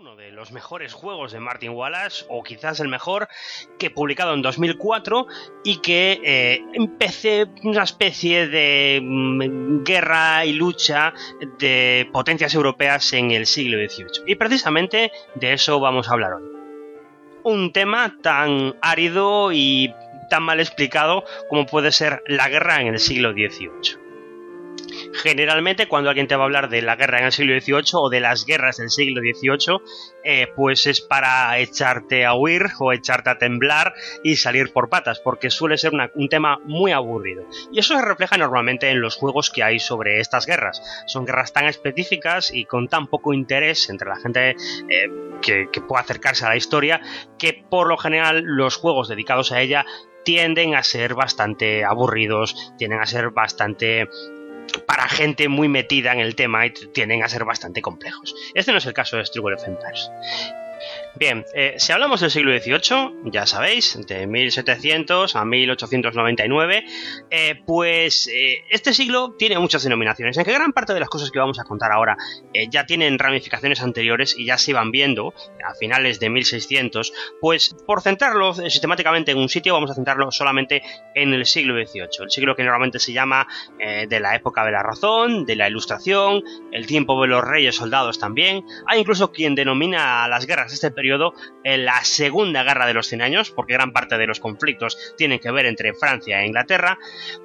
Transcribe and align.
uno 0.00 0.16
de 0.16 0.32
los 0.32 0.50
mejores 0.50 0.94
juegos 0.94 1.30
de 1.32 1.40
Martin 1.40 1.72
Wallace, 1.72 2.24
o 2.30 2.42
quizás 2.42 2.80
el 2.80 2.88
mejor, 2.88 3.28
que 3.78 3.90
publicado 3.90 4.32
en 4.32 4.40
2004 4.40 5.26
y 5.62 5.76
que 5.82 6.18
eh, 6.24 6.64
empecé 6.72 7.46
una 7.64 7.82
especie 7.82 8.48
de 8.48 8.98
mm, 9.02 9.84
guerra 9.84 10.46
y 10.46 10.54
lucha 10.54 11.12
de 11.58 12.08
potencias 12.14 12.54
europeas 12.54 13.12
en 13.12 13.30
el 13.30 13.44
siglo 13.44 13.76
XVIII. 13.76 14.24
Y 14.26 14.36
precisamente 14.36 15.12
de 15.34 15.52
eso 15.52 15.78
vamos 15.80 16.08
a 16.08 16.12
hablar 16.12 16.32
hoy. 16.32 16.44
Un 17.42 17.70
tema 17.70 18.16
tan 18.22 18.76
árido 18.80 19.52
y 19.52 19.94
tan 20.30 20.44
mal 20.44 20.60
explicado 20.60 21.24
como 21.50 21.66
puede 21.66 21.92
ser 21.92 22.22
la 22.26 22.48
guerra 22.48 22.80
en 22.80 22.86
el 22.86 23.00
siglo 23.00 23.32
XVIII. 23.32 24.09
Generalmente, 25.12 25.88
cuando 25.88 26.10
alguien 26.10 26.28
te 26.28 26.36
va 26.36 26.42
a 26.42 26.46
hablar 26.46 26.68
de 26.68 26.82
la 26.82 26.96
guerra 26.96 27.18
en 27.18 27.26
el 27.26 27.32
siglo 27.32 27.58
XVIII 27.58 27.92
o 27.94 28.10
de 28.10 28.20
las 28.20 28.44
guerras 28.44 28.76
del 28.76 28.90
siglo 28.90 29.20
XVIII, 29.20 29.80
eh, 30.24 30.48
pues 30.54 30.86
es 30.86 31.00
para 31.00 31.58
echarte 31.58 32.24
a 32.24 32.34
huir 32.34 32.66
o 32.78 32.92
echarte 32.92 33.30
a 33.30 33.38
temblar 33.38 33.94
y 34.22 34.36
salir 34.36 34.72
por 34.72 34.88
patas, 34.88 35.20
porque 35.20 35.50
suele 35.50 35.78
ser 35.78 35.92
un 36.14 36.28
tema 36.28 36.58
muy 36.64 36.92
aburrido. 36.92 37.44
Y 37.72 37.80
eso 37.80 37.96
se 37.96 38.02
refleja 38.02 38.36
normalmente 38.36 38.90
en 38.90 39.00
los 39.00 39.16
juegos 39.16 39.50
que 39.50 39.62
hay 39.62 39.78
sobre 39.80 40.20
estas 40.20 40.46
guerras. 40.46 40.82
Son 41.06 41.24
guerras 41.24 41.52
tan 41.52 41.66
específicas 41.66 42.52
y 42.52 42.64
con 42.64 42.88
tan 42.88 43.06
poco 43.06 43.32
interés 43.32 43.90
entre 43.90 44.08
la 44.08 44.16
gente 44.16 44.50
eh, 44.50 44.56
que, 45.42 45.68
que 45.72 45.80
puede 45.80 46.02
acercarse 46.02 46.46
a 46.46 46.50
la 46.50 46.56
historia, 46.56 47.00
que 47.38 47.64
por 47.68 47.88
lo 47.88 47.96
general 47.96 48.42
los 48.44 48.76
juegos 48.76 49.08
dedicados 49.08 49.52
a 49.52 49.60
ella 49.60 49.84
tienden 50.24 50.74
a 50.74 50.82
ser 50.82 51.14
bastante 51.14 51.84
aburridos, 51.84 52.74
tienden 52.76 53.00
a 53.00 53.06
ser 53.06 53.30
bastante 53.30 54.08
para 54.86 55.08
gente 55.08 55.48
muy 55.48 55.68
metida 55.68 56.12
en 56.12 56.20
el 56.20 56.34
tema 56.34 56.66
y 56.66 56.70
tienden 56.70 57.22
a 57.22 57.28
ser 57.28 57.44
bastante 57.44 57.82
complejos. 57.82 58.34
Este 58.54 58.72
no 58.72 58.78
es 58.78 58.86
el 58.86 58.94
caso 58.94 59.16
de 59.16 59.26
Struggle 59.26 59.56
of 59.56 59.66
Empires. 59.66 60.10
Bien, 61.16 61.44
eh, 61.54 61.74
si 61.76 61.90
hablamos 61.92 62.20
del 62.20 62.30
siglo 62.30 62.56
XVIII, 62.56 63.30
ya 63.32 63.44
sabéis, 63.44 63.98
de 64.06 64.28
1700 64.28 65.34
a 65.34 65.44
1899, 65.44 66.84
eh, 67.30 67.62
pues 67.66 68.28
eh, 68.28 68.64
este 68.70 68.94
siglo 68.94 69.34
tiene 69.36 69.58
muchas 69.58 69.82
denominaciones, 69.82 70.38
en 70.38 70.44
que 70.44 70.52
gran 70.52 70.72
parte 70.72 70.94
de 70.94 71.00
las 71.00 71.08
cosas 71.08 71.32
que 71.32 71.40
vamos 71.40 71.58
a 71.58 71.64
contar 71.64 71.90
ahora 71.90 72.16
ya 72.70 72.86
tienen 72.86 73.18
ramificaciones 73.18 73.82
anteriores 73.82 74.36
y 74.38 74.46
ya 74.46 74.56
se 74.56 74.70
iban 74.70 74.92
viendo 74.92 75.34
a 75.68 75.74
finales 75.74 76.20
de 76.20 76.30
1600, 76.30 77.12
pues 77.40 77.74
por 77.86 78.02
centrarlo 78.02 78.54
sistemáticamente 78.54 79.32
en 79.32 79.38
un 79.38 79.48
sitio 79.48 79.74
vamos 79.74 79.90
a 79.90 79.94
centrarlo 79.94 80.30
solamente 80.30 80.82
en 81.14 81.34
el 81.34 81.44
siglo 81.44 81.74
XVIII, 81.74 82.24
el 82.24 82.30
siglo 82.30 82.54
que 82.54 82.62
normalmente 82.62 83.00
se 83.00 83.12
llama 83.12 83.46
de 83.78 84.20
la 84.20 84.36
época 84.36 84.64
de 84.64 84.72
la 84.72 84.82
razón, 84.82 85.44
de 85.44 85.56
la 85.56 85.68
ilustración, 85.68 86.42
el 86.72 86.86
tiempo 86.86 87.20
de 87.20 87.28
los 87.28 87.42
reyes 87.42 87.76
soldados 87.76 88.18
también, 88.18 88.64
hay 88.86 89.00
incluso 89.00 89.32
quien 89.32 89.54
denomina 89.54 90.28
las 90.28 90.46
guerras 90.46 90.68
de 90.68 90.74
este 90.74 90.90
periodo 91.00 91.32
en 91.64 91.86
la 91.86 92.04
Segunda 92.04 92.62
Guerra 92.62 92.84
de 92.84 92.92
los 92.92 93.06
Cien 93.06 93.22
Años, 93.22 93.50
porque 93.50 93.72
gran 93.72 93.92
parte 93.92 94.18
de 94.18 94.26
los 94.26 94.38
conflictos 94.38 95.14
tienen 95.16 95.38
que 95.38 95.50
ver 95.50 95.64
entre 95.64 95.94
Francia 95.94 96.42
e 96.42 96.46
Inglaterra, 96.46 96.98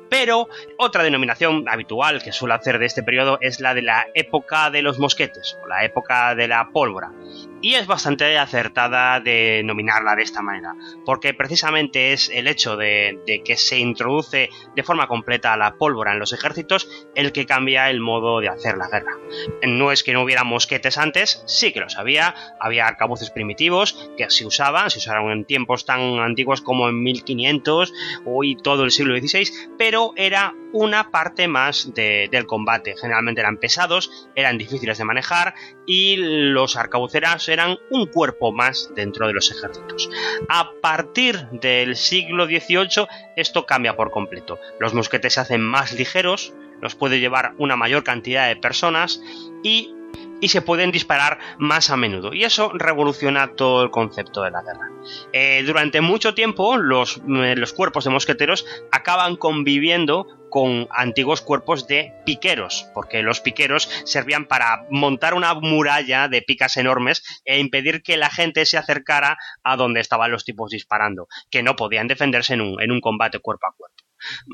pero 0.10 0.50
otra 0.78 1.04
denominación 1.04 1.70
habitual 1.70 2.22
que 2.22 2.34
suele 2.34 2.56
hacer 2.56 2.80
de 2.80 2.86
este 2.86 3.02
periodo 3.02 3.38
es 3.40 3.62
la 3.62 3.74
de 3.74 3.82
la 3.82 4.08
época 4.14 4.70
de 4.72 4.82
los 4.82 5.00
mosquetes, 5.00 5.58
o 5.64 5.68
la 5.68 5.86
época 5.86 6.36
de 6.36 6.50
la 6.50 6.70
pólvora. 6.74 7.14
Y 7.62 7.74
es 7.74 7.88
bastante 7.88 8.38
acertada 8.38 9.20
denominarla 9.20 10.16
de 10.16 10.24
esta 10.24 10.42
manera, 10.42 10.76
porque 11.06 11.34
precisamente 11.34 12.14
es 12.14 12.30
el 12.30 12.48
hecho 12.48 12.78
de, 12.78 13.20
que 13.44 13.58
se 13.58 13.80
introduce 13.80 14.50
de 14.76 14.84
forma 14.84 15.08
completa 15.08 15.58
la 15.58 15.76
pólvora 15.76 16.14
en 16.14 16.20
los 16.20 16.34
ejércitos 16.34 16.88
el 17.16 17.32
que 17.32 17.46
cambia 17.46 17.90
el 17.90 18.02
modo 18.02 18.40
de 18.40 18.50
hacer 18.50 18.78
la 18.78 18.88
guerra. 18.88 19.18
No 19.64 19.92
es 19.92 20.04
que 20.04 20.14
no 20.14 20.24
hubiera 20.24 20.44
mosquetes 20.44 20.98
antes, 20.98 21.44
sí 21.48 21.72
que 21.74 21.80
los 21.80 21.98
había, 21.98 22.36
había 22.60 22.88
arcabuces 22.88 23.32
primitivos 23.32 24.12
que 24.18 24.30
se 24.30 24.46
usaban, 24.46 24.90
se 24.90 25.00
usaron 25.00 25.32
en 25.32 25.46
tiempos 25.46 25.86
tan 25.86 26.20
antiguos 26.20 26.62
como 26.62 26.88
en 26.90 27.02
1500 27.02 27.94
o 28.26 28.42
todo 28.62 28.84
el 28.84 28.92
siglo 28.92 29.18
XVI, 29.18 29.50
pero 29.78 30.14
era 30.16 30.54
una 30.72 31.10
parte 31.10 31.48
más 31.48 31.94
del 31.94 32.46
combate. 32.46 32.96
Generalmente 33.00 33.40
eran 33.42 33.58
pesados, 33.58 34.30
eran 34.36 34.58
difíciles 34.58 34.98
de 34.98 35.06
manejar 35.06 35.56
y 35.86 36.18
los 36.18 36.76
arcabuceras 36.76 37.48
un 37.90 38.08
cuerpo 38.08 38.52
más 38.52 38.90
dentro 38.96 39.28
de 39.28 39.34
los 39.34 39.52
ejércitos. 39.52 40.10
A 40.50 40.72
partir 40.82 41.48
del 41.52 41.96
siglo 41.96 42.46
XVIII 42.46 43.08
esto 43.36 43.66
cambia 43.66 43.96
por 43.96 44.12
completo. 44.12 44.60
Los 44.80 44.94
mosquetes 44.94 45.34
se 45.34 45.40
hacen 45.40 45.62
más 45.62 45.94
ligeros, 45.94 46.54
los 46.82 46.96
puede 46.96 47.20
llevar 47.20 47.54
una 47.58 47.76
mayor 47.76 48.04
cantidad 48.04 48.48
de 48.48 48.56
personas 48.56 49.22
y 49.64 49.95
y 50.42 50.50
se 50.50 50.62
pueden 50.62 50.92
disparar 50.92 51.40
más 51.58 51.90
a 51.90 51.98
menudo. 51.98 52.34
Y 52.34 52.44
eso 52.44 52.72
revoluciona 52.74 53.56
todo 53.56 53.84
el 53.84 53.92
concepto 53.92 54.42
de 54.42 54.52
la 54.52 54.62
guerra. 54.62 54.90
Eh, 55.34 55.64
durante 55.66 56.02
mucho 56.02 56.34
tiempo 56.34 56.78
los, 56.78 57.18
eh, 57.18 57.56
los 57.56 57.74
cuerpos 57.74 58.04
de 58.06 58.10
mosqueteros 58.10 58.66
acaban 58.92 59.36
conviviendo 59.36 60.28
con 60.50 60.88
antiguos 60.92 61.42
cuerpos 61.42 61.86
de 61.86 62.14
piqueros, 62.26 62.90
porque 62.94 63.22
los 63.22 63.42
piqueros 63.42 63.90
servían 64.06 64.46
para 64.46 64.86
montar 64.90 65.34
una 65.34 65.54
muralla 65.54 66.30
de 66.30 66.42
picas 66.42 66.78
enormes 66.78 67.42
e 67.44 67.60
impedir 67.60 68.02
que 68.02 68.16
la 68.16 68.30
gente 68.30 68.66
se 68.66 68.78
acercara 68.78 69.38
a 69.64 69.76
donde 69.76 70.00
estaban 70.00 70.32
los 70.32 70.46
tipos 70.46 70.72
disparando, 70.72 71.28
que 71.52 71.62
no 71.62 71.76
podían 71.76 72.08
defenderse 72.08 72.54
en 72.54 72.62
un, 72.62 72.82
en 72.82 72.92
un 72.92 73.02
combate 73.02 73.40
cuerpo 73.40 73.68
a 73.68 73.76
cuerpo. 73.76 74.05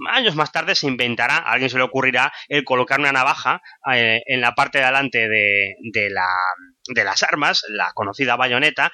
Años 0.10 0.36
más 0.36 0.52
tarde 0.52 0.76
se 0.76 0.88
inventará, 0.88 1.38
a 1.38 1.52
alguien 1.52 1.70
se 1.70 1.78
le 1.78 1.84
ocurrirá 1.84 2.32
el 2.48 2.64
colocar 2.64 3.00
una 3.00 3.12
navaja 3.12 3.62
eh, 3.94 4.22
en 4.26 4.42
la 4.42 4.54
parte 4.54 4.80
de 4.80 4.86
adelante 4.86 5.30
de, 5.30 6.10
la, 6.10 6.28
de 6.88 7.04
las 7.04 7.24
armas, 7.24 7.64
la 7.70 7.92
conocida 7.94 8.36
bayoneta, 8.36 8.92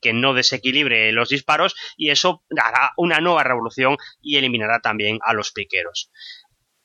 que 0.00 0.12
no 0.12 0.34
desequilibre 0.34 1.12
los 1.12 1.28
disparos, 1.28 1.74
y 1.96 2.10
eso 2.10 2.44
dará 2.50 2.92
una 2.96 3.20
nueva 3.20 3.44
revolución 3.44 3.96
y 4.20 4.36
eliminará 4.36 4.80
también 4.80 5.18
a 5.22 5.32
los 5.32 5.52
piqueros. 5.52 6.10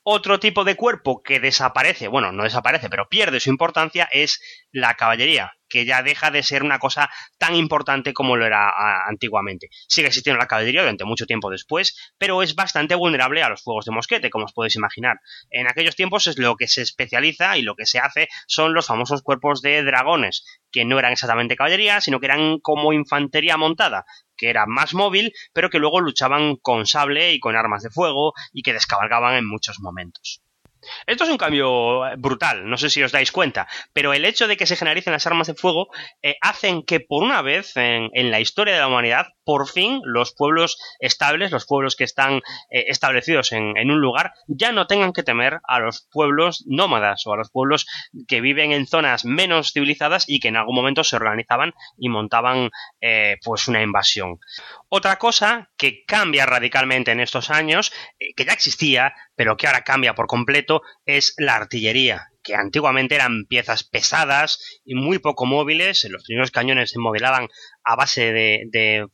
Otro 0.05 0.37
tipo 0.37 0.65
de 0.65 0.75
cuerpo 0.75 1.23
que 1.23 1.39
desaparece, 1.39 2.09
bueno, 2.09 2.33
no 2.33 2.43
desaparece, 2.43 2.89
pero 2.89 3.07
pierde 3.07 3.39
su 3.39 3.49
importancia, 3.49 4.09
es 4.11 4.41
la 4.71 4.95
caballería, 4.95 5.53
que 5.73 5.85
ya 5.85 6.03
deja 6.03 6.29
de 6.29 6.43
ser 6.43 6.61
una 6.61 6.77
cosa 6.77 7.09
tan 7.39 7.55
importante 7.55 8.13
como 8.13 8.37
lo 8.37 8.45
era 8.45 8.71
antiguamente. 9.07 9.69
Sigue 9.87 10.09
existiendo 10.09 10.37
la 10.37 10.45
caballería 10.45 10.81
durante 10.81 11.03
mucho 11.03 11.25
tiempo 11.25 11.49
después, 11.49 12.13
pero 12.19 12.43
es 12.43 12.53
bastante 12.53 12.93
vulnerable 12.93 13.41
a 13.41 13.49
los 13.49 13.63
fuegos 13.63 13.85
de 13.85 13.91
mosquete, 13.91 14.29
como 14.29 14.45
os 14.45 14.53
podéis 14.53 14.75
imaginar. 14.75 15.19
En 15.49 15.67
aquellos 15.67 15.95
tiempos 15.95 16.27
es 16.27 16.37
lo 16.37 16.55
que 16.57 16.67
se 16.67 16.83
especializa 16.83 17.57
y 17.57 17.63
lo 17.63 17.73
que 17.73 17.87
se 17.87 17.97
hace 17.97 18.27
son 18.45 18.75
los 18.75 18.85
famosos 18.85 19.23
cuerpos 19.23 19.63
de 19.63 19.81
dragones, 19.81 20.45
que 20.71 20.85
no 20.85 20.99
eran 20.99 21.13
exactamente 21.13 21.55
caballería, 21.55 22.01
sino 22.01 22.19
que 22.19 22.27
eran 22.27 22.59
como 22.59 22.93
infantería 22.93 23.57
montada, 23.57 24.05
que 24.37 24.51
era 24.51 24.67
más 24.67 24.93
móvil, 24.93 25.33
pero 25.53 25.71
que 25.71 25.79
luego 25.79 26.01
luchaban 26.01 26.55
con 26.57 26.85
sable 26.85 27.33
y 27.33 27.39
con 27.39 27.55
armas 27.55 27.81
de 27.81 27.89
fuego 27.89 28.33
y 28.51 28.61
que 28.61 28.73
descabalgaban 28.73 29.33
en 29.33 29.47
muchos 29.47 29.79
momentos. 29.79 30.42
Esto 31.05 31.23
es 31.23 31.29
un 31.29 31.37
cambio 31.37 32.05
eh, 32.05 32.15
brutal, 32.17 32.69
no 32.69 32.77
sé 32.77 32.89
si 32.89 33.03
os 33.03 33.11
dais 33.11 33.31
cuenta, 33.31 33.67
pero 33.93 34.13
el 34.13 34.25
hecho 34.25 34.47
de 34.47 34.57
que 34.57 34.65
se 34.65 34.75
generalicen 34.75 35.13
las 35.13 35.27
armas 35.27 35.47
de 35.47 35.53
fuego 35.53 35.87
eh, 36.21 36.35
hacen 36.41 36.83
que 36.83 36.99
por 36.99 37.23
una 37.23 37.41
vez 37.41 37.73
en, 37.75 38.09
la 38.31 38.39
historia 38.39 38.73
de 38.73 38.79
la 38.79 38.87
humanidad, 38.87 39.27
por 39.43 39.67
fin 39.67 40.01
los 40.05 40.33
pueblos 40.33 40.77
estables, 40.99 41.51
los 41.51 41.65
pueblos 41.65 41.95
que 41.95 42.03
están 42.03 42.37
eh, 42.69 42.85
establecidos 42.87 43.51
en, 43.51 43.91
un 43.91 43.99
lugar, 43.99 44.33
ya 44.47 44.71
no 44.71 44.87
tengan 44.87 45.13
que 45.13 45.23
temer 45.23 45.59
a 45.67 45.79
los 45.79 46.07
pueblos 46.11 46.63
nómadas 46.67 47.25
o 47.27 47.33
a 47.33 47.37
los 47.37 47.51
pueblos 47.51 47.85
que 48.27 48.41
viven 48.41 48.71
en 48.71 48.87
zonas 48.87 49.25
menos 49.25 49.71
civilizadas 49.73 50.25
y 50.27 50.39
que 50.39 50.47
en 50.47 50.57
algún 50.57 50.75
momento 50.75 51.03
se 51.03 51.15
organizaban 51.15 51.73
y 51.97 52.09
montaban 52.09 52.69
pues 53.43 53.67
una 53.67 53.81
invasión. 53.81 54.39
Otra 54.89 55.17
cosa 55.17 55.69
que 55.77 56.05
cambia 56.05 56.45
radicalmente 56.45 57.11
en 57.11 57.19
estos 57.19 57.49
años, 57.49 57.91
que 58.35 58.45
ya 58.45 58.53
existía, 58.53 59.13
pero 59.35 59.57
que 59.57 59.67
ahora 59.67 59.83
cambia 59.83 60.15
por 60.15 60.27
completo, 60.27 60.81
es 61.05 61.33
la 61.37 61.55
artillería 61.55 62.29
que 62.43 62.55
antiguamente 62.55 63.15
eran 63.15 63.45
piezas 63.45 63.83
pesadas 63.83 64.81
y 64.83 64.95
muy 64.95 65.17
poco 65.17 65.45
móviles, 65.45 66.05
los 66.09 66.23
primeros 66.23 66.51
cañones 66.51 66.91
se 66.91 66.99
modelaban 66.99 67.47
a 67.83 67.95
base 67.95 68.31
de, 68.31 69.05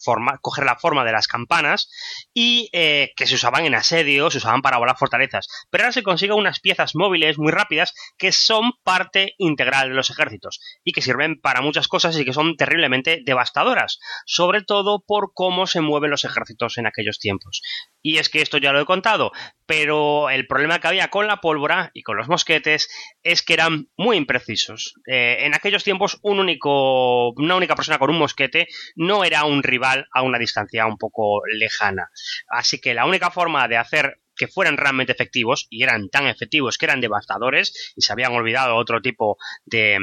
coger 0.41 0.65
la 0.65 0.75
forma 0.75 1.05
de 1.05 1.11
las 1.11 1.27
campanas 1.27 1.89
y 2.33 2.69
eh, 2.73 3.11
que 3.15 3.27
se 3.27 3.35
usaban 3.35 3.65
en 3.65 3.75
asedio, 3.75 4.29
se 4.31 4.37
usaban 4.37 4.61
para 4.61 4.77
volar 4.77 4.97
fortalezas. 4.97 5.47
Pero 5.69 5.83
ahora 5.83 5.93
se 5.93 6.03
consigue 6.03 6.33
unas 6.33 6.59
piezas 6.59 6.95
móviles 6.95 7.37
muy 7.37 7.51
rápidas 7.51 7.93
que 8.17 8.31
son 8.31 8.73
parte 8.83 9.35
integral 9.37 9.89
de 9.89 9.95
los 9.95 10.09
ejércitos 10.09 10.59
y 10.83 10.91
que 10.91 11.01
sirven 11.01 11.39
para 11.39 11.61
muchas 11.61 11.87
cosas 11.87 12.17
y 12.17 12.25
que 12.25 12.33
son 12.33 12.55
terriblemente 12.55 13.21
devastadoras, 13.25 13.99
sobre 14.25 14.63
todo 14.63 15.03
por 15.05 15.31
cómo 15.33 15.67
se 15.67 15.81
mueven 15.81 16.11
los 16.11 16.25
ejércitos 16.25 16.77
en 16.77 16.87
aquellos 16.87 17.19
tiempos. 17.19 17.61
Y 18.01 18.17
es 18.17 18.29
que 18.29 18.41
esto 18.41 18.57
ya 18.57 18.71
lo 18.71 18.81
he 18.81 18.85
contado, 18.85 19.31
pero 19.65 20.29
el 20.29 20.47
problema 20.47 20.79
que 20.79 20.87
había 20.87 21.09
con 21.09 21.27
la 21.27 21.41
pólvora 21.41 21.91
y 21.93 22.03
con 22.03 22.17
los 22.17 22.27
mosquetes 22.27 22.89
es 23.23 23.43
que 23.43 23.53
eran 23.53 23.89
muy 23.97 24.17
imprecisos. 24.17 24.93
Eh, 25.05 25.37
en 25.41 25.53
aquellos 25.53 25.83
tiempos 25.83 26.19
un 26.21 26.39
único, 26.39 27.31
una 27.31 27.55
única 27.55 27.75
persona 27.75 27.99
con 27.99 28.09
un 28.09 28.19
mosquete 28.19 28.58
no 28.95 29.23
era 29.23 29.45
un 29.45 29.63
rival 29.63 30.07
a 30.13 30.23
una 30.23 30.39
distancia 30.39 30.85
un 30.85 30.97
poco 30.97 31.41
lejana. 31.45 32.09
Así 32.49 32.79
que 32.79 32.93
la 32.93 33.05
única 33.05 33.31
forma 33.31 33.67
de 33.67 33.77
hacer 33.77 34.19
que 34.35 34.47
fueran 34.47 34.77
realmente 34.77 35.11
efectivos, 35.11 35.67
y 35.69 35.83
eran 35.83 36.09
tan 36.09 36.27
efectivos 36.27 36.77
que 36.77 36.85
eran 36.85 37.01
devastadores, 37.01 37.93
y 37.95 38.01
se 38.01 38.13
habían 38.13 38.31
olvidado 38.31 38.77
otro 38.77 39.01
tipo 39.01 39.37
de, 39.65 39.99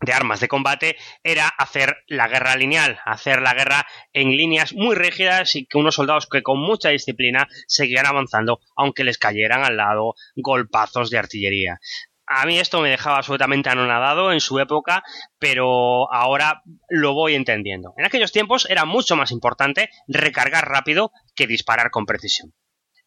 de 0.00 0.12
armas 0.12 0.40
de 0.40 0.48
combate 0.48 0.96
era 1.22 1.48
hacer 1.48 1.96
la 2.08 2.28
guerra 2.28 2.56
lineal, 2.56 2.98
hacer 3.04 3.40
la 3.40 3.54
guerra 3.54 3.86
en 4.12 4.36
líneas 4.36 4.74
muy 4.74 4.94
rígidas 4.94 5.54
y 5.56 5.66
que 5.66 5.78
unos 5.78 5.94
soldados 5.94 6.26
que 6.26 6.42
con 6.42 6.58
mucha 6.58 6.90
disciplina 6.90 7.48
seguían 7.66 8.06
avanzando 8.06 8.60
aunque 8.76 9.04
les 9.04 9.18
cayeran 9.18 9.64
al 9.64 9.76
lado 9.76 10.14
golpazos 10.36 11.10
de 11.10 11.18
artillería. 11.18 11.78
A 12.26 12.46
mí 12.46 12.58
esto 12.58 12.80
me 12.80 12.90
dejaba 12.90 13.18
absolutamente 13.18 13.68
anonadado 13.68 14.32
en 14.32 14.40
su 14.40 14.58
época, 14.58 15.02
pero 15.38 16.12
ahora 16.12 16.62
lo 16.88 17.12
voy 17.12 17.34
entendiendo. 17.34 17.92
En 17.96 18.06
aquellos 18.06 18.32
tiempos 18.32 18.66
era 18.70 18.84
mucho 18.84 19.14
más 19.16 19.30
importante 19.30 19.90
recargar 20.08 20.68
rápido 20.68 21.12
que 21.34 21.46
disparar 21.46 21.90
con 21.90 22.06
precisión. 22.06 22.54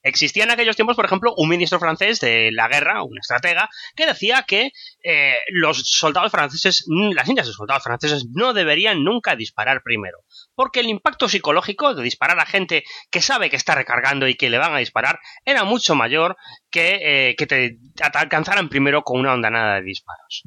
Existía 0.08 0.46
en 0.46 0.52
aquellos 0.52 0.76
tiempos, 0.76 0.96
por 0.96 1.06
ejemplo, 1.06 1.34
un 1.36 1.50
ministro 1.50 1.80
francés 1.80 2.22
de 2.22 2.50
la 2.54 2.68
guerra, 2.70 3.04
un 3.04 3.18
estratega, 3.18 3.70
que 3.96 4.06
decía 4.06 4.46
que 4.48 4.72
eh, 5.04 5.36
los 5.50 5.90
soldados 5.90 6.32
franceses, 6.32 6.86
mm, 6.88 7.12
las 7.12 7.28
líneas 7.28 7.48
de 7.48 7.54
soldados 7.54 7.84
franceses 7.84 8.28
no 8.34 8.54
deberían 8.54 9.04
nunca 9.04 9.36
disparar 9.36 9.82
primero, 9.84 10.20
porque 10.56 10.80
el 10.80 10.88
impacto 10.88 11.28
psicológico 11.28 11.94
de 11.94 12.04
disparar 12.04 12.40
a 12.40 12.46
gente 12.46 12.86
que 13.12 13.22
sabe 13.22 13.50
que 13.50 13.58
está 13.58 13.76
recargando 13.76 14.28
y 14.28 14.36
que 14.36 14.50
le 14.50 14.58
van 14.58 14.74
a 14.74 14.80
disparar 14.80 15.20
era 15.44 15.66
mucho 15.66 15.94
mayor 15.94 16.38
que, 16.72 17.00
eh, 17.02 17.36
que 17.36 17.48
te 17.48 17.78
alcanzaran 18.14 18.70
primero 18.70 19.04
con 19.04 19.20
una 19.20 19.34
ondanada 19.34 19.76
de 19.76 19.82
disparos. 19.82 20.44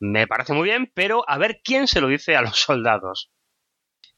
Me 0.00 0.26
parece 0.26 0.54
muy 0.54 0.68
bien, 0.68 0.90
pero 0.92 1.24
a 1.28 1.38
ver 1.38 1.60
quién 1.62 1.86
se 1.86 2.00
lo 2.00 2.08
dice 2.08 2.36
a 2.36 2.42
los 2.42 2.58
soldados. 2.60 3.30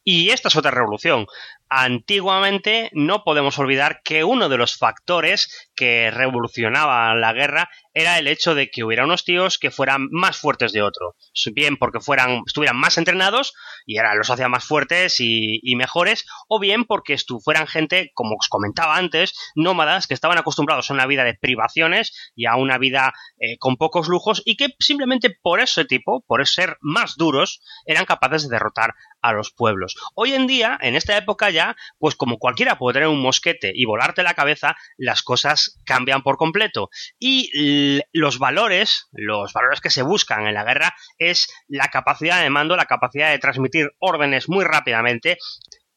Y 0.09 0.31
esta 0.31 0.47
es 0.47 0.55
otra 0.55 0.71
revolución. 0.71 1.27
Antiguamente 1.69 2.91
no 2.93 3.25
podemos 3.25 3.59
olvidar 3.59 4.01
que 4.05 4.23
uno 4.23 4.49
de 4.49 4.57
los 4.57 4.77
factores 4.77 5.69
que 5.75 6.11
revolucionaba 6.11 7.15
la 7.15 7.33
guerra 7.33 7.69
era 7.93 8.19
el 8.19 8.29
hecho 8.29 8.55
de 8.55 8.71
que 8.71 8.85
hubiera 8.85 9.05
unos 9.05 9.25
tíos 9.25 9.59
que 9.59 9.71
fueran 9.71 10.09
más 10.11 10.37
fuertes 10.37 10.73
de 10.73 10.83
otro. 10.83 11.17
Bien 11.55 11.77
porque 11.79 12.01
fueran, 12.01 12.43
estuvieran 12.47 12.77
más 12.77 12.99
entrenados 12.99 13.55
y 13.87 13.99
eran 13.99 14.19
los 14.19 14.29
hacía 14.29 14.49
más 14.49 14.65
fuertes 14.65 15.17
y, 15.19 15.75
mejores, 15.77 16.27
o 16.47 16.61
bien 16.61 16.85
porque 16.85 17.17
fueran 17.43 17.67
gente, 17.67 18.11
como 18.15 18.37
os 18.39 18.49
comentaba 18.49 18.97
antes, 18.97 19.33
nómadas 19.55 20.07
que 20.07 20.15
estaban 20.15 20.39
acostumbrados 20.39 20.91
a 20.91 20.95
una 20.95 21.07
vida 21.07 21.25
de 21.25 21.35
privaciones 21.35 22.33
y 22.35 22.47
a 22.47 22.57
una 22.57 22.79
vida 22.79 23.12
eh, 23.39 23.57
con 23.59 23.77
pocos 23.77 24.09
lujos 24.09 24.43
y 24.45 24.57
que 24.57 24.69
simplemente 24.79 25.31
por 25.43 25.61
ese 25.61 25.85
tipo, 25.85 26.23
por 26.27 26.47
ser 26.47 26.77
más 26.81 27.17
duros, 27.17 27.61
eran 27.87 28.05
capaces 28.05 28.43
de 28.43 28.55
derrotar 28.55 28.95
a 29.23 29.33
los 29.33 29.53
pueblos. 29.53 29.97
Hoy 30.15 30.35
en 30.35 30.47
día, 30.47 30.79
en 30.81 30.97
esta 30.97 31.17
época 31.17 31.51
pues 31.99 32.14
como 32.14 32.38
cualquiera 32.38 32.79
puede 32.79 32.94
tener 32.94 33.08
un 33.08 33.23
mosquete 33.23 33.73
y 33.75 33.85
volarte 33.85 34.23
la 34.23 34.35
cabeza, 34.35 34.76
las 34.97 35.23
cosas 35.23 35.81
cambian 35.85 36.23
por 36.23 36.37
completo. 36.37 36.91
Y 37.19 38.00
los 38.12 38.38
valores, 38.38 39.08
los 39.12 39.53
valores 39.53 39.81
que 39.81 39.91
se 39.91 40.03
buscan 40.03 40.47
en 40.47 40.55
la 40.55 40.64
guerra 40.64 40.94
es 41.19 41.49
la 41.69 41.88
capacidad 41.88 42.43
de 42.43 42.50
mando, 42.50 42.76
la 42.76 42.87
capacidad 42.87 43.31
de 43.31 43.38
transmitir 43.38 43.91
órdenes 43.99 44.49
muy 44.49 44.64
rápidamente, 44.64 45.38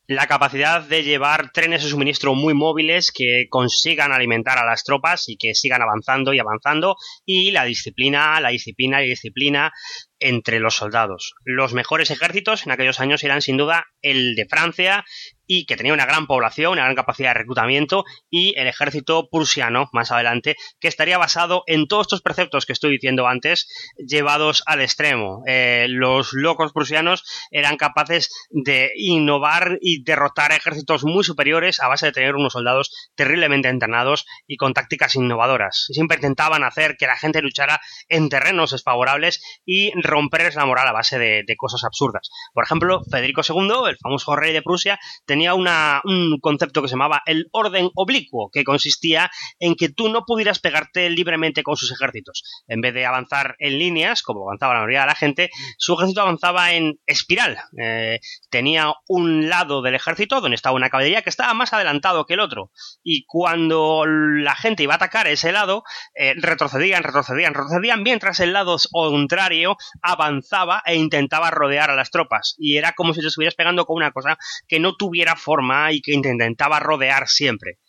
la 0.09 0.25
capacidad 0.25 0.81
de 0.81 1.03
llevar 1.03 1.51
trenes 1.51 1.83
de 1.83 1.89
suministro 1.89 2.33
muy 2.33 2.55
móviles 2.55 3.12
que 3.12 3.45
consigan 3.47 4.12
alimentar 4.12 4.57
a 4.57 4.65
las 4.65 4.83
tropas 4.83 5.29
y 5.29 5.38
que 5.38 5.53
sigan 5.53 5.83
avanzando 5.83 6.33
y 6.33 6.39
avanzando 6.39 6.95
y 7.25 7.51
la 7.51 7.63
disciplina, 7.63 8.41
la 8.41 8.50
disciplina 8.50 9.03
y 9.03 9.09
disciplina 9.09 9.71
entre 10.19 10.60
los 10.60 10.75
soldados. 10.75 11.33
Los 11.44 11.74
mejores 11.74 12.12
ejércitos 12.12 12.66
en 12.66 12.71
aquellos 12.71 13.00
años 13.00 13.24
eran 13.24 13.42
sin 13.42 13.57
duda 13.57 13.86
el 14.01 14.36
de 14.36 14.45
Francia 14.45 15.06
y 15.51 15.66
que 15.66 15.75
tenía 15.75 15.94
una 15.94 16.06
gran 16.06 16.27
población, 16.27 16.74
una 16.74 16.83
gran 16.83 16.95
capacidad 16.95 17.31
de 17.31 17.39
reclutamiento 17.39 18.06
y 18.30 18.54
el 18.57 18.68
ejército 18.68 19.30
prusiano 19.31 19.89
más 19.94 20.12
adelante 20.12 20.56
que 20.80 20.88
estaría 20.88 21.18
basado 21.18 21.63
en 21.66 21.88
todos 21.88 22.06
estos 22.06 22.21
preceptos 22.21 22.68
que 22.68 22.74
estoy 22.74 22.92
diciendo 22.92 23.27
antes 23.27 23.68
llevados 23.98 24.62
al 24.68 24.80
extremo. 24.80 25.42
Eh, 25.48 25.88
los 25.89 26.33
locos 26.33 26.72
prusianos 26.72 27.24
eran 27.50 27.77
capaces 27.77 28.30
de 28.51 28.92
innovar 28.95 29.80
y 29.81 30.04
derrotar 30.04 30.51
ejércitos 30.51 31.04
muy 31.04 31.24
superiores 31.24 31.80
a 31.80 31.88
base 31.88 32.06
de 32.06 32.12
tener 32.12 32.36
unos 32.36 32.54
soldados 32.54 32.92
terriblemente 33.15 33.69
entrenados 33.69 34.25
y 34.45 34.56
con 34.56 34.74
tácticas 34.75 35.15
innovadoras. 35.15 35.88
Siempre 35.89 36.18
intentaban 36.18 36.63
hacer 36.63 36.95
que 36.95 37.07
la 37.07 37.18
gente 37.18 37.42
luchara 37.42 37.81
en 38.07 38.30
terrenos 38.30 38.69
desfavorables 38.69 39.42
y 39.65 39.94
romperles 40.09 40.56
la 40.56 40.65
moral 40.65 40.88
a 40.88 40.91
base 40.91 41.19
de, 41.19 41.45
cosas 41.57 41.83
absurdas. 41.83 42.29
Por 42.53 42.63
ejemplo, 42.63 43.01
Federico 43.09 43.41
II, 43.47 43.89
el 43.89 43.97
famoso 43.97 44.35
rey 44.35 44.53
de 44.53 44.61
Prusia, 44.61 45.00
tenía 45.25 45.53
un 45.53 46.39
concepto 46.41 46.81
que 46.81 46.88
se 46.88 46.94
llamaba 46.94 47.21
el 47.25 47.47
orden 47.51 47.89
oblicuo, 47.95 48.50
que 48.51 48.63
consistía 48.63 49.29
en 49.59 49.75
que 49.75 49.89
tú 49.89 50.09
no 50.09 50.23
pudieras 50.25 50.59
pegarte 50.59 51.09
libremente 51.09 51.63
con 51.63 51.75
sus 51.75 51.91
ejércitos. 51.91 52.44
En 52.67 52.81
vez 52.81 52.94
de 52.94 53.06
avanzar 53.06 53.56
en 53.59 53.79
líneas, 53.79 54.21
como 54.21 54.44
avanzaba 54.44 54.73
la 54.73 54.79
mayoría 54.81 55.01
de 55.01 55.07
la 55.07 55.15
gente, 55.15 55.50
su 55.77 55.94
ejército 55.95 56.21
avanzaba 56.21 56.71
en 56.73 57.00
espiral. 57.05 57.57
Eh, 57.81 58.19
tenía 58.50 58.94
un 59.07 59.50
lado 59.50 59.81
del 59.81 59.95
ejército 59.95 60.41
donde 60.41 60.55
estaba 60.55 60.75
una 60.75 60.89
caballería 60.89 61.21
que 61.21 61.29
estaba 61.29 61.53
más 61.53 61.73
adelantado 61.73 62.25
que 62.25 62.35
el 62.35 62.39
otro. 62.39 62.71
Y 63.03 63.25
cuando 63.25 64.05
la 64.05 64.55
gente 64.55 64.83
iba 64.83 64.94
a 64.94 64.97
atacar 64.97 65.27
ese 65.27 65.51
lado, 65.51 65.83
eh, 66.15 66.33
retrocedían, 66.38 67.03
retrocedían, 67.03 67.53
retrocedían, 67.53 68.03
mientras 68.03 68.39
el 68.39 68.53
lado 68.53 68.77
contrario 68.91 69.77
avanzaba 70.01 70.81
e 70.86 70.96
intentaba 70.96 71.51
rodear 71.51 71.90
a 71.90 71.96
las 71.96 72.12
tropas. 72.12 72.56
Y 72.57 72.78
era 72.78 72.94
como 72.94 73.13
si 73.13 73.22
te 73.22 73.28
estuvieras 73.28 73.56
pegando 73.56 73.86
con 73.86 73.98
una 73.98 74.12
cosa 74.12 74.38
que 74.68 74.80
no 74.80 74.96
tuviera 74.96 75.36
forma 75.36 75.92
y 75.92 76.01
que 76.01 76.13
intentaba 76.13 76.80
rodear 76.80 77.28
siempre. 77.28 77.80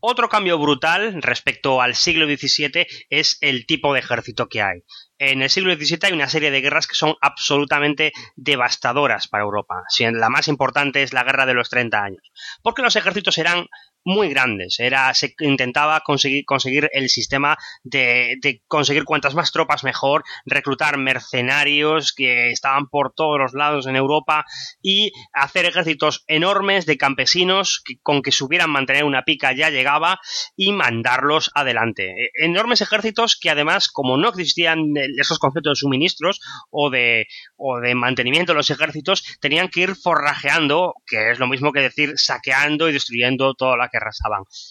Otro 0.00 0.28
cambio 0.28 0.58
brutal 0.58 1.22
respecto 1.22 1.80
al 1.80 1.94
siglo 1.94 2.26
XVII 2.26 2.86
es 3.08 3.38
el 3.40 3.66
tipo 3.66 3.94
de 3.94 4.00
ejército 4.00 4.48
que 4.48 4.62
hay. 4.62 4.82
En 5.18 5.40
el 5.40 5.48
siglo 5.48 5.74
XVII 5.74 5.98
hay 6.02 6.12
una 6.12 6.28
serie 6.28 6.50
de 6.50 6.60
guerras 6.60 6.86
que 6.86 6.94
son 6.94 7.14
absolutamente 7.22 8.12
devastadoras 8.36 9.26
para 9.26 9.44
Europa. 9.44 9.82
La 9.98 10.28
más 10.28 10.48
importante 10.48 11.02
es 11.02 11.14
la 11.14 11.24
Guerra 11.24 11.46
de 11.46 11.54
los 11.54 11.70
30 11.70 12.02
años, 12.02 12.30
porque 12.62 12.82
los 12.82 12.94
ejércitos 12.94 13.38
eran 13.38 13.66
muy 14.06 14.28
grandes. 14.28 14.78
Era, 14.78 15.12
se 15.14 15.34
intentaba 15.40 16.00
conseguir, 16.00 16.44
conseguir 16.44 16.88
el 16.92 17.08
sistema 17.08 17.58
de, 17.82 18.36
de, 18.40 18.62
conseguir 18.68 19.04
cuantas 19.04 19.34
más 19.34 19.50
tropas 19.50 19.82
mejor, 19.82 20.22
reclutar 20.46 20.96
mercenarios 20.96 22.12
que 22.12 22.52
estaban 22.52 22.86
por 22.86 23.12
todos 23.12 23.38
los 23.38 23.52
lados 23.52 23.86
en 23.88 23.96
Europa 23.96 24.44
y 24.80 25.12
hacer 25.32 25.64
ejércitos 25.64 26.24
enormes 26.28 26.86
de 26.86 26.96
campesinos 26.96 27.82
que, 27.84 27.98
con 28.00 28.22
que 28.22 28.30
supieran 28.30 28.70
mantener 28.70 29.02
una 29.02 29.24
pica 29.24 29.52
ya 29.52 29.70
llegaba 29.70 30.20
y 30.54 30.72
mandarlos 30.72 31.50
adelante. 31.54 32.04
E, 32.10 32.44
enormes 32.44 32.82
ejércitos 32.82 33.36
que 33.40 33.50
además, 33.50 33.88
como 33.88 34.16
no 34.16 34.28
existían 34.28 34.78
esos 35.18 35.40
conceptos 35.40 35.72
de 35.72 35.80
suministros 35.80 36.40
o 36.70 36.90
de, 36.90 37.26
o 37.56 37.80
de 37.80 37.96
mantenimiento 37.96 38.52
de 38.52 38.58
los 38.58 38.70
ejércitos, 38.70 39.24
tenían 39.40 39.68
que 39.68 39.80
ir 39.80 39.96
forrajeando, 39.96 40.94
que 41.04 41.32
es 41.32 41.40
lo 41.40 41.48
mismo 41.48 41.72
que 41.72 41.80
decir 41.80 42.12
saqueando 42.14 42.88
y 42.88 42.92
destruyendo 42.92 43.54
toda 43.54 43.76
la 43.76 43.88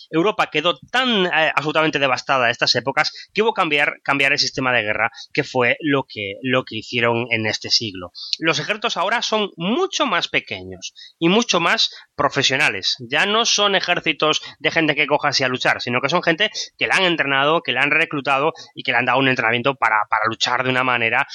Europa 0.10 0.50
quedó 0.52 0.78
tan 0.92 1.26
eh, 1.26 1.52
absolutamente 1.56 2.00
devastada 2.00 2.46
en 2.46 2.52
estas 2.52 2.76
épocas 2.76 3.12
que 3.34 3.42
hubo 3.42 3.54
que 3.54 3.62
cambiar, 3.62 4.02
cambiar 4.04 4.32
el 4.32 4.40
sistema 4.40 4.72
de 4.74 4.84
guerra, 4.84 5.12
que 5.34 5.44
fue 5.44 5.78
lo 5.82 6.06
que, 6.08 6.36
lo 6.42 6.64
que 6.64 6.78
hicieron 6.78 7.28
en 7.32 7.46
este 7.46 7.70
siglo. 7.70 8.12
Los 8.40 8.60
ejércitos 8.60 8.98
ahora 8.98 9.22
son 9.22 9.50
mucho 9.58 10.06
más 10.06 10.28
pequeños 10.28 10.94
y 11.20 11.30
mucho 11.30 11.60
más 11.60 11.90
profesionales. 12.16 12.96
Ya 13.00 13.26
no 13.26 13.46
son 13.46 13.76
ejércitos 13.76 14.42
de 14.60 14.72
gente 14.72 14.96
que 14.96 15.08
coja 15.08 15.30
así 15.30 15.44
a 15.44 15.48
luchar, 15.48 15.82
sino 15.82 16.02
que 16.02 16.10
son 16.10 16.24
gente 16.24 16.52
que 16.78 16.88
la 16.88 16.96
han 16.96 17.04
entrenado, 17.04 17.62
que 17.62 17.72
la 17.72 17.82
han 17.82 17.92
reclutado 17.92 18.54
y 18.74 18.84
que 18.84 18.92
le 18.92 18.98
han 18.98 19.06
dado 19.06 19.20
un 19.20 19.28
entrenamiento 19.28 19.76
para, 19.76 20.04
luchar 20.28 20.64
de 20.64 20.70
una 20.70 20.84
manera 20.84 21.28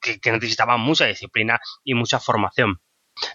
que, 0.00 0.20
que 0.20 0.32
necesitaba 0.32 0.76
mucha 0.76 1.06
disciplina 1.06 1.58
y 1.84 1.94
mucha 1.94 2.20
formación. 2.20 2.80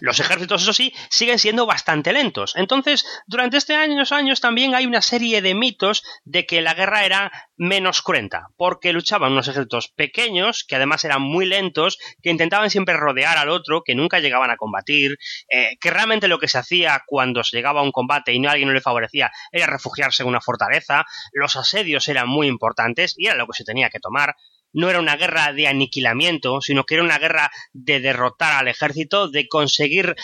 Los 0.00 0.20
ejércitos, 0.20 0.62
eso 0.62 0.72
sí, 0.72 0.92
siguen 1.10 1.38
siendo 1.38 1.66
bastante 1.66 2.12
lentos. 2.12 2.54
Entonces, 2.56 3.04
durante 3.26 3.56
estos 3.56 3.76
años, 3.76 4.12
años 4.12 4.40
también 4.40 4.74
hay 4.74 4.86
una 4.86 5.02
serie 5.02 5.42
de 5.42 5.54
mitos 5.54 6.02
de 6.24 6.46
que 6.46 6.62
la 6.62 6.74
guerra 6.74 7.04
era 7.04 7.32
menos 7.56 8.02
cruenta, 8.02 8.48
porque 8.56 8.92
luchaban 8.92 9.32
unos 9.32 9.48
ejércitos 9.48 9.88
pequeños, 9.88 10.64
que 10.64 10.76
además 10.76 11.04
eran 11.04 11.22
muy 11.22 11.46
lentos, 11.46 11.98
que 12.22 12.30
intentaban 12.30 12.70
siempre 12.70 12.96
rodear 12.96 13.38
al 13.38 13.48
otro, 13.48 13.82
que 13.84 13.94
nunca 13.94 14.20
llegaban 14.20 14.50
a 14.50 14.56
combatir, 14.56 15.16
eh, 15.48 15.76
que 15.80 15.90
realmente 15.90 16.28
lo 16.28 16.38
que 16.38 16.48
se 16.48 16.58
hacía 16.58 17.02
cuando 17.06 17.44
se 17.44 17.56
llegaba 17.56 17.80
a 17.80 17.84
un 17.84 17.92
combate 17.92 18.32
y 18.32 18.40
no 18.40 18.50
alguien 18.50 18.68
no 18.68 18.74
le 18.74 18.80
favorecía 18.80 19.30
era 19.50 19.66
refugiarse 19.66 20.22
en 20.22 20.28
una 20.28 20.40
fortaleza, 20.40 21.04
los 21.32 21.56
asedios 21.56 22.08
eran 22.08 22.28
muy 22.28 22.46
importantes 22.46 23.14
y 23.16 23.26
era 23.26 23.36
lo 23.36 23.46
que 23.46 23.56
se 23.56 23.64
tenía 23.64 23.90
que 23.90 24.00
tomar 24.00 24.34
no 24.72 24.90
era 24.90 25.00
una 25.00 25.16
guerra 25.16 25.52
de 25.52 25.68
aniquilamiento, 25.68 26.60
sino 26.60 26.84
que 26.84 26.94
era 26.94 27.04
una 27.04 27.18
guerra 27.18 27.50
de 27.72 28.00
derrotar 28.00 28.52
al 28.54 28.68
ejército, 28.68 29.28
de 29.28 29.48
conseguir 29.48 30.14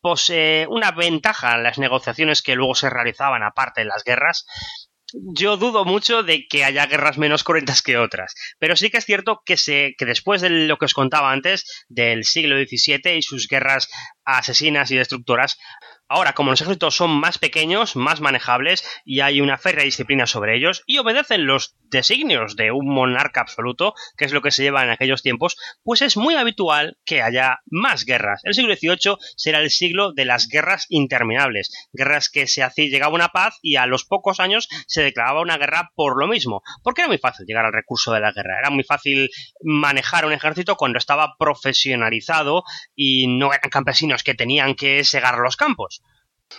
pues, 0.00 0.30
eh, 0.30 0.66
una 0.68 0.92
ventaja 0.92 1.56
en 1.56 1.62
las 1.62 1.78
negociaciones 1.78 2.42
que 2.42 2.54
luego 2.54 2.74
se 2.74 2.90
realizaban 2.90 3.42
aparte 3.42 3.82
de 3.82 3.86
las 3.86 4.04
guerras. 4.04 4.46
Yo 5.12 5.56
dudo 5.56 5.86
mucho 5.86 6.22
de 6.22 6.46
que 6.46 6.64
haya 6.64 6.84
guerras 6.84 7.16
menos 7.16 7.42
cruentas 7.42 7.80
que 7.80 7.96
otras, 7.96 8.34
pero 8.58 8.76
sí 8.76 8.90
que 8.90 8.98
es 8.98 9.06
cierto 9.06 9.40
que, 9.44 9.56
se, 9.56 9.94
que 9.96 10.04
después 10.04 10.42
de 10.42 10.50
lo 10.50 10.76
que 10.76 10.84
os 10.84 10.92
contaba 10.92 11.32
antes, 11.32 11.86
del 11.88 12.24
siglo 12.24 12.56
XVII 12.56 13.16
y 13.16 13.22
sus 13.22 13.48
guerras 13.48 13.88
asesinas 14.24 14.90
y 14.90 14.96
destructoras, 14.96 15.56
Ahora, 16.10 16.32
como 16.32 16.50
los 16.50 16.60
ejércitos 16.62 16.96
son 16.96 17.10
más 17.10 17.36
pequeños, 17.36 17.94
más 17.94 18.22
manejables 18.22 18.82
y 19.04 19.20
hay 19.20 19.42
una 19.42 19.58
férrea 19.58 19.84
disciplina 19.84 20.26
sobre 20.26 20.56
ellos 20.56 20.82
y 20.86 20.96
obedecen 20.96 21.46
los 21.46 21.76
designios 21.90 22.56
de 22.56 22.70
un 22.70 22.88
monarca 22.88 23.42
absoluto, 23.42 23.92
que 24.16 24.24
es 24.24 24.32
lo 24.32 24.40
que 24.40 24.50
se 24.50 24.62
lleva 24.62 24.82
en 24.82 24.90
aquellos 24.90 25.22
tiempos, 25.22 25.56
pues 25.82 26.00
es 26.00 26.16
muy 26.16 26.34
habitual 26.34 26.96
que 27.04 27.20
haya 27.20 27.58
más 27.66 28.06
guerras. 28.06 28.40
El 28.44 28.54
siglo 28.54 28.74
XVIII 28.74 29.16
será 29.36 29.60
el 29.60 29.70
siglo 29.70 30.12
de 30.14 30.24
las 30.24 30.48
guerras 30.48 30.86
interminables, 30.88 31.88
guerras 31.92 32.30
que 32.30 32.46
se 32.46 32.62
hacía, 32.62 32.86
llegaba 32.86 33.14
una 33.14 33.28
paz 33.28 33.58
y 33.60 33.76
a 33.76 33.84
los 33.84 34.04
pocos 34.04 34.40
años 34.40 34.68
se 34.86 35.02
declaraba 35.02 35.42
una 35.42 35.58
guerra 35.58 35.90
por 35.94 36.18
lo 36.18 36.26
mismo, 36.26 36.62
porque 36.82 37.02
era 37.02 37.08
muy 37.08 37.18
fácil 37.18 37.44
llegar 37.46 37.66
al 37.66 37.72
recurso 37.74 38.12
de 38.14 38.20
la 38.20 38.32
guerra, 38.32 38.58
era 38.58 38.70
muy 38.70 38.84
fácil 38.84 39.28
manejar 39.62 40.24
un 40.24 40.32
ejército 40.32 40.76
cuando 40.76 40.98
estaba 40.98 41.34
profesionalizado 41.38 42.64
y 42.94 43.26
no 43.26 43.52
eran 43.52 43.70
campesinos 43.70 44.22
que 44.22 44.34
tenían 44.34 44.74
que 44.74 45.04
segar 45.04 45.36
los 45.38 45.56
campos. 45.56 45.97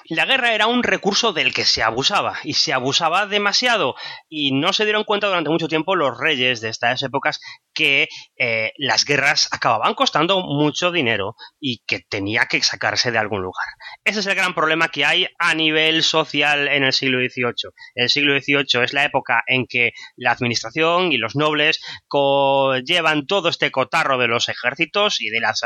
La 0.05 0.25
guerra 0.25 0.53
era 0.53 0.67
un 0.67 0.83
recurso 0.83 1.33
del 1.33 1.53
que 1.53 1.65
se 1.65 1.83
abusaba, 1.83 2.37
y 2.43 2.53
se 2.53 2.73
abusaba 2.73 3.25
demasiado, 3.25 3.95
y 4.27 4.51
no 4.51 4.73
se 4.73 4.85
dieron 4.85 5.03
cuenta 5.03 5.27
durante 5.27 5.49
mucho 5.49 5.67
tiempo 5.67 5.95
los 5.95 6.17
reyes 6.17 6.61
de 6.61 6.69
estas 6.69 7.01
épocas 7.03 7.39
que 7.73 8.09
eh, 8.37 8.73
las 8.77 9.05
guerras 9.05 9.47
acababan 9.51 9.93
costando 9.93 10.41
mucho 10.41 10.91
dinero 10.91 11.35
y 11.61 11.81
que 11.87 12.01
tenía 12.01 12.45
que 12.45 12.61
sacarse 12.61 13.11
de 13.11 13.17
algún 13.17 13.41
lugar. 13.41 13.65
Ese 14.03 14.19
es 14.19 14.25
el 14.25 14.35
gran 14.35 14.53
problema 14.53 14.89
que 14.89 15.05
hay 15.05 15.27
a 15.37 15.53
nivel 15.53 16.03
social 16.03 16.67
en 16.67 16.83
el 16.83 16.91
siglo 16.91 17.19
XVIII. 17.19 17.71
El 17.95 18.09
siglo 18.09 18.37
XVIII 18.37 18.83
es 18.83 18.93
la 18.93 19.05
época 19.05 19.43
en 19.47 19.65
que 19.65 19.91
la 20.17 20.31
administración 20.31 21.13
y 21.13 21.17
los 21.17 21.35
nobles 21.35 21.79
llevan 22.85 23.27
todo 23.27 23.49
este 23.49 23.71
cotarro 23.71 24.17
de 24.17 24.27
los 24.27 24.49
ejércitos 24.49 25.21
y 25.21 25.29
de 25.29 25.39
las, 25.39 25.61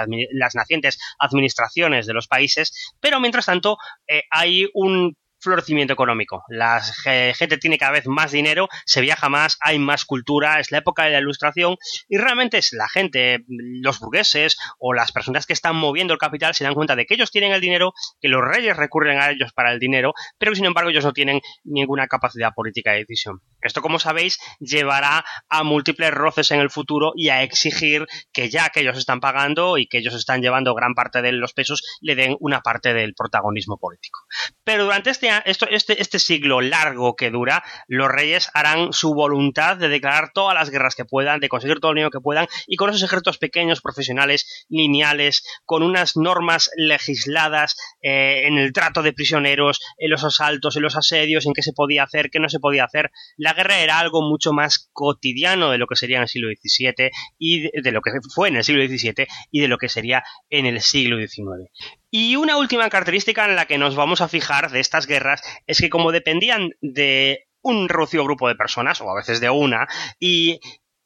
nacientes 0.53 1.00
administraciones 1.18 2.06
de 2.06 2.13
los 2.13 2.27
países, 2.27 2.94
pero 3.00 3.20
mientras 3.20 3.48
tanto 3.48 3.77
eh, 4.13 4.24
hay 4.29 4.67
un 4.75 5.15
florecimiento 5.44 5.94
económico. 5.94 6.44
La 6.48 6.82
gente 6.82 7.58
tiene 7.58 7.78
cada 7.78 7.92
vez 7.92 8.08
más 8.08 8.32
dinero, 8.32 8.70
se 8.86 9.02
viaja 9.02 9.30
más, 9.30 9.58
hay 9.60 9.78
más 9.80 10.06
cultura, 10.06 10.60
es 10.60 10.72
la 10.72 10.80
época 10.80 11.04
de 11.04 11.12
la 11.12 11.20
ilustración 11.20 11.78
y 12.08 12.18
realmente 12.18 12.58
es 12.58 12.74
la 12.74 12.88
gente, 12.88 13.44
los 13.48 14.00
burgueses 14.00 14.58
o 14.80 14.94
las 14.94 15.12
personas 15.12 15.46
que 15.46 15.54
están 15.54 15.76
moviendo 15.76 16.14
el 16.14 16.20
capital 16.20 16.56
se 16.56 16.64
dan 16.64 16.74
cuenta 16.74 16.96
de 16.96 17.06
que 17.06 17.14
ellos 17.14 17.32
tienen 17.32 17.52
el 17.52 17.62
dinero, 17.62 17.94
que 18.22 18.30
los 18.30 18.42
reyes 18.42 18.78
recurren 18.78 19.20
a 19.20 19.30
ellos 19.30 19.52
para 19.54 19.72
el 19.72 19.80
dinero, 19.80 20.14
pero 20.38 20.56
sin 20.56 20.66
embargo 20.66 20.90
ellos 20.90 21.04
no 21.06 21.14
tienen 21.14 21.42
ninguna 21.64 22.08
capacidad 22.08 22.54
política 22.54 22.92
de 22.92 23.00
decisión. 23.00 23.42
Esto, 23.62 23.82
como 23.82 24.00
sabéis, 24.00 24.40
llevará 24.60 25.24
a 25.50 25.64
múltiples 25.64 26.12
roces 26.12 26.52
en 26.52 26.60
el 26.60 26.70
futuro 26.70 27.14
y 27.16 27.30
a 27.30 27.44
exigir 27.44 28.06
que 28.32 28.50
ya 28.50 28.70
que 28.70 28.82
ellos 28.82 28.98
están 28.98 29.20
pagando 29.20 29.78
y 29.78 29.88
que 29.88 30.00
ellos 30.00 30.14
están 30.14 30.42
llevando 30.42 30.74
gran 30.74 30.94
parte 30.94 31.22
de 31.22 31.32
los 31.32 31.54
pesos, 31.54 31.82
le 32.02 32.16
den 32.16 32.36
una 32.40 32.62
parte 32.62 32.94
del 32.94 33.14
protagonismo 33.14 33.78
político. 33.78 34.20
Pero 34.64 34.86
durante 34.86 35.10
este 35.10 35.30
este, 35.46 36.02
este 36.02 36.20
siglo 36.20 36.62
largo 36.62 37.16
que 37.16 37.30
dura, 37.30 37.63
los 37.88 38.10
reyes 38.10 38.50
harán 38.54 38.94
su 38.94 39.13
voluntad 39.13 39.78
de 39.78 39.90
declarar 39.90 40.32
todas 40.34 40.56
las 40.56 40.70
guerras 40.70 40.96
que 40.96 41.06
puedan, 41.06 41.40
de 41.40 41.50
conseguir 41.50 41.80
todo 41.80 41.92
el 41.92 41.96
dinero 41.96 42.12
que 42.12 42.20
puedan, 42.20 42.48
y 42.68 42.75
con 42.75 42.90
esos 42.90 43.04
ejércitos 43.04 43.38
pequeños, 43.38 43.82
profesionales, 43.82 44.66
lineales, 44.70 45.44
con 45.66 45.84
unas 45.84 46.18
normas 46.18 46.70
legisladas 46.75 47.75
eh, 48.02 48.48
en 48.48 48.58
el 48.58 48.74
trato 48.74 49.02
de 49.02 49.13
prisioneros, 49.13 49.80
en 49.98 50.10
los 50.10 50.24
asaltos, 50.24 50.75
en 50.75 50.84
los 50.84 50.96
asedios, 50.96 51.46
en 51.46 51.54
qué 51.54 51.62
se 51.62 51.74
podía 51.74 52.04
hacer, 52.04 52.30
qué 52.30 52.40
no 52.40 52.50
se 52.50 52.60
podía 52.60 52.86
hacer. 52.86 53.12
La 53.38 53.54
guerra 53.54 53.80
era 53.80 54.00
algo 54.00 54.22
mucho 54.22 54.54
más 54.54 54.90
cotidiano 54.94 55.72
de 55.72 55.78
lo 55.78 55.88
que 55.88 55.96
sería 55.96 56.18
en 56.18 56.24
el 56.24 56.30
siglo 56.30 56.50
XVII 56.50 57.12
y 57.38 57.82
de 57.82 57.92
lo 57.92 58.02
que 58.02 58.12
fue 58.34 58.50
en 58.50 58.58
el 58.58 58.63
siglo 58.63 58.86
XVII 58.86 59.28
y 59.52 59.62
de 59.62 59.68
lo 59.68 59.78
que 59.78 59.90
sería 59.90 60.24
en 60.50 60.66
el 60.66 60.82
siglo 60.82 61.18
XIX. 61.18 61.70
Y 62.15 62.36
una 62.36 62.58
última 62.58 62.91
característica 62.91 63.46
en 63.46 63.55
la 63.55 63.65
que 63.65 63.79
nos 63.79 63.96
vamos 63.96 64.22
a 64.22 64.27
fijar 64.27 64.70
de 64.70 64.79
estas 64.79 65.08
guerras 65.08 65.41
es 65.65 65.79
que 65.79 65.89
como 65.89 66.12
dependían 66.12 66.70
de 66.79 67.48
un 67.63 67.89
reducido 67.89 68.24
grupo 68.24 68.48
de 68.48 68.53
personas, 68.53 69.01
o 69.01 69.10
a 69.10 69.15
veces 69.15 69.39
de 69.39 69.50
una, 69.50 69.88
y 70.20 70.60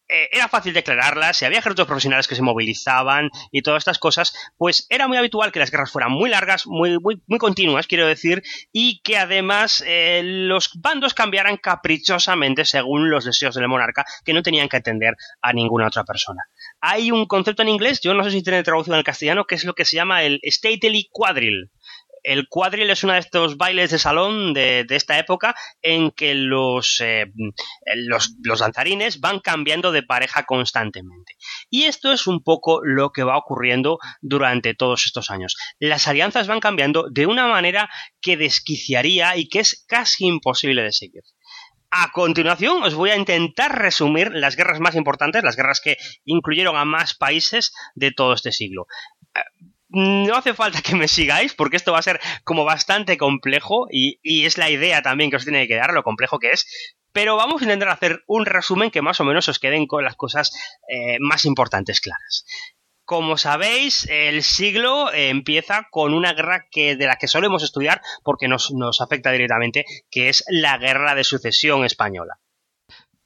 eh, 0.09 0.27
era 0.33 0.49
fácil 0.49 0.73
declararlas, 0.73 1.37
si 1.37 1.45
había 1.45 1.59
ejércitos 1.59 1.87
profesionales 1.87 2.27
que 2.27 2.35
se 2.35 2.41
movilizaban 2.41 3.29
y 3.53 3.61
todas 3.61 3.79
estas 3.79 3.99
cosas, 3.99 4.33
pues 4.57 4.85
era 4.89 5.07
muy 5.07 5.15
habitual 5.15 5.53
que 5.53 5.59
las 5.59 5.71
guerras 5.71 5.91
fueran 5.91 6.11
muy 6.11 6.29
largas, 6.29 6.67
muy, 6.67 6.99
muy, 6.99 7.21
muy 7.25 7.39
continuas, 7.39 7.87
quiero 7.87 8.05
decir, 8.05 8.43
y 8.73 8.99
que 9.01 9.17
además 9.17 9.85
eh, 9.87 10.21
los 10.25 10.71
bandos 10.75 11.13
cambiaran 11.13 11.55
caprichosamente 11.55 12.65
según 12.65 13.09
los 13.09 13.23
deseos 13.23 13.55
del 13.55 13.69
monarca, 13.69 14.03
que 14.25 14.33
no 14.33 14.43
tenían 14.43 14.67
que 14.67 14.75
atender 14.75 15.15
a 15.41 15.53
ninguna 15.53 15.87
otra 15.87 16.03
persona 16.03 16.43
hay 16.81 17.11
un 17.11 17.25
concepto 17.25 17.61
en 17.61 17.69
inglés, 17.69 17.99
yo 18.01 18.13
no 18.13 18.23
sé 18.23 18.31
si 18.31 18.43
tiene 18.43 18.63
traducción 18.63 18.95
al 18.95 19.03
castellano, 19.03 19.45
que 19.45 19.55
es 19.55 19.63
lo 19.63 19.73
que 19.73 19.85
se 19.85 19.95
llama 19.95 20.23
el 20.23 20.39
stately 20.43 21.09
quadrille. 21.11 21.69
El 22.23 22.49
quadrille 22.49 22.91
es 22.91 23.03
uno 23.05 23.13
de 23.13 23.19
estos 23.19 23.55
bailes 23.55 23.89
de 23.91 23.99
salón 23.99 24.53
de, 24.53 24.85
esta 24.89 25.17
época 25.17 25.55
en 25.81 26.11
que 26.11 26.35
los, 26.35 26.99
eh, 26.99 27.31
los, 27.95 28.35
los 28.43 28.59
danzarines 28.59 29.21
van 29.21 29.39
cambiando 29.39 29.93
de 29.93 30.03
pareja 30.03 30.43
constantemente. 30.43 31.35
Y 31.69 31.83
esto 31.83 32.11
es 32.11 32.27
un 32.27 32.43
poco 32.43 32.81
lo 32.83 33.11
que 33.11 33.23
va 33.23 33.37
ocurriendo 33.37 33.99
durante 34.19 34.73
todos 34.73 35.05
estos 35.05 35.29
años. 35.29 35.55
Las 35.79 36.07
alianzas 36.09 36.47
van 36.47 36.59
cambiando 36.59 37.07
de 37.09 37.27
una 37.27 37.47
manera 37.47 37.89
que 38.19 38.35
desquiciaría 38.35 39.37
y 39.37 39.47
que 39.47 39.59
es 39.59 39.85
casi 39.87 40.25
imposible 40.25 40.83
de 40.83 40.91
seguir. 40.91 41.23
A 41.89 42.11
continuación 42.11 42.83
os 42.83 42.95
voy 42.95 43.11
a 43.11 43.15
intentar 43.15 43.77
resumir 43.79 44.31
las 44.33 44.55
guerras 44.55 44.79
más 44.79 44.95
importantes, 44.95 45.43
las 45.43 45.55
guerras 45.55 45.79
que 45.79 45.97
incluyeron 46.25 46.75
a 46.75 46.85
más 46.85 47.13
países 47.13 47.73
de 47.95 48.11
todo 48.11 48.33
este 48.33 48.51
siglo. 48.51 48.87
Eh, 49.33 49.39
no 49.89 50.35
hace 50.35 50.53
falta 50.53 50.81
que 50.81 50.95
me 50.95 51.07
sigáis 51.07 51.53
porque 51.53 51.77
esto 51.77 51.93
va 51.93 51.99
a 51.99 52.03
ser 52.03 52.19
como 52.43 52.65
bastante 52.65 53.17
complejo 53.17 53.87
y, 53.89 54.19
es 54.45 54.57
la 54.57 54.69
idea 54.69 55.01
también 55.01 55.29
que 55.29 55.37
os 55.37 55.45
tiene 55.45 55.67
que 55.67 55.75
dar, 55.75 55.93
lo 55.93 56.03
complejo 56.03 56.39
que 56.39 56.51
es. 56.51 56.95
Pero 57.13 57.37
vamos 57.37 57.61
a 57.61 57.65
intentar 57.65 57.89
hacer 57.89 58.21
un 58.27 58.45
resumen 58.45 58.91
que 58.91 59.01
más 59.01 59.19
o 59.21 59.23
menos 59.23 59.47
os 59.47 59.59
queden 59.59 59.87
con 59.87 60.03
las 60.03 60.15
cosas 60.15 60.51
eh, 60.89 61.17
más 61.19 61.45
importantes 61.45 62.01
claras. 62.01 62.45
Como 63.07 63.37
sabéis, 63.37 64.05
el 64.09 64.43
siglo 64.43 65.13
eh, 65.13 65.29
empieza 65.29 65.87
con 65.91 66.13
una 66.13 66.33
guerra 66.33 66.67
que, 66.69 66.97
de 66.97 67.05
la 67.05 67.15
que 67.15 67.29
solemos 67.29 67.63
estudiar 67.63 68.01
porque 68.21 68.49
nos, 68.49 68.71
nos 68.71 68.99
afecta 68.99 69.31
directamente, 69.31 69.85
que 70.11 70.27
es 70.27 70.43
la 70.49 70.77
guerra 70.77 71.15
de 71.15 71.23
sucesión 71.23 71.85
española. 71.85 72.41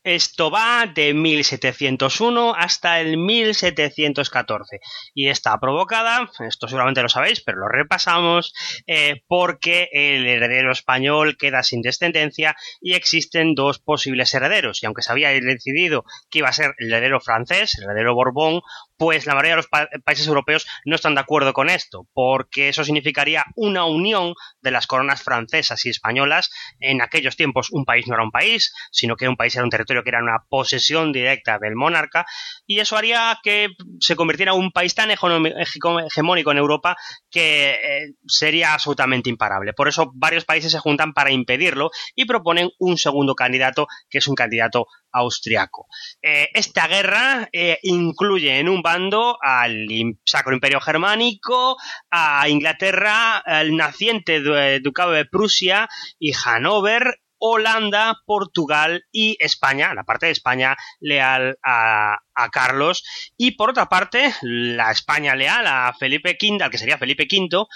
Esto 0.03 0.49
va 0.49 0.87
de 0.87 1.13
1701 1.13 2.55
hasta 2.55 2.99
el 3.01 3.17
1714 3.17 4.79
y 5.13 5.27
está 5.27 5.59
provocada, 5.59 6.27
esto 6.39 6.67
seguramente 6.67 7.03
lo 7.03 7.09
sabéis, 7.09 7.41
pero 7.41 7.59
lo 7.59 7.67
repasamos, 7.67 8.51
eh, 8.87 9.21
porque 9.27 9.89
el 9.91 10.25
heredero 10.25 10.71
español 10.71 11.37
queda 11.37 11.61
sin 11.61 11.83
descendencia 11.83 12.55
y 12.81 12.93
existen 12.93 13.53
dos 13.53 13.77
posibles 13.77 14.33
herederos. 14.33 14.81
Y 14.81 14.87
aunque 14.87 15.03
se 15.03 15.11
había 15.11 15.29
decidido 15.29 16.03
que 16.31 16.39
iba 16.39 16.49
a 16.49 16.53
ser 16.53 16.73
el 16.79 16.91
heredero 16.91 17.19
francés, 17.19 17.77
el 17.77 17.83
heredero 17.83 18.15
Borbón, 18.15 18.61
pues 18.97 19.27
la 19.27 19.35
mayoría 19.35 19.51
de 19.51 19.57
los 19.57 19.69
países 20.03 20.25
europeos 20.25 20.65
no 20.83 20.95
están 20.95 21.13
de 21.13 21.21
acuerdo 21.21 21.53
con 21.53 21.69
esto, 21.69 22.07
porque 22.13 22.69
eso 22.69 22.83
significaría 22.83 23.45
una 23.55 23.85
unión 23.85 24.33
de 24.61 24.71
las 24.71 24.87
coronas 24.87 25.21
francesas 25.21 25.85
y 25.85 25.89
españolas. 25.89 26.49
En 26.79 27.03
aquellos 27.03 27.35
tiempos 27.35 27.69
un 27.71 27.85
país 27.85 28.07
no 28.07 28.15
era 28.15 28.23
un 28.23 28.31
país, 28.31 28.73
sino 28.91 29.15
que 29.15 29.27
un 29.27 29.37
país 29.37 29.55
era 29.55 29.63
un 29.63 29.69
territorio 29.69 29.90
que 30.03 30.09
era 30.09 30.23
una 30.23 30.45
posesión 30.49 31.11
directa 31.11 31.59
del 31.59 31.75
monarca, 31.75 32.25
y 32.65 32.79
eso 32.79 32.97
haría 32.97 33.37
que 33.43 33.69
se 33.99 34.15
convirtiera 34.15 34.53
en 34.53 34.59
un 34.59 34.71
país 34.71 34.95
tan 34.95 35.11
hegemónico 35.11 36.51
en 36.51 36.57
Europa 36.57 36.95
que 37.29 37.71
eh, 37.71 38.13
sería 38.25 38.73
absolutamente 38.73 39.29
imparable. 39.29 39.73
Por 39.73 39.87
eso 39.87 40.11
varios 40.15 40.45
países 40.45 40.71
se 40.71 40.79
juntan 40.79 41.13
para 41.13 41.31
impedirlo 41.31 41.91
y 42.15 42.25
proponen 42.25 42.69
un 42.79 42.97
segundo 42.97 43.35
candidato, 43.35 43.87
que 44.09 44.19
es 44.19 44.27
un 44.27 44.35
candidato 44.35 44.87
austriaco. 45.11 45.87
Eh, 46.21 46.49
esta 46.53 46.87
guerra 46.87 47.49
eh, 47.51 47.79
incluye 47.83 48.59
en 48.59 48.69
un 48.69 48.81
bando 48.81 49.37
al 49.41 49.87
Sacro 50.25 50.53
Imperio 50.53 50.79
Germánico, 50.79 51.77
a 52.09 52.47
Inglaterra, 52.47 53.37
al 53.37 53.75
naciente 53.75 54.41
Ducado 54.79 55.11
de 55.11 55.25
Prusia 55.25 55.89
y 56.19 56.31
Hanover, 56.45 57.19
Holanda, 57.41 58.21
Portugal 58.25 59.03
y 59.11 59.35
España, 59.39 59.93
la 59.93 60.03
parte 60.03 60.27
de 60.27 60.31
España 60.31 60.77
leal 60.99 61.57
a, 61.63 62.19
Carlos, 62.51 63.03
y 63.37 63.51
por 63.51 63.69
otra 63.69 63.87
parte, 63.87 64.33
la 64.41 64.91
España 64.91 65.35
leal 65.35 65.65
a 65.67 65.93
Felipe 65.99 66.37
V, 66.41 66.63
al 66.63 66.71
que 66.71 66.77
sería 66.77 66.97
Felipe 66.97 67.27
V, 67.29 67.67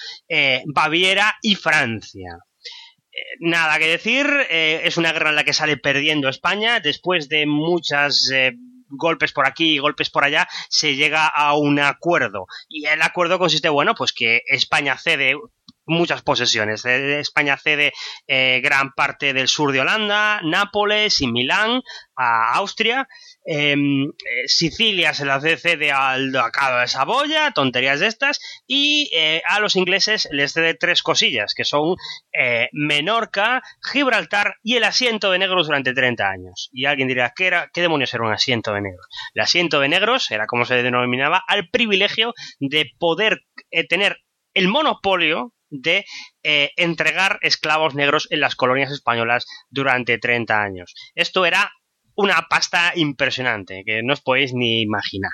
Baviera 0.65 1.35
y 1.41 1.55
Francia. 1.55 2.39
Nada 3.39 3.79
que 3.79 3.87
decir, 3.87 4.27
eh, 4.49 4.81
es 4.83 4.97
una 4.97 5.13
guerra 5.13 5.29
en 5.29 5.35
la 5.35 5.43
que 5.43 5.53
sale 5.53 5.77
perdiendo 5.77 6.29
España. 6.29 6.79
Después 6.79 7.29
de 7.29 7.45
muchas 7.45 8.29
eh, 8.33 8.53
golpes 8.89 9.31
por 9.31 9.47
aquí 9.47 9.73
y 9.73 9.79
golpes 9.79 10.09
por 10.09 10.23
allá, 10.23 10.47
se 10.69 10.95
llega 10.95 11.27
a 11.27 11.55
un 11.57 11.79
acuerdo. 11.79 12.47
Y 12.67 12.85
el 12.85 13.01
acuerdo 13.01 13.39
consiste, 13.39 13.69
bueno, 13.69 13.95
pues 13.95 14.11
que 14.11 14.41
España 14.47 14.97
cede 14.97 15.35
muchas 15.85 16.21
posesiones. 16.21 16.85
España 16.85 17.57
cede 17.57 17.93
gran 18.27 18.91
parte 18.93 19.33
del 19.33 19.47
sur 19.47 19.71
de 19.71 19.81
Holanda, 19.81 20.41
Nápoles 20.43 21.21
y 21.21 21.27
Milán 21.27 21.81
a 22.15 22.53
Austria. 22.55 23.07
Em, 23.45 24.11
Sicilia 24.47 25.13
se 25.13 25.25
la 25.25 25.39
cede 25.39 25.91
al 25.91 26.31
Ducado 26.31 26.79
de 26.79 26.87
Saboya, 26.87 27.51
tonterías 27.51 27.99
de 27.99 28.07
estas. 28.07 28.39
Y 28.67 29.11
a 29.47 29.59
los 29.59 29.75
ingleses 29.75 30.27
les 30.31 30.53
cede 30.53 30.73
tres 30.73 31.03
cosillas, 31.03 31.53
que 31.53 31.65
son 31.65 31.95
Menorca, 32.71 33.61
Gibraltar 33.81 34.55
y 34.63 34.75
el 34.75 34.83
asiento 34.83 35.31
de 35.31 35.39
negros 35.39 35.67
durante 35.67 35.93
30 35.93 36.29
años. 36.29 36.69
Y 36.71 36.85
alguien 36.85 37.07
dirá, 37.07 37.33
¿qué, 37.35 37.47
era, 37.47 37.69
qué 37.73 37.81
demonios 37.81 38.13
era 38.13 38.23
un 38.23 38.33
asiento 38.33 38.73
de 38.73 38.81
negros? 38.81 39.05
El 39.33 39.41
asiento 39.41 39.79
de 39.79 39.89
negros 39.89 40.31
era 40.31 40.47
como 40.47 40.65
se 40.65 40.81
denominaba 40.81 41.43
al 41.47 41.69
privilegio 41.69 42.33
de 42.59 42.91
poder 42.97 43.41
eh, 43.71 43.87
tener 43.87 44.19
el 44.53 44.67
monopolio 44.67 45.53
de 45.69 46.05
eh, 46.43 46.71
entregar 46.77 47.39
esclavos 47.41 47.95
negros 47.95 48.27
en 48.29 48.39
las 48.39 48.55
colonias 48.55 48.91
españolas 48.91 49.45
durante 49.69 50.17
30 50.17 50.61
años. 50.61 50.93
Esto 51.15 51.45
era 51.45 51.71
una 52.15 52.47
pasta 52.49 52.93
impresionante 52.95 53.83
que 53.85 54.01
no 54.03 54.13
os 54.13 54.21
podéis 54.21 54.53
ni 54.53 54.81
imaginar. 54.81 55.31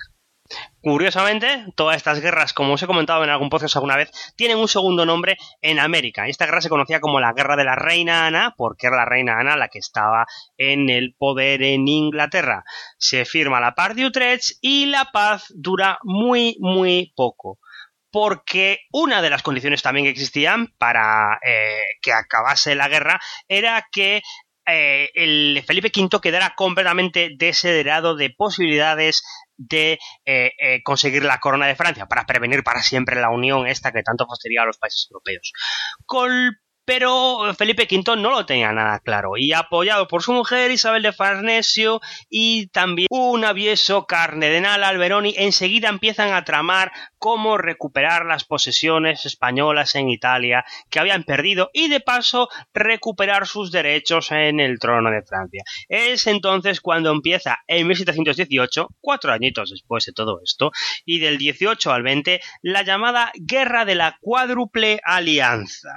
Curiosamente, 0.82 1.66
todas 1.76 1.96
estas 1.96 2.20
guerras, 2.20 2.54
como 2.54 2.74
os 2.74 2.84
he 2.84 2.88
comentado 2.88 3.24
en 3.24 3.30
algún 3.30 3.50
podcast 3.50 3.76
alguna 3.76 3.96
vez, 3.96 4.12
tienen 4.36 4.58
un 4.58 4.68
segundo 4.68 5.06
nombre 5.06 5.38
en 5.62 5.80
América. 5.80 6.28
Esta 6.28 6.46
guerra 6.46 6.62
se 6.62 6.70
conocía 6.70 7.00
como 7.00 7.20
la 7.20 7.34
Guerra 7.34 7.56
de 7.56 7.64
la 7.64 7.76
Reina 7.76 8.26
Ana, 8.26 8.54
porque 8.58 8.88
era 8.88 8.98
la 8.98 9.06
Reina 9.06 9.40
Ana 9.40 9.56
la 9.56 9.70
que 9.70 9.80
estaba 9.80 10.26
en 10.58 10.90
el 10.90 11.16
poder 11.18 11.62
en 11.64 11.88
Inglaterra. 11.88 12.64
Se 12.98 13.26
firma 13.26 13.62
la 13.62 13.76
paz 13.76 13.96
de 13.96 14.06
Utrecht 14.06 14.58
y 14.60 14.88
la 14.88 15.06
paz 15.14 15.46
dura 15.56 16.00
muy, 16.04 16.58
muy 16.60 17.14
poco 17.16 17.60
porque 18.12 18.82
una 18.92 19.22
de 19.22 19.30
las 19.30 19.42
condiciones 19.42 19.82
también 19.82 20.06
que 20.06 20.12
existían 20.12 20.68
para 20.78 21.40
eh, 21.46 21.78
que 22.02 22.14
acabase 22.14 22.76
la 22.76 22.90
guerra 22.90 23.20
era 23.48 23.88
que 23.92 24.22
eh, 24.68 25.10
el 25.16 25.64
Felipe 25.66 25.92
V 25.96 26.20
quedara 26.22 26.54
completamente 26.56 27.32
desederado 27.36 28.16
de 28.16 28.30
posibilidades 28.30 29.24
de 29.58 30.00
eh, 30.26 30.82
conseguir 30.84 31.24
la 31.24 31.40
corona 31.40 31.68
de 31.68 31.76
Francia 31.76 32.08
para 32.08 32.26
prevenir 32.26 32.64
para 32.64 32.82
siempre 32.82 33.20
la 33.20 33.30
unión 33.30 33.68
esta 33.68 33.92
que 33.92 34.04
tanto 34.04 34.28
fastidia 34.28 34.64
a 34.64 34.66
los 34.66 34.78
países 34.78 35.08
europeos. 35.10 35.54
Pero 36.86 37.54
Felipe 37.58 37.88
V 37.90 38.18
no 38.18 38.32
lo 38.32 38.46
tenía 38.46 38.72
nada 38.72 39.00
claro 39.00 39.38
y 39.38 39.54
apoyado 39.54 40.08
por 40.08 40.24
su 40.24 40.34
mujer 40.34 40.72
Isabel 40.72 41.04
de 41.04 41.14
Farnesio 41.14 42.02
y 42.30 42.68
también 42.68 43.08
un 43.10 43.46
avieso 43.46 44.06
cardenal 44.06 44.84
Alberoni 44.84 45.34
enseguida 45.38 45.90
empiezan 45.90 46.34
a 46.34 46.44
tramar 46.44 46.92
cómo 47.18 47.58
recuperar 47.58 48.26
las 48.26 48.46
posesiones 48.46 49.26
españolas 49.26 49.96
en 49.96 50.10
Italia 50.10 50.66
que 50.90 51.00
habían 51.00 51.24
perdido 51.24 51.70
y 51.74 51.88
de 51.88 52.00
paso 52.00 52.50
recuperar 52.74 53.48
sus 53.48 53.72
derechos 53.72 54.32
en 54.32 54.60
el 54.60 54.80
trono 54.80 55.12
de 55.12 55.22
Francia. 55.24 55.64
Es 55.88 56.28
entonces 56.28 56.82
cuando 56.82 57.12
empieza 57.12 57.60
en 57.68 57.88
1718, 57.88 58.88
cuatro 59.00 59.32
añitos 59.32 59.70
después 59.70 60.06
de 60.06 60.14
todo 60.14 60.40
esto, 60.44 60.72
y 61.06 61.20
del 61.20 61.38
18 61.38 61.92
al 61.92 62.04
20, 62.04 62.42
la 62.62 62.84
llamada 62.84 63.32
Guerra 63.36 63.86
de 63.86 63.96
la 63.96 64.18
Cuádruple 64.22 65.00
Alianza. 65.04 65.92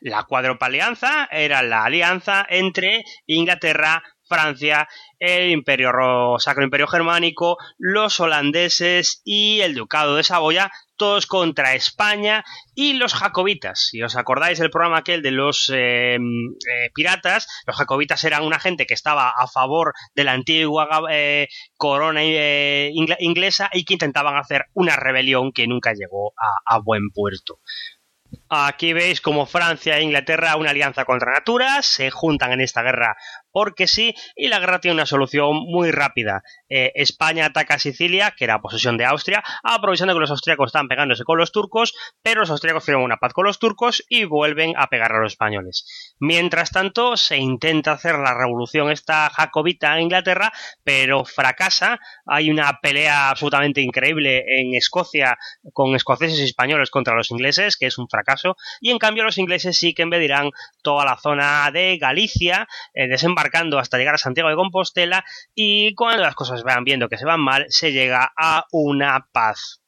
La 0.00 0.24
cuádruple 0.24 0.66
alianza 0.66 1.28
era 1.30 1.62
la 1.62 1.84
alianza 1.84 2.46
entre 2.48 3.04
Inglaterra, 3.26 4.02
Francia, 4.32 4.88
el 5.18 5.50
Imperio 5.50 5.92
Sacro 6.38 6.64
Imperio 6.64 6.86
Germánico, 6.86 7.58
los 7.78 8.18
holandeses 8.18 9.20
y 9.24 9.60
el 9.60 9.74
Ducado 9.74 10.16
de 10.16 10.24
Saboya, 10.24 10.70
todos 10.96 11.26
contra 11.26 11.74
España 11.74 12.44
y 12.74 12.94
los 12.94 13.12
jacobitas. 13.12 13.88
Si 13.90 14.02
os 14.02 14.16
acordáis 14.16 14.58
del 14.58 14.70
programa 14.70 14.98
aquel 14.98 15.20
de 15.20 15.32
los 15.32 15.70
eh, 15.74 16.14
eh, 16.14 16.90
piratas, 16.94 17.46
los 17.66 17.76
jacobitas 17.76 18.24
eran 18.24 18.44
una 18.44 18.58
gente 18.58 18.86
que 18.86 18.94
estaba 18.94 19.30
a 19.36 19.46
favor 19.48 19.92
de 20.14 20.24
la 20.24 20.32
antigua 20.32 20.88
eh, 21.10 21.48
corona 21.76 22.24
inglesa 22.24 23.68
y 23.72 23.84
que 23.84 23.94
intentaban 23.94 24.36
hacer 24.36 24.64
una 24.72 24.96
rebelión 24.96 25.52
que 25.52 25.66
nunca 25.66 25.92
llegó 25.92 26.32
a 26.66 26.78
buen 26.78 27.10
puerto. 27.10 27.58
Aquí 28.54 28.92
veis 28.92 29.22
como 29.22 29.46
Francia 29.46 29.96
e 29.96 30.02
Inglaterra, 30.02 30.56
una 30.56 30.72
alianza 30.72 31.06
contra 31.06 31.32
Natura, 31.32 31.80
se 31.80 32.10
juntan 32.10 32.52
en 32.52 32.60
esta 32.60 32.82
guerra 32.82 33.16
porque 33.52 33.86
sí, 33.86 34.14
y 34.34 34.48
la 34.48 34.58
guerra 34.58 34.80
tiene 34.80 34.94
una 34.94 35.06
solución 35.06 35.56
muy 35.56 35.90
rápida. 35.90 36.42
Eh, 36.68 36.92
España 36.94 37.46
ataca 37.46 37.74
a 37.74 37.78
Sicilia, 37.78 38.34
que 38.36 38.44
era 38.44 38.60
posesión 38.60 38.96
de 38.96 39.04
Austria, 39.04 39.44
aprovechando 39.62 40.14
que 40.14 40.20
los 40.20 40.30
austríacos 40.30 40.68
están 40.68 40.88
pegándose 40.88 41.24
con 41.24 41.38
los 41.38 41.52
turcos, 41.52 41.94
pero 42.22 42.40
los 42.40 42.50
austríacos 42.50 42.84
firman 42.84 43.04
una 43.04 43.18
paz 43.18 43.32
con 43.32 43.44
los 43.44 43.58
turcos 43.58 44.02
y 44.08 44.24
vuelven 44.24 44.72
a 44.76 44.86
pegar 44.86 45.12
a 45.12 45.20
los 45.20 45.32
españoles. 45.32 46.14
Mientras 46.18 46.70
tanto, 46.70 47.16
se 47.16 47.36
intenta 47.36 47.92
hacer 47.92 48.18
la 48.18 48.34
revolución 48.34 48.90
esta 48.90 49.28
jacobita 49.30 49.96
en 49.96 50.04
Inglaterra, 50.04 50.52
pero 50.82 51.24
fracasa. 51.24 52.00
Hay 52.26 52.50
una 52.50 52.78
pelea 52.80 53.30
absolutamente 53.30 53.80
increíble 53.80 54.44
en 54.46 54.74
Escocia 54.74 55.36
con 55.72 55.94
escoceses 55.94 56.40
y 56.40 56.44
españoles 56.44 56.90
contra 56.90 57.14
los 57.14 57.30
ingleses, 57.30 57.76
que 57.76 57.86
es 57.86 57.98
un 57.98 58.08
fracaso, 58.08 58.56
y 58.80 58.90
en 58.90 58.98
cambio 58.98 59.24
los 59.24 59.38
ingleses 59.38 59.78
sí 59.78 59.94
que 59.94 60.02
invadirán 60.02 60.50
toda 60.82 61.04
la 61.04 61.18
zona 61.18 61.70
de 61.70 61.98
Galicia, 61.98 62.66
eh, 62.94 63.08
desembarcando 63.08 63.41
hasta 63.78 63.98
llegar 63.98 64.14
a 64.14 64.18
Santiago 64.18 64.48
de 64.48 64.56
Compostela, 64.56 65.24
y 65.54 65.94
cuando 65.94 66.22
las 66.22 66.34
cosas 66.34 66.62
van 66.62 66.84
viendo 66.84 67.08
que 67.08 67.18
se 67.18 67.24
van 67.24 67.40
mal, 67.40 67.66
se 67.68 67.92
llega 67.92 68.32
a 68.36 68.66
una 68.70 69.28
paz 69.32 69.81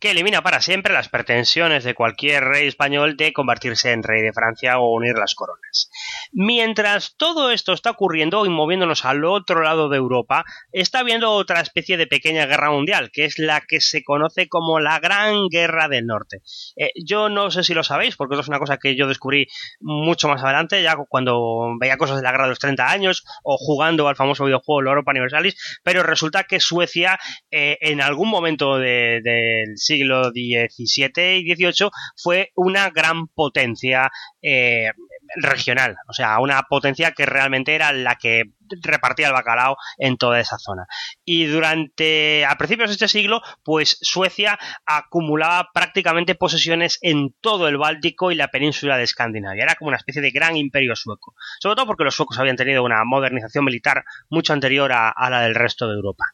que 0.00 0.10
elimina 0.12 0.42
para 0.42 0.62
siempre 0.62 0.94
las 0.94 1.10
pretensiones 1.10 1.84
de 1.84 1.94
cualquier 1.94 2.44
rey 2.44 2.66
español 2.66 3.16
de 3.16 3.32
convertirse 3.34 3.92
en 3.92 4.02
rey 4.02 4.22
de 4.22 4.32
Francia 4.32 4.78
o 4.78 4.94
unir 4.94 5.14
las 5.16 5.34
coronas. 5.34 5.90
Mientras 6.32 7.16
todo 7.16 7.50
esto 7.50 7.74
está 7.74 7.90
ocurriendo 7.90 8.46
y 8.46 8.48
moviéndonos 8.48 9.04
al 9.04 9.24
otro 9.24 9.62
lado 9.62 9.88
de 9.90 9.98
Europa, 9.98 10.44
está 10.72 11.00
habiendo 11.00 11.32
otra 11.32 11.60
especie 11.60 11.98
de 11.98 12.06
pequeña 12.06 12.46
guerra 12.46 12.70
mundial, 12.70 13.10
que 13.12 13.26
es 13.26 13.38
la 13.38 13.60
que 13.60 13.80
se 13.80 14.02
conoce 14.02 14.48
como 14.48 14.80
la 14.80 14.98
Gran 15.00 15.48
Guerra 15.50 15.88
del 15.88 16.06
Norte. 16.06 16.42
Eh, 16.76 16.92
yo 17.04 17.28
no 17.28 17.50
sé 17.50 17.62
si 17.62 17.74
lo 17.74 17.84
sabéis, 17.84 18.16
porque 18.16 18.34
eso 18.34 18.42
es 18.42 18.48
una 18.48 18.58
cosa 18.58 18.78
que 18.78 18.96
yo 18.96 19.06
descubrí 19.06 19.48
mucho 19.80 20.28
más 20.28 20.42
adelante, 20.42 20.82
ya 20.82 20.96
cuando 21.08 21.76
veía 21.78 21.98
cosas 21.98 22.16
de 22.16 22.22
la 22.22 22.32
Guerra 22.32 22.44
de 22.44 22.50
los 22.50 22.58
30 22.58 22.90
años 22.90 23.24
o 23.42 23.58
jugando 23.58 24.08
al 24.08 24.16
famoso 24.16 24.46
videojuego 24.46 24.88
Europa 24.88 25.10
Universalis, 25.10 25.80
pero 25.82 26.02
resulta 26.02 26.44
que 26.44 26.58
Suecia 26.58 27.18
eh, 27.50 27.76
en 27.80 28.00
algún 28.00 28.30
momento 28.30 28.78
del 28.78 29.76
siglo 29.90 30.30
XVII 30.30 31.38
y 31.38 31.54
XVIII 31.54 31.90
fue 32.16 32.52
una 32.54 32.90
gran 32.90 33.26
potencia 33.28 34.10
eh, 34.42 34.90
regional, 35.36 35.96
o 36.08 36.12
sea, 36.12 36.38
una 36.40 36.62
potencia 36.62 37.12
que 37.12 37.26
realmente 37.26 37.74
era 37.74 37.92
la 37.92 38.16
que 38.16 38.44
repartía 38.82 39.28
el 39.28 39.32
bacalao 39.32 39.76
en 39.98 40.16
toda 40.16 40.40
esa 40.40 40.58
zona. 40.58 40.86
Y 41.24 41.46
durante, 41.46 42.44
a 42.44 42.56
principios 42.56 42.90
de 42.90 42.94
este 42.94 43.08
siglo, 43.08 43.42
pues 43.62 43.98
Suecia 44.00 44.58
acumulaba 44.86 45.68
prácticamente 45.72 46.34
posesiones 46.34 46.98
en 47.02 47.34
todo 47.40 47.68
el 47.68 47.78
Báltico 47.78 48.30
y 48.30 48.34
la 48.34 48.48
península 48.48 48.96
de 48.96 49.04
Escandinavia. 49.04 49.64
Era 49.64 49.74
como 49.74 49.88
una 49.88 49.96
especie 49.96 50.22
de 50.22 50.30
gran 50.30 50.56
imperio 50.56 50.96
sueco. 50.96 51.34
Sobre 51.60 51.76
todo 51.76 51.86
porque 51.86 52.04
los 52.04 52.14
suecos 52.14 52.38
habían 52.38 52.56
tenido 52.56 52.84
una 52.84 53.04
modernización 53.04 53.64
militar 53.64 54.04
mucho 54.28 54.52
anterior 54.52 54.92
a, 54.92 55.30
la 55.30 55.40
del 55.40 55.54
resto 55.54 55.88
de 55.88 55.94
Europa. 55.94 56.24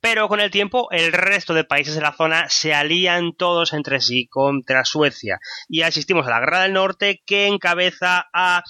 Pero 0.00 0.28
con 0.28 0.40
el 0.40 0.50
tiempo, 0.50 0.88
el 0.90 1.12
resto 1.12 1.54
de 1.54 1.64
países 1.64 1.94
de 1.94 2.00
la 2.00 2.12
zona 2.12 2.48
se 2.48 2.74
alían 2.74 3.32
todos 3.36 3.72
entre 3.72 4.00
sí 4.00 4.26
contra 4.28 4.84
Suecia. 4.84 5.38
Y 5.68 5.82
asistimos 5.82 6.26
a 6.26 6.30
la 6.30 6.40
Guerra 6.40 6.62
del 6.62 6.72
Norte 6.72 7.22
que 7.26 7.46
encabeza 7.46 8.28
a 8.32 8.62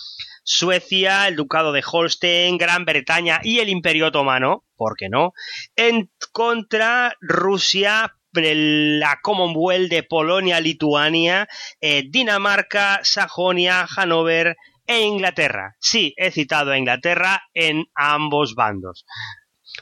Suecia, 0.45 1.27
el 1.27 1.37
Ducado 1.37 1.73
de 1.73 1.83
Holstein, 1.85 2.59
Gran 2.59 2.85
Bretaña 2.85 3.41
y 3.43 3.59
el 3.59 3.69
Imperio 3.69 4.09
Otomano, 4.09 4.65
¿por 4.77 4.95
qué 4.97 5.09
no? 5.09 5.33
En 5.75 6.11
contra 6.33 7.17
Rusia, 7.21 8.15
la 8.33 9.21
Commonwealth 9.23 9.91
de 9.91 10.03
Polonia, 10.03 10.61
Lituania, 10.61 11.49
eh, 11.81 12.05
Dinamarca, 12.09 13.01
Sajonia, 13.03 13.87
Hanover 13.97 14.57
e 14.87 15.01
Inglaterra. 15.01 15.77
Sí, 15.81 16.15
he 16.17 16.31
citado 16.31 16.73
a 16.73 16.79
Inglaterra 16.79 17.43
en 17.55 17.87
ambos 17.95 18.55
bandos. 18.55 19.07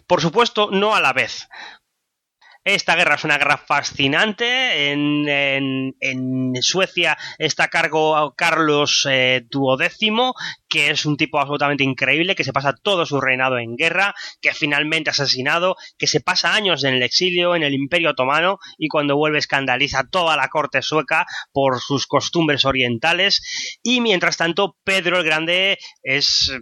Por 0.06 0.20
supuesto, 0.20 0.70
no 0.70 0.94
a 0.94 1.00
la 1.00 1.12
vez, 1.12 1.48
esta 2.64 2.94
guerra 2.94 3.16
es 3.16 3.24
una 3.24 3.38
guerra 3.38 3.58
fascinante. 3.58 4.92
En, 4.92 5.92
Suecia 6.60 7.18
está 7.38 7.64
a 7.64 7.68
cargo 7.68 8.34
Carlos 8.36 9.06
eh, 9.10 9.44
XII, 9.50 10.32
que 10.68 10.90
es 10.90 11.04
un 11.06 11.16
tipo 11.16 11.40
absolutamente 11.40 11.82
increíble, 11.82 12.34
que 12.34 12.44
se 12.44 12.52
pasa 12.52 12.74
todo 12.74 13.04
su 13.04 13.20
reinado 13.20 13.58
en 13.58 13.76
guerra, 13.76 14.14
que 14.40 14.54
finalmente 14.54 15.10
asesinado, 15.10 15.76
que 15.98 16.06
se 16.06 16.20
pasa 16.20 16.54
años 16.54 16.84
en 16.84 16.94
el 16.94 17.02
exilio, 17.02 17.56
en 17.56 17.62
el 17.62 17.74
Imperio 17.74 18.10
Otomano, 18.10 18.58
y 18.78 18.88
cuando 18.88 19.16
vuelve 19.16 19.38
escandaliza 19.38 20.04
toda 20.08 20.36
la 20.36 20.48
corte 20.48 20.82
sueca 20.82 21.26
por 21.52 21.80
sus 21.80 22.06
costumbres 22.06 22.64
orientales. 22.64 23.42
Y 23.82 24.00
mientras 24.00 24.36
tanto, 24.36 24.76
Pedro 24.84 25.18
el 25.18 25.24
Grande 25.24 25.78
es 26.02 26.50
eh, 26.52 26.60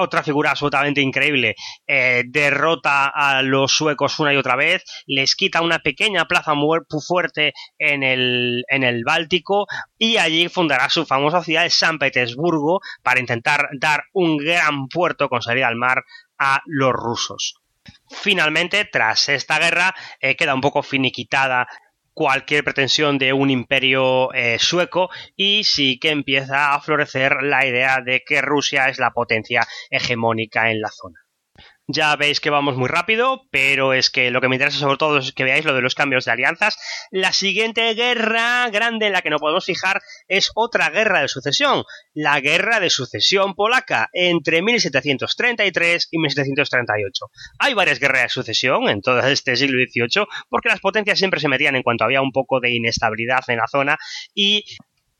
otra 0.00 0.22
figura 0.22 0.50
absolutamente 0.50 1.00
increíble. 1.00 1.54
Eh, 1.86 2.24
derrota 2.26 3.06
a 3.14 3.42
los 3.42 3.72
suecos 3.72 4.18
una 4.18 4.32
y 4.32 4.36
otra 4.36 4.56
vez, 4.56 4.82
les 5.06 5.25
les 5.26 5.34
quita 5.34 5.60
una 5.60 5.80
pequeña 5.80 6.26
plaza 6.26 6.54
muy 6.54 6.78
fuerte 7.04 7.52
en 7.78 8.04
el, 8.04 8.64
en 8.68 8.84
el 8.84 9.02
Báltico 9.04 9.66
y 9.98 10.18
allí 10.18 10.48
fundará 10.48 10.88
su 10.88 11.04
famosa 11.04 11.42
ciudad 11.42 11.64
de 11.64 11.70
San 11.70 11.98
Petersburgo 11.98 12.80
para 13.02 13.18
intentar 13.18 13.68
dar 13.72 14.04
un 14.12 14.36
gran 14.36 14.86
puerto 14.86 15.28
con 15.28 15.42
salida 15.42 15.66
al 15.66 15.74
mar 15.74 16.04
a 16.38 16.62
los 16.66 16.92
rusos. 16.92 17.56
Finalmente, 18.08 18.84
tras 18.84 19.28
esta 19.28 19.58
guerra, 19.58 19.94
eh, 20.20 20.36
queda 20.36 20.54
un 20.54 20.60
poco 20.60 20.84
finiquitada 20.84 21.66
cualquier 22.14 22.62
pretensión 22.62 23.18
de 23.18 23.32
un 23.32 23.50
imperio 23.50 24.32
eh, 24.32 24.58
sueco 24.60 25.10
y 25.34 25.64
sí 25.64 25.98
que 25.98 26.10
empieza 26.10 26.72
a 26.72 26.80
florecer 26.80 27.42
la 27.42 27.66
idea 27.66 28.00
de 28.00 28.22
que 28.24 28.40
Rusia 28.42 28.88
es 28.88 28.98
la 28.98 29.10
potencia 29.10 29.66
hegemónica 29.90 30.70
en 30.70 30.80
la 30.80 30.88
zona. 30.88 31.25
Ya 31.88 32.16
veis 32.16 32.40
que 32.40 32.50
vamos 32.50 32.76
muy 32.76 32.88
rápido, 32.88 33.46
pero 33.52 33.92
es 33.92 34.10
que 34.10 34.32
lo 34.32 34.40
que 34.40 34.48
me 34.48 34.56
interesa 34.56 34.78
sobre 34.78 34.96
todo 34.96 35.18
es 35.18 35.32
que 35.32 35.44
veáis 35.44 35.64
lo 35.64 35.72
de 35.72 35.82
los 35.82 35.94
cambios 35.94 36.24
de 36.24 36.32
alianzas. 36.32 36.76
La 37.12 37.32
siguiente 37.32 37.94
guerra 37.94 38.68
grande 38.70 39.06
en 39.06 39.12
la 39.12 39.22
que 39.22 39.30
nos 39.30 39.40
podemos 39.40 39.64
fijar 39.64 40.02
es 40.26 40.50
otra 40.56 40.90
guerra 40.90 41.20
de 41.20 41.28
sucesión, 41.28 41.84
la 42.12 42.40
guerra 42.40 42.80
de 42.80 42.90
sucesión 42.90 43.54
polaca 43.54 44.10
entre 44.12 44.62
1733 44.62 46.08
y 46.10 46.18
1738. 46.18 47.26
Hay 47.60 47.74
varias 47.74 48.00
guerras 48.00 48.22
de 48.22 48.28
sucesión 48.30 48.88
en 48.88 49.00
todo 49.00 49.20
este 49.20 49.54
siglo 49.54 49.78
XVIII 49.78 50.26
porque 50.48 50.70
las 50.70 50.80
potencias 50.80 51.18
siempre 51.18 51.38
se 51.38 51.48
metían 51.48 51.76
en 51.76 51.84
cuanto 51.84 52.02
había 52.02 52.20
un 52.20 52.32
poco 52.32 52.58
de 52.58 52.74
inestabilidad 52.74 53.44
en 53.46 53.58
la 53.58 53.68
zona 53.68 53.96
y 54.34 54.64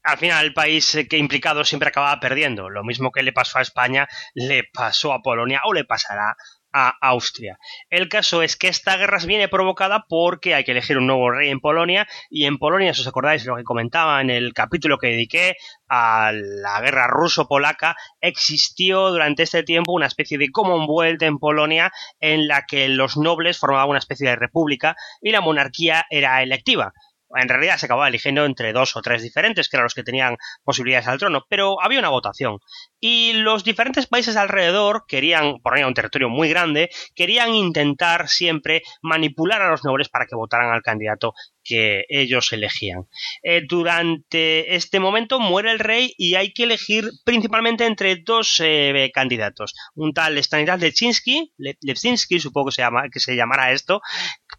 al 0.07 0.19
final 0.19 0.45
el 0.45 0.55
país 0.55 0.97
que 1.11 1.19
implicado 1.19 1.65
siempre 1.65 1.89
acababa 1.89 2.21
perdiendo. 2.21 2.71
Lo 2.71 2.85
mismo 2.85 3.11
que 3.11 3.25
le 3.25 3.33
pasó 3.33 3.59
a 3.59 3.63
España, 3.63 4.09
le 4.35 4.63
pasó 4.73 5.13
a 5.13 5.21
Polonia 5.21 5.61
o 5.65 5.73
le 5.73 5.85
pasará 5.85 6.37
a 6.79 6.95
Austria. 7.01 7.59
El 7.89 8.11
caso 8.11 8.43
es 8.43 8.55
que 8.55 8.69
esta 8.69 8.99
guerra 8.99 9.17
viene 9.27 9.49
provocada 9.49 10.05
porque 10.11 10.55
hay 10.55 10.62
que 10.62 10.73
elegir 10.73 10.99
un 10.99 11.07
nuevo 11.07 11.31
rey 11.31 11.49
en 11.49 11.61
Polonia 11.61 12.07
y 12.29 12.45
en 12.45 12.59
Polonia, 12.59 12.93
si 12.93 13.01
os 13.01 13.07
acordáis 13.07 13.47
lo 13.47 13.57
que 13.57 13.65
comentaba 13.65 14.21
en 14.21 14.29
el 14.29 14.53
capítulo 14.53 14.99
que 14.99 15.07
dediqué 15.07 15.57
a 15.89 16.33
la 16.35 16.83
guerra 16.83 17.07
ruso-polaca, 17.07 17.97
existió 18.21 19.09
durante 19.09 19.45
este 19.45 19.62
tiempo 19.62 19.93
una 19.93 20.07
especie 20.07 20.37
de 20.37 20.51
Commonwealth 20.51 21.23
en 21.23 21.39
Polonia 21.39 21.91
en 22.21 22.47
la 22.47 22.67
que 22.67 22.89
los 22.89 23.17
nobles 23.17 23.59
formaban 23.59 23.89
una 23.89 23.99
especie 23.99 24.29
de 24.29 24.37
república 24.37 24.97
y 25.23 25.31
la 25.31 25.41
monarquía 25.41 26.05
era 26.11 26.43
electiva 26.43 26.93
en 27.35 27.49
realidad 27.49 27.77
se 27.79 27.87
acababa 27.87 28.09
eligiendo 28.09 28.45
entre 28.45 28.73
dos 28.73 28.97
o 28.97 29.03
tres 29.03 29.23
diferentes, 29.23 29.69
que 29.69 29.77
eran 29.77 29.85
los 29.85 29.95
que 29.95 30.03
tenían 30.03 30.37
posibilidades 30.65 31.09
al 31.09 31.19
trono, 31.19 31.45
pero 31.49 31.83
había 31.83 31.99
una 31.99 32.09
votación. 32.09 32.59
Y 33.01 33.35
los 33.35 33.65
diferentes 33.65 34.07
países 34.07 34.37
alrededor 34.37 35.05
querían, 35.07 35.61
por 35.62 35.77
un 35.77 35.95
territorio 35.95 36.29
muy 36.29 36.49
grande, 36.49 36.91
querían 37.15 37.55
intentar 37.55 38.29
siempre 38.29 38.83
manipular 39.03 39.62
a 39.62 39.71
los 39.71 39.85
nobles 39.85 40.09
para 40.09 40.27
que 40.27 40.37
votaran 40.37 40.73
al 40.73 40.83
candidato 40.83 41.35
que 41.62 42.05
ellos 42.09 42.53
elegían. 42.53 43.09
Eh, 43.43 43.62
durante 43.69 44.77
este 44.77 45.01
momento 45.01 45.41
muere 45.41 45.73
el 45.73 45.79
rey 45.79 46.15
y 46.17 46.37
hay 46.37 46.53
que 46.53 46.62
elegir 46.62 47.05
principalmente 47.25 47.87
entre 47.87 48.17
dos 48.25 48.61
eh, 48.62 49.11
candidatos. 49.12 49.75
Un 49.95 50.12
tal 50.12 50.39
Stanislas 50.39 50.81
Leszczynski, 50.81 51.53
Leszczynski 51.59 52.41
supongo 52.41 52.69
que 52.69 52.77
se, 52.77 52.83
llama, 52.83 53.09
que 53.11 53.21
se 53.21 53.35
llamará 53.35 53.73
esto, 53.73 54.01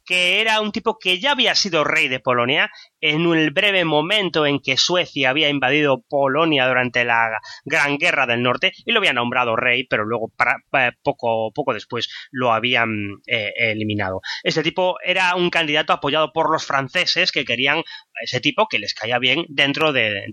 que 0.08 0.40
era 0.42 0.62
un 0.62 0.72
tipo 0.72 0.98
que 0.98 1.20
ya 1.20 1.32
había 1.32 1.54
sido 1.54 1.84
rey 1.84 2.08
de 2.08 2.22
Polonia 2.22 2.72
en 3.02 3.22
el 3.34 3.52
breve 3.52 3.84
momento 3.86 4.46
en 4.46 4.60
que 4.60 4.78
Suecia 4.78 5.30
había 5.30 5.50
invadido 5.50 6.02
Polonia 6.08 6.68
durante 6.68 7.04
la 7.04 7.30
Gran 7.66 7.98
Guerra 7.98 8.26
del 8.26 8.42
Norte 8.42 8.72
y 8.86 8.92
lo 8.92 9.00
había 9.00 9.14
nombrado 9.14 9.56
rey, 9.56 9.86
pero 9.86 10.06
luego 10.06 10.32
eh, 10.74 10.92
poco, 11.04 11.52
poco 11.54 11.74
después 11.74 12.10
lo 12.32 12.54
habían 12.54 12.90
eh, 13.28 13.52
eliminado. 13.58 14.22
Este 14.44 14.64
tipo 14.64 14.96
era 15.04 15.36
un 15.36 15.50
candidato 15.50 15.92
apoyado 15.92 16.32
por 16.32 16.50
los 16.52 16.66
franceses 16.66 17.32
que 17.32 17.46
querían 17.46 17.84
ese 18.22 18.40
tipo 18.40 18.68
que 18.68 18.80
les 18.80 18.94
caía 18.94 19.20
bien 19.20 19.46
dentro 19.50 19.92
del 19.92 20.32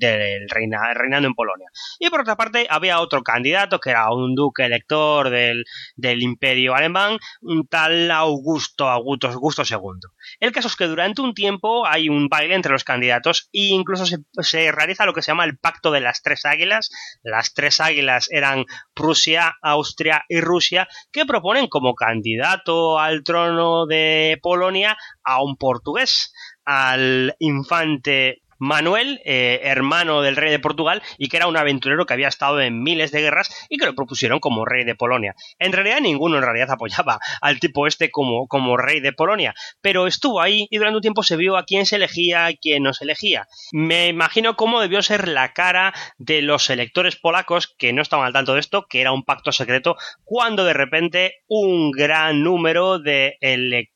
reinado 0.49 1.27
en 1.27 1.35
Polonia. 1.35 1.69
Y 1.99 2.11
por 2.11 2.21
otra 2.21 2.37
parte 2.37 2.67
había 2.71 3.01
otro 3.01 3.23
candidato 3.23 3.81
que 3.81 3.91
era 3.91 4.13
un 4.13 4.35
duque 4.37 4.65
elector 4.65 5.31
del, 5.31 5.65
del 5.97 6.23
imperio 6.23 6.75
alemán, 6.75 7.19
un 7.43 7.67
tal 7.67 8.11
Augusto, 8.11 8.89
Augusto, 8.89 9.29
Augusto 9.29 9.64
II. 9.69 10.11
El 10.41 10.53
caso 10.53 10.69
es 10.69 10.77
que 10.77 10.87
durante 10.87 11.23
un 11.23 11.35
tiempo 11.35 11.87
hay 11.87 12.09
un 12.09 12.29
baile 12.29 12.55
entre 12.55 12.73
los 12.73 12.85
candidatos 12.85 13.49
e 13.53 13.67
incluso 13.67 14.07
se, 14.07 14.73
realiza 14.73 15.07
lo 15.07 15.13
que 15.13 15.23
se 15.23 15.31
llama 15.31 15.45
el 15.45 15.59
pacto 15.59 15.91
de 15.91 16.01
las 16.01 16.23
tres 16.23 16.45
águilas. 16.45 16.91
Las 17.23 17.55
tres 17.55 17.81
águilas 17.81 18.29
eran 18.31 18.65
Prusia, 18.95 19.57
Austria 19.63 20.25
y 20.29 20.41
Rusia, 20.41 20.89
que 21.13 21.27
proponen 21.27 21.67
como 21.67 21.95
candidato 21.95 22.99
al 22.99 23.25
trono 23.25 23.87
de 23.87 24.39
Polonia 24.43 24.97
a 25.25 25.43
un 25.43 25.57
portugués, 25.57 26.33
al 26.65 27.35
infante 27.39 28.44
Manuel, 28.59 29.21
eh, 29.25 29.61
hermano 29.65 30.23
del 30.23 30.37
rey 30.37 30.51
de 30.51 30.59
Portugal, 30.59 31.03
y 31.19 31.29
que 31.29 31.37
era 31.37 31.47
un 31.47 31.57
aventurero 31.57 32.07
que 32.07 32.15
había 32.15 32.29
estado 32.29 32.61
en 32.61 32.83
miles 32.83 33.13
de 33.13 33.21
guerras 33.21 33.67
y 33.69 33.79
que 33.79 33.87
lo 33.87 33.95
propusieron 33.95 34.41
como 34.41 34.65
rey 34.65 34.85
de 34.85 34.95
Polonia. 34.95 35.35
En 35.59 35.73
realidad 35.73 36.01
ninguno 36.01 36.37
en 36.37 36.43
realidad 36.43 36.71
apoyaba 36.71 37.19
al 37.41 37.61
tipo 37.61 37.87
este 37.87 38.11
como, 38.11 38.47
como 38.49 38.77
rey 38.77 39.01
de 39.01 39.13
Polonia, 39.13 39.55
pero 39.81 40.07
estuvo 40.07 40.41
ahí 40.41 40.67
y 40.71 40.79
durante 40.79 40.97
un 40.97 41.03
tiempo 41.03 41.23
se 41.23 41.37
vio 41.37 41.57
a 41.57 41.65
quién 41.65 41.87
se 41.87 41.97
elegía 41.97 42.51
y 42.51 42.57
quién 42.57 42.83
no 42.83 42.93
se 42.93 43.05
elegía. 43.05 43.47
Me 43.73 44.09
imagino 44.09 44.57
cómo 44.57 44.81
debió 44.81 45.03
ser 45.03 45.29
la 45.29 45.53
cara 45.53 45.95
de 46.19 46.43
los 46.43 46.71
electores 46.71 47.17
polacos 47.17 47.75
que 47.79 47.93
no 47.93 48.03
estaban 48.03 48.27
al 48.27 48.33
tanto 48.33 48.55
de 48.55 48.61
esto, 48.61 48.87
que 48.89 49.01
era 49.01 49.13
un 49.13 49.25
pacto 49.25 49.53
secreto, 49.53 49.97
cuando 50.25 50.65
de 50.65 50.75
repente 50.75 51.35
un 51.49 51.91
gran 51.91 52.43
número 52.43 52.99
de 52.99 53.37
electores 53.41 53.94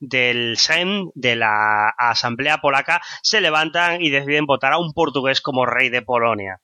del 0.00 0.56
Sejm, 0.56 1.10
de 1.14 1.36
la 1.36 1.88
Asamblea 1.98 2.58
Polaca, 2.58 3.00
se 3.22 3.40
levantan 3.40 4.00
y 4.00 4.10
deciden 4.10 4.46
votar 4.46 4.72
a 4.72 4.78
un 4.78 4.92
portugués 4.92 5.40
como 5.40 5.66
rey 5.66 5.88
de 5.88 6.02
Polonia. 6.02 6.60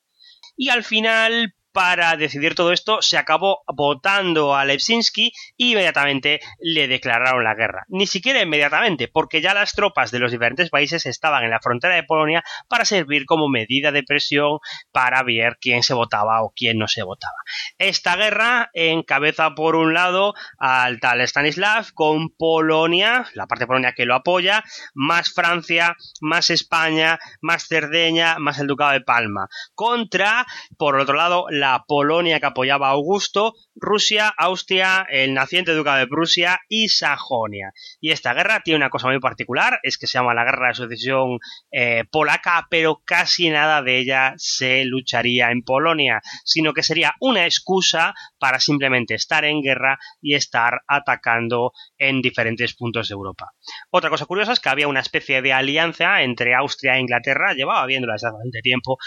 Y 0.57 0.69
al 0.69 0.85
final, 0.85 1.55
para 1.75 2.17
decidir 2.17 2.55
todo 2.55 2.71
esto, 2.71 3.03
se 3.03 3.19
acabó 3.19 3.65
votando 3.67 4.55
a 4.55 4.65
Lewsinski 4.65 5.33
y 5.57 5.73
inmediatamente 5.73 6.39
le 6.61 6.87
declararon 6.87 7.43
la 7.43 7.57
guerra. 7.57 7.85
Ni 7.89 8.07
siquiera 8.07 8.41
inmediatamente, 8.41 9.09
porque 9.09 9.41
ya 9.41 9.55
las 9.55 9.73
tropas 9.73 10.13
de 10.13 10.21
los 10.21 10.31
diferentes 10.31 10.71
países 10.71 11.05
estaban 11.05 11.43
en 11.43 11.51
la 11.51 11.59
frontera 11.59 11.97
de 11.97 12.05
Polonia 12.05 12.45
para 12.69 12.85
servir 12.85 13.27
como 13.27 13.49
medida 13.49 13.91
de 13.91 14.05
presión 14.05 14.61
para 14.93 15.25
ver 15.25 15.59
quién 15.61 15.83
se 15.83 15.95
votaba 15.95 16.45
o 16.45 16.53
quién 16.55 16.79
no 16.79 16.87
se 16.87 17.03
votaba. 17.03 17.35
Esta 17.77 18.15
guerra 18.15 18.71
encabeza 18.73 19.57
por 19.57 19.75
un 19.75 19.95
lado 19.95 20.35
al 20.59 21.01
tal 21.01 21.23
Stanislav 21.23 21.93
con 21.93 22.31
Polonia, 22.31 23.27
la 23.35 23.49
parte 23.49 23.65
de 23.65 23.67
Polonia 23.67 23.95
que 23.97 24.07
lo 24.07 24.15
apoya, 24.15 24.63
más 24.95 25.33
Francia, 25.33 25.97
más 26.21 26.51
España, 26.51 27.19
más 27.41 27.67
Cerdeña, 27.67 28.39
más 28.39 28.61
el 28.61 28.69
Ducado 28.69 28.93
de 28.93 29.01
Palma. 29.01 29.49
Contra, 29.75 30.47
por 30.79 31.01
otro 31.01 31.17
lado, 31.17 31.47
la 31.51 31.64
la 31.65 31.85
Polonia 31.89 32.41
que 32.41 32.47
apoyaba 32.47 32.89
a 32.89 32.91
Augusto, 32.91 33.55
Rusia, 33.75 34.29
Austria, 34.37 35.07
el 35.09 35.33
naciente 35.33 35.73
ducado 35.73 35.97
de 35.97 36.07
Prusia 36.07 36.61
y 36.69 36.91
Sajonia. 36.91 37.73
Y 38.03 38.11
esta 38.11 38.35
guerra 38.35 38.61
tiene 38.63 38.77
una 38.77 38.91
cosa 38.91 39.09
muy 39.09 39.19
particular, 39.19 39.81
es 39.83 39.97
que 39.97 40.07
se 40.07 40.19
llama 40.19 40.35
la 40.35 40.45
Guerra 40.45 40.69
de 40.69 40.75
Sucesión 40.75 41.39
eh, 41.73 42.05
Polaca, 42.11 42.67
pero 42.69 43.01
casi 43.07 43.49
nada 43.49 43.81
de 43.81 43.99
ella 43.99 44.35
se 44.37 44.85
lucharía 44.85 45.51
en 45.53 45.63
Polonia, 45.63 46.21
sino 46.45 46.75
que 46.75 46.83
sería 46.83 47.15
una 47.19 47.47
excusa 47.47 48.13
para 48.39 48.61
simplemente 48.61 49.15
estar 49.15 49.47
en 49.47 49.63
guerra 49.63 49.99
y 50.21 50.35
estar 50.35 50.83
atacando 50.87 51.73
en 51.97 52.21
diferentes 52.21 52.75
puntos 52.75 53.09
de 53.09 53.15
Europa. 53.15 53.53
Otra 53.91 54.11
cosa 54.11 54.27
curiosa 54.27 54.53
es 54.53 54.61
que 54.61 54.69
había 54.69 54.89
una 54.89 55.01
especie 55.01 55.41
de 55.41 55.55
alianza 55.55 56.23
entre 56.23 56.55
Austria 56.55 56.97
e 56.97 57.01
Inglaterra, 57.01 57.55
llevaba 57.55 57.87
viéndola 57.87 58.13
desde 58.13 58.27
hace 58.27 58.35
bastante 58.35 58.61
tiempo, 58.61 58.99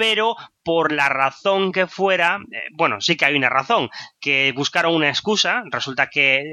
pero 0.00 0.34
por 0.64 0.92
la 0.92 1.10
razón 1.10 1.72
que 1.72 1.86
fuera, 1.86 2.38
eh, 2.50 2.62
bueno, 2.72 3.02
sí 3.02 3.18
que 3.18 3.26
hay 3.26 3.34
una 3.34 3.50
razón, 3.50 3.90
que 4.18 4.50
buscaron 4.56 4.94
una 4.94 5.10
excusa, 5.10 5.62
resulta 5.70 6.08
que 6.08 6.36
eh, 6.36 6.44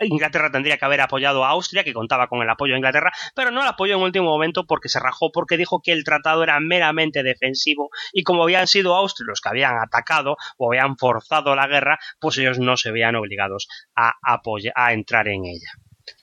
eh, 0.00 0.06
Inglaterra 0.06 0.50
tendría 0.50 0.78
que 0.78 0.84
haber 0.86 1.02
apoyado 1.02 1.44
a 1.44 1.50
Austria, 1.50 1.84
que 1.84 1.92
contaba 1.92 2.26
con 2.26 2.40
el 2.40 2.48
apoyo 2.48 2.72
de 2.72 2.78
Inglaterra, 2.78 3.12
pero 3.34 3.50
no 3.50 3.62
la 3.62 3.72
apoyó 3.72 3.96
en 3.96 4.02
último 4.02 4.30
momento 4.30 4.64
porque 4.64 4.88
se 4.88 4.98
rajó, 4.98 5.30
porque 5.30 5.58
dijo 5.58 5.82
que 5.84 5.92
el 5.92 6.04
tratado 6.04 6.42
era 6.42 6.58
meramente 6.58 7.22
defensivo 7.22 7.90
y 8.14 8.22
como 8.22 8.44
habían 8.44 8.66
sido 8.66 8.96
Austria 8.96 9.26
los 9.28 9.42
que 9.42 9.50
habían 9.50 9.76
atacado 9.76 10.38
o 10.56 10.72
habían 10.72 10.96
forzado 10.96 11.54
la 11.54 11.66
guerra, 11.66 11.98
pues 12.18 12.38
ellos 12.38 12.58
no 12.58 12.78
se 12.78 12.92
veían 12.92 13.14
obligados 13.14 13.68
a, 13.94 14.14
a 14.22 14.92
entrar 14.94 15.28
en 15.28 15.44
ella. 15.44 15.70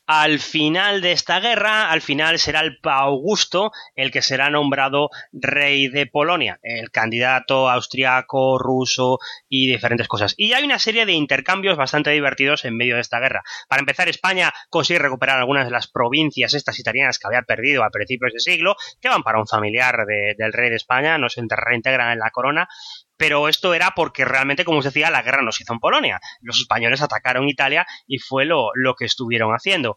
Al 0.07 0.37
final 0.37 1.01
de 1.01 1.13
esta 1.13 1.39
guerra, 1.39 1.89
al 1.89 2.01
final 2.01 2.37
será 2.37 2.59
el 2.59 2.77
Augusto 2.83 3.71
el 3.95 4.11
que 4.11 4.21
será 4.21 4.51
nombrado 4.51 5.09
rey 5.31 5.87
de 5.87 6.05
Polonia, 6.05 6.59
el 6.61 6.91
candidato 6.91 7.69
austriaco, 7.69 8.59
ruso 8.59 9.17
y 9.49 9.67
diferentes 9.67 10.07
cosas. 10.07 10.35
Y 10.37 10.53
hay 10.53 10.63
una 10.63 10.77
serie 10.77 11.07
de 11.07 11.13
intercambios 11.13 11.75
bastante 11.75 12.11
divertidos 12.11 12.65
en 12.65 12.77
medio 12.77 12.95
de 12.95 13.01
esta 13.01 13.19
guerra. 13.19 13.41
Para 13.67 13.79
empezar, 13.79 14.07
España 14.07 14.53
consigue 14.69 14.99
recuperar 14.99 15.39
algunas 15.39 15.65
de 15.65 15.71
las 15.71 15.87
provincias 15.87 16.53
estas 16.53 16.77
italianas 16.77 17.17
que 17.17 17.27
había 17.27 17.41
perdido 17.41 17.83
a 17.83 17.89
principios 17.89 18.33
de 18.33 18.39
siglo, 18.39 18.75
que 19.01 19.09
van 19.09 19.23
para 19.23 19.39
un 19.39 19.47
familiar 19.47 20.05
del 20.05 20.53
rey 20.53 20.69
de 20.69 20.75
España, 20.75 21.17
no 21.17 21.29
se 21.29 21.41
reintegran 21.49 22.11
en 22.11 22.19
la 22.19 22.29
corona, 22.29 22.67
pero 23.17 23.47
esto 23.49 23.73
era 23.73 23.91
porque 23.95 24.25
realmente, 24.25 24.65
como 24.65 24.79
os 24.79 24.85
decía, 24.85 25.09
la 25.09 25.21
guerra 25.21 25.41
no 25.41 25.51
se 25.51 25.63
hizo 25.63 25.73
en 25.73 25.79
Polonia. 25.79 26.19
Los 26.41 26.59
españoles 26.59 27.01
atacaron 27.01 27.49
Italia 27.49 27.85
y 28.07 28.19
fue 28.19 28.45
lo, 28.45 28.71
lo 28.75 28.95
que 28.95 29.05
estuvieron 29.05 29.51
haciendo. 29.53 29.95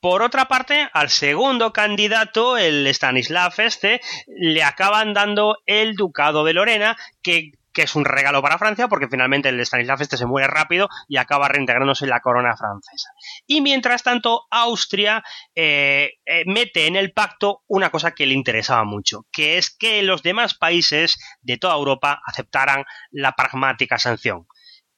Por 0.00 0.22
otra 0.22 0.46
parte, 0.46 0.88
al 0.92 1.10
segundo 1.10 1.72
candidato, 1.72 2.58
el 2.58 2.86
Stanislav 2.86 3.54
este, 3.58 4.00
le 4.28 4.62
acaban 4.62 5.14
dando 5.14 5.56
el 5.66 5.94
ducado 5.94 6.44
de 6.44 6.52
Lorena, 6.52 6.96
que 7.22 7.50
que 7.76 7.82
es 7.82 7.94
un 7.94 8.06
regalo 8.06 8.40
para 8.40 8.56
Francia 8.56 8.88
porque 8.88 9.06
finalmente 9.06 9.50
el 9.50 9.60
Stanislav 9.60 10.00
este 10.00 10.16
se 10.16 10.24
muere 10.24 10.48
rápido 10.48 10.88
y 11.08 11.18
acaba 11.18 11.46
reintegrándose 11.46 12.06
en 12.06 12.10
la 12.10 12.20
corona 12.20 12.56
francesa. 12.56 13.10
Y 13.46 13.60
mientras 13.60 14.02
tanto, 14.02 14.46
Austria 14.50 15.22
eh, 15.54 16.12
eh, 16.24 16.44
mete 16.46 16.86
en 16.86 16.96
el 16.96 17.12
pacto 17.12 17.64
una 17.66 17.90
cosa 17.90 18.12
que 18.12 18.24
le 18.24 18.32
interesaba 18.32 18.84
mucho, 18.84 19.26
que 19.30 19.58
es 19.58 19.76
que 19.76 20.02
los 20.02 20.22
demás 20.22 20.54
países 20.54 21.18
de 21.42 21.58
toda 21.58 21.74
Europa 21.74 22.22
aceptaran 22.24 22.86
la 23.10 23.32
pragmática 23.32 23.98
sanción. 23.98 24.46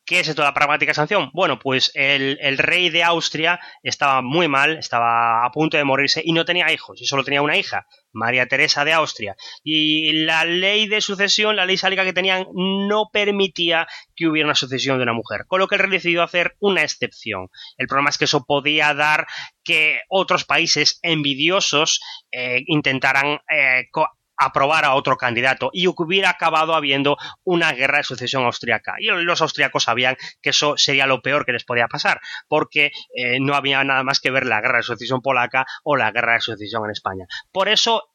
¿Qué 0.09 0.21
es 0.21 0.29
esto 0.29 0.43
la 0.43 0.55
pragmática 0.55 0.95
sanción? 0.95 1.31
Bueno, 1.35 1.59
pues 1.59 1.91
el, 1.93 2.57
rey 2.57 2.89
de 2.89 3.03
Austria 3.03 3.61
estaba 3.83 4.23
muy 4.23 4.49
mal, 4.49 4.79
estaba 4.79 5.45
a 5.45 5.51
punto 5.51 5.77
de 5.77 5.85
morirse 5.85 6.23
y 6.25 6.33
no 6.33 6.47
tenía 6.47 6.73
hijos, 6.73 7.03
y 7.03 7.05
solo 7.05 7.25
tenía 7.25 7.43
una 7.43 7.59
hija, 7.59 7.87
María 8.11 8.47
Teresa 8.47 8.87
de 8.87 8.95
Austria. 8.95 9.37
Y 9.63 10.25
la 10.25 10.47
ley 10.47 10.89
de 10.89 11.03
sucesión, 11.03 11.57
la 11.57 11.67
ley 11.67 11.77
sálica 11.77 12.07
que 12.07 12.15
tenían, 12.15 12.47
no 12.55 13.11
permitía 13.13 13.87
que 14.17 14.27
hubiera 14.27 14.47
una 14.47 14.55
sucesión 14.55 14.97
de 14.97 15.03
una 15.03 15.13
mujer, 15.13 15.45
con 15.47 15.61
lo 15.61 15.69
que 15.69 15.75
el 15.75 15.83
rey 15.83 15.91
decidió 15.91 16.23
hacer 16.23 16.57
una 16.59 16.83
excepción. 16.83 17.51
El 17.77 17.87
problema 17.87 18.09
es 18.09 18.17
que 18.17 18.25
eso 18.25 18.47
podía 18.47 18.95
dar 18.95 19.27
que 19.63 20.01
otros 20.09 20.47
países 20.47 21.01
envidiosos 21.03 22.01
eh, 22.33 22.63
intentaran 22.67 23.41
eh, 23.51 23.89
aprobar 24.39 24.85
a 24.85 24.95
otro 24.95 25.17
candidato 25.17 25.71
y 25.73 25.87
hubiera 25.89 26.31
acabado 26.31 26.75
habiendo 26.75 27.17
una 27.45 27.73
guerra 27.73 27.99
de 27.99 28.05
sucesión 28.05 28.45
austriaca. 28.45 28.95
Y 28.99 29.07
los 29.07 29.43
austriacos 29.43 29.85
sabían 29.85 30.17
que 30.41 30.51
eso 30.51 30.77
sería 30.77 31.07
lo 31.07 31.21
peor 31.21 31.45
que 31.45 31.53
les 31.53 31.65
podía 31.65 31.89
pasar, 31.89 32.21
porque 32.49 32.91
eh, 33.15 33.39
no 33.41 33.55
había 33.55 33.83
nada 33.85 34.03
más 34.05 34.21
que 34.21 34.31
ver 34.31 34.47
la 34.47 34.61
guerra 34.61 34.79
de 34.79 34.85
sucesión 34.85 35.21
polaca 35.21 35.67
o 35.85 35.97
la 35.97 36.11
guerra 36.11 36.35
de 36.35 36.41
sucesión 36.41 36.85
en 36.85 36.93
España. 36.93 37.27
Por 37.53 37.69
eso 37.69 38.11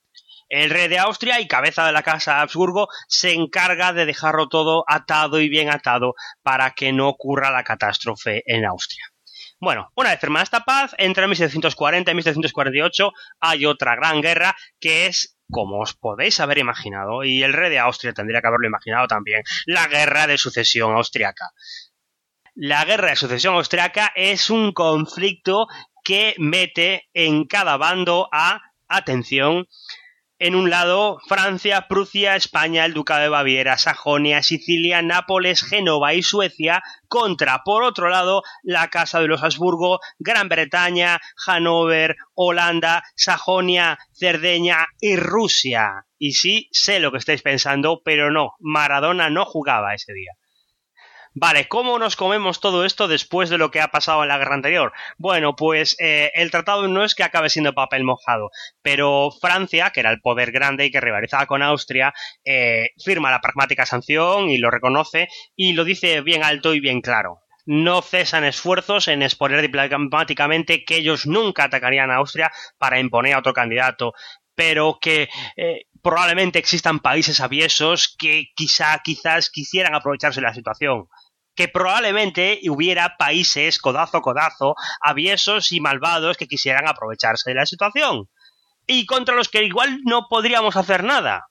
el 0.50 0.70
rey 0.70 0.88
de 0.88 1.00
Austria 1.00 1.40
y 1.40 1.48
cabeza 1.48 1.86
de 1.86 1.92
la 1.92 2.04
casa 2.04 2.42
Habsburgo 2.42 2.88
se 3.08 3.34
encarga 3.34 3.94
de 3.94 4.06
dejarlo 4.06 4.50
todo 4.50 4.84
atado 4.88 5.40
y 5.40 5.50
bien 5.50 5.70
atado 5.70 6.14
para 6.44 6.72
que 6.72 6.94
no 6.94 7.10
ocurra 7.10 7.52
la 7.52 7.64
catástrofe 7.64 8.44
en 8.46 8.66
Austria. 8.66 9.04
Bueno, 9.60 9.92
una 9.96 10.10
vez 10.10 10.20
firmada 10.20 10.44
esta 10.44 10.60
paz, 10.66 10.94
entre 10.98 11.26
1740 11.26 12.12
y 12.12 12.16
1748 12.16 13.12
hay 13.40 13.66
otra 13.66 13.96
gran 13.96 14.22
guerra 14.22 14.56
que 14.80 15.08
es 15.08 15.33
como 15.50 15.82
os 15.82 15.94
podéis 15.94 16.40
haber 16.40 16.58
imaginado, 16.58 17.24
y 17.24 17.44
el 17.44 17.54
rey 17.54 17.70
de 17.70 17.80
Austria 17.80 18.14
tendría 18.14 18.42
que 18.42 18.48
haberlo 18.48 18.68
imaginado 18.68 19.08
también, 19.08 19.44
la 19.66 19.88
guerra 19.88 20.28
de 20.28 20.38
sucesión 20.38 20.96
austriaca. 20.96 21.52
La 22.56 22.86
guerra 22.86 23.10
de 23.10 23.16
sucesión 23.16 23.56
austriaca 23.56 24.12
es 24.16 24.50
un 24.50 24.74
conflicto 24.74 25.68
que 26.04 26.36
mete 26.38 27.10
en 27.14 27.46
cada 27.46 27.78
bando 27.78 28.30
a, 28.32 28.62
atención, 28.88 29.68
en 30.44 30.56
un 30.56 30.70
lado 30.70 31.20
Francia, 31.30 31.88
Prusia, 31.88 32.36
España, 32.36 32.84
el 32.84 32.94
Ducado 32.94 33.22
de 33.22 33.30
Baviera, 33.30 33.78
Sajonia, 33.78 34.44
Sicilia, 34.44 35.02
Nápoles, 35.02 35.64
Génova 35.64 36.16
y 36.16 36.22
Suecia, 36.22 36.84
contra, 37.08 37.64
por 37.64 37.84
otro 37.84 38.10
lado, 38.10 38.44
la 38.62 38.90
Casa 38.90 39.22
de 39.22 39.30
los 39.30 39.42
Habsburgo, 39.42 40.02
Gran 40.20 40.50
Bretaña, 40.50 41.22
Hannover, 41.38 42.18
Holanda, 42.34 43.06
Sajonia, 43.16 43.98
Cerdeña 44.12 44.88
y 45.00 45.16
Rusia. 45.16 46.08
Y 46.18 46.34
sí, 46.34 46.68
sé 46.74 47.00
lo 47.00 47.14
que 47.14 47.20
estáis 47.20 47.42
pensando, 47.42 48.02
pero 48.04 48.30
no, 48.30 48.56
Maradona 48.60 49.30
no 49.30 49.46
jugaba 49.46 49.94
ese 49.94 50.12
día. 50.12 50.34
Vale, 51.36 51.68
¿cómo 51.68 51.98
nos 51.98 52.16
comemos 52.16 52.60
todo 52.60 52.86
esto 52.86 53.08
después 53.08 53.50
de 53.50 53.58
lo 53.58 53.72
que 53.72 53.82
ha 53.82 53.88
pasado 53.88 54.22
en 54.22 54.30
la 54.30 54.38
guerra 54.38 54.54
anterior? 54.54 54.94
Bueno, 55.18 55.56
pues 55.56 55.96
eh, 56.00 56.32
el 56.36 56.52
tratado 56.52 56.88
no 56.88 57.04
es 57.04 57.16
que 57.16 57.24
acabe 57.24 57.50
siendo 57.50 57.74
papel 57.74 58.04
mojado, 58.04 58.52
pero 58.84 59.32
Francia, 59.42 59.90
que 59.90 60.02
era 60.02 60.12
el 60.12 60.22
poder 60.22 60.52
grande 60.52 60.86
y 60.86 60.92
que 60.92 61.02
rivalizaba 61.02 61.48
con 61.48 61.64
Austria, 61.64 62.14
eh, 62.46 62.90
firma 63.04 63.32
la 63.32 63.42
pragmática 63.42 63.88
sanción 63.88 64.50
y 64.52 64.60
lo 64.60 64.70
reconoce 64.70 65.28
y 65.56 65.74
lo 65.74 65.86
dice 65.86 66.22
bien 66.22 66.44
alto 66.44 66.76
y 66.76 66.80
bien 66.80 67.02
claro 67.02 67.40
no 67.66 68.02
cesan 68.02 68.44
esfuerzos 68.44 69.08
en 69.08 69.22
exponer 69.24 69.62
diplomáticamente 69.62 70.84
que 70.84 70.98
ellos 70.98 71.26
nunca 71.26 71.64
atacarían 71.64 72.12
a 72.12 72.18
Austria 72.18 72.52
para 72.78 73.00
imponer 73.00 73.36
a 73.36 73.40
otro 73.40 73.54
candidato, 73.54 74.14
pero 74.54 75.00
que 75.02 75.30
eh, 75.56 75.86
probablemente 76.04 76.60
existan 76.60 77.00
países 77.00 77.40
aviesos 77.40 78.16
que 78.20 78.52
quizá, 78.56 79.00
quizás 79.04 79.50
quisieran 79.50 79.96
aprovecharse 79.96 80.42
de 80.42 80.48
la 80.48 80.54
situación 80.54 81.08
que 81.56 81.68
probablemente 81.68 82.60
hubiera 82.70 83.16
países 83.18 83.80
codazo 83.80 84.22
codazo, 84.22 84.76
aviesos 85.02 85.72
y 85.72 85.80
malvados 85.80 86.38
que 86.38 86.48
quisieran 86.48 86.88
aprovecharse 86.88 87.52
de 87.52 87.56
la 87.56 87.66
situación 87.66 88.28
y 88.88 89.06
contra 89.06 89.36
los 89.36 89.50
que 89.50 89.64
igual 89.64 90.02
no 90.04 90.28
podríamos 90.30 90.76
hacer 90.76 91.04
nada. 91.04 91.48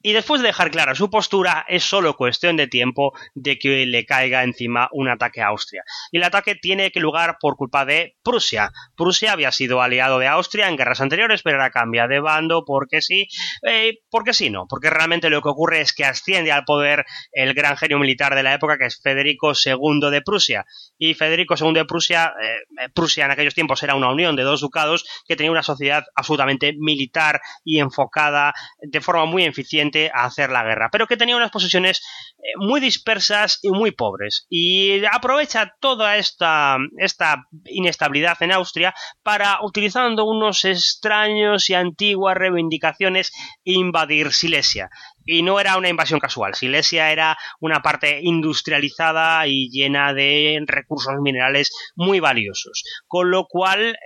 Y 0.00 0.12
después 0.12 0.40
de 0.40 0.46
dejar 0.46 0.70
clara 0.70 0.94
su 0.94 1.10
postura, 1.10 1.64
es 1.68 1.82
solo 1.82 2.14
cuestión 2.14 2.56
de 2.56 2.68
tiempo 2.68 3.12
de 3.34 3.58
que 3.58 3.84
le 3.84 4.06
caiga 4.06 4.44
encima 4.44 4.88
un 4.92 5.08
ataque 5.08 5.42
a 5.42 5.48
Austria. 5.48 5.82
Y 6.12 6.18
el 6.18 6.22
ataque 6.22 6.54
tiene 6.54 6.92
que 6.92 7.00
lugar 7.00 7.38
por 7.40 7.56
culpa 7.56 7.84
de 7.84 8.16
Prusia. 8.22 8.70
Prusia 8.96 9.32
había 9.32 9.50
sido 9.50 9.82
aliado 9.82 10.20
de 10.20 10.28
Austria 10.28 10.68
en 10.68 10.76
guerras 10.76 11.00
anteriores, 11.00 11.42
pero 11.42 11.56
ahora 11.56 11.72
cambia 11.72 12.06
de 12.06 12.20
bando 12.20 12.64
porque 12.64 13.02
sí, 13.02 13.26
eh, 13.62 13.98
porque 14.08 14.34
sí 14.34 14.50
no, 14.50 14.66
porque 14.68 14.88
realmente 14.88 15.30
lo 15.30 15.42
que 15.42 15.48
ocurre 15.48 15.80
es 15.80 15.92
que 15.92 16.04
asciende 16.04 16.52
al 16.52 16.64
poder 16.64 17.04
el 17.32 17.52
gran 17.54 17.76
genio 17.76 17.98
militar 17.98 18.36
de 18.36 18.44
la 18.44 18.54
época, 18.54 18.78
que 18.78 18.86
es 18.86 19.00
Federico 19.02 19.52
II 19.52 20.10
de 20.12 20.22
Prusia. 20.22 20.64
Y 20.96 21.14
Federico 21.14 21.56
II 21.58 21.72
de 21.72 21.84
Prusia, 21.84 22.34
eh, 22.40 22.88
Prusia 22.94 23.24
en 23.24 23.32
aquellos 23.32 23.54
tiempos 23.54 23.82
era 23.82 23.96
una 23.96 24.12
unión 24.12 24.36
de 24.36 24.44
dos 24.44 24.60
ducados 24.60 25.04
que 25.26 25.34
tenía 25.34 25.50
una 25.50 25.64
sociedad 25.64 26.04
absolutamente 26.14 26.72
militar 26.78 27.40
y 27.64 27.80
enfocada 27.80 28.54
de 28.80 29.00
forma 29.00 29.24
muy 29.24 29.42
eficiente 29.42 29.87
a 30.14 30.24
hacer 30.24 30.50
la 30.50 30.64
guerra, 30.64 30.88
pero 30.90 31.06
que 31.06 31.16
tenía 31.16 31.36
unas 31.36 31.50
posiciones 31.50 32.00
eh, 32.38 32.52
muy 32.56 32.80
dispersas 32.80 33.58
y 33.62 33.70
muy 33.70 33.90
pobres. 33.90 34.46
Y 34.48 35.04
aprovecha 35.10 35.74
toda 35.80 36.16
esta, 36.16 36.78
esta 36.98 37.44
inestabilidad 37.64 38.36
en 38.40 38.52
Austria 38.52 38.94
para, 39.22 39.58
utilizando 39.62 40.24
unos 40.24 40.64
extraños 40.64 41.70
y 41.70 41.74
antiguas 41.74 42.36
reivindicaciones, 42.36 43.32
invadir 43.64 44.32
Silesia. 44.32 44.90
Y 45.24 45.42
no 45.42 45.60
era 45.60 45.76
una 45.76 45.88
invasión 45.88 46.20
casual. 46.20 46.54
Silesia 46.54 47.12
era 47.12 47.36
una 47.60 47.80
parte 47.80 48.20
industrializada 48.22 49.46
y 49.46 49.68
llena 49.70 50.14
de 50.14 50.62
recursos 50.66 51.14
minerales 51.20 51.70
muy 51.96 52.20
valiosos. 52.20 52.82
Con 53.06 53.30
lo 53.30 53.46
cual, 53.46 53.96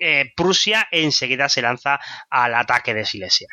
eh, 0.00 0.32
Prusia 0.36 0.86
enseguida 0.90 1.48
se 1.48 1.62
lanza 1.62 2.00
al 2.30 2.54
ataque 2.54 2.94
de 2.94 3.04
Silesia. 3.04 3.48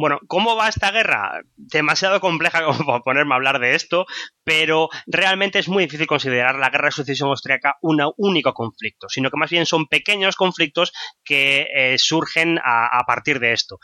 Bueno, 0.00 0.18
¿cómo 0.28 0.56
va 0.56 0.70
esta 0.70 0.90
guerra? 0.92 1.42
Demasiado 1.56 2.20
compleja 2.20 2.64
como 2.64 2.78
para 2.86 3.00
ponerme 3.00 3.34
a 3.34 3.36
hablar 3.36 3.58
de 3.58 3.74
esto, 3.74 4.06
pero 4.44 4.88
realmente 5.06 5.58
es 5.58 5.68
muy 5.68 5.84
difícil 5.84 6.06
considerar 6.06 6.56
la 6.56 6.70
guerra 6.70 6.86
de 6.86 6.92
sucesión 6.92 7.28
austriaca 7.28 7.76
un 7.82 8.00
único 8.16 8.54
conflicto, 8.54 9.08
sino 9.08 9.30
que 9.30 9.36
más 9.36 9.50
bien 9.50 9.66
son 9.66 9.86
pequeños 9.86 10.36
conflictos 10.36 10.92
que 11.24 11.66
eh, 11.74 11.98
surgen 11.98 12.58
a, 12.64 13.02
partir 13.06 13.40
de 13.40 13.52
esto. 13.52 13.78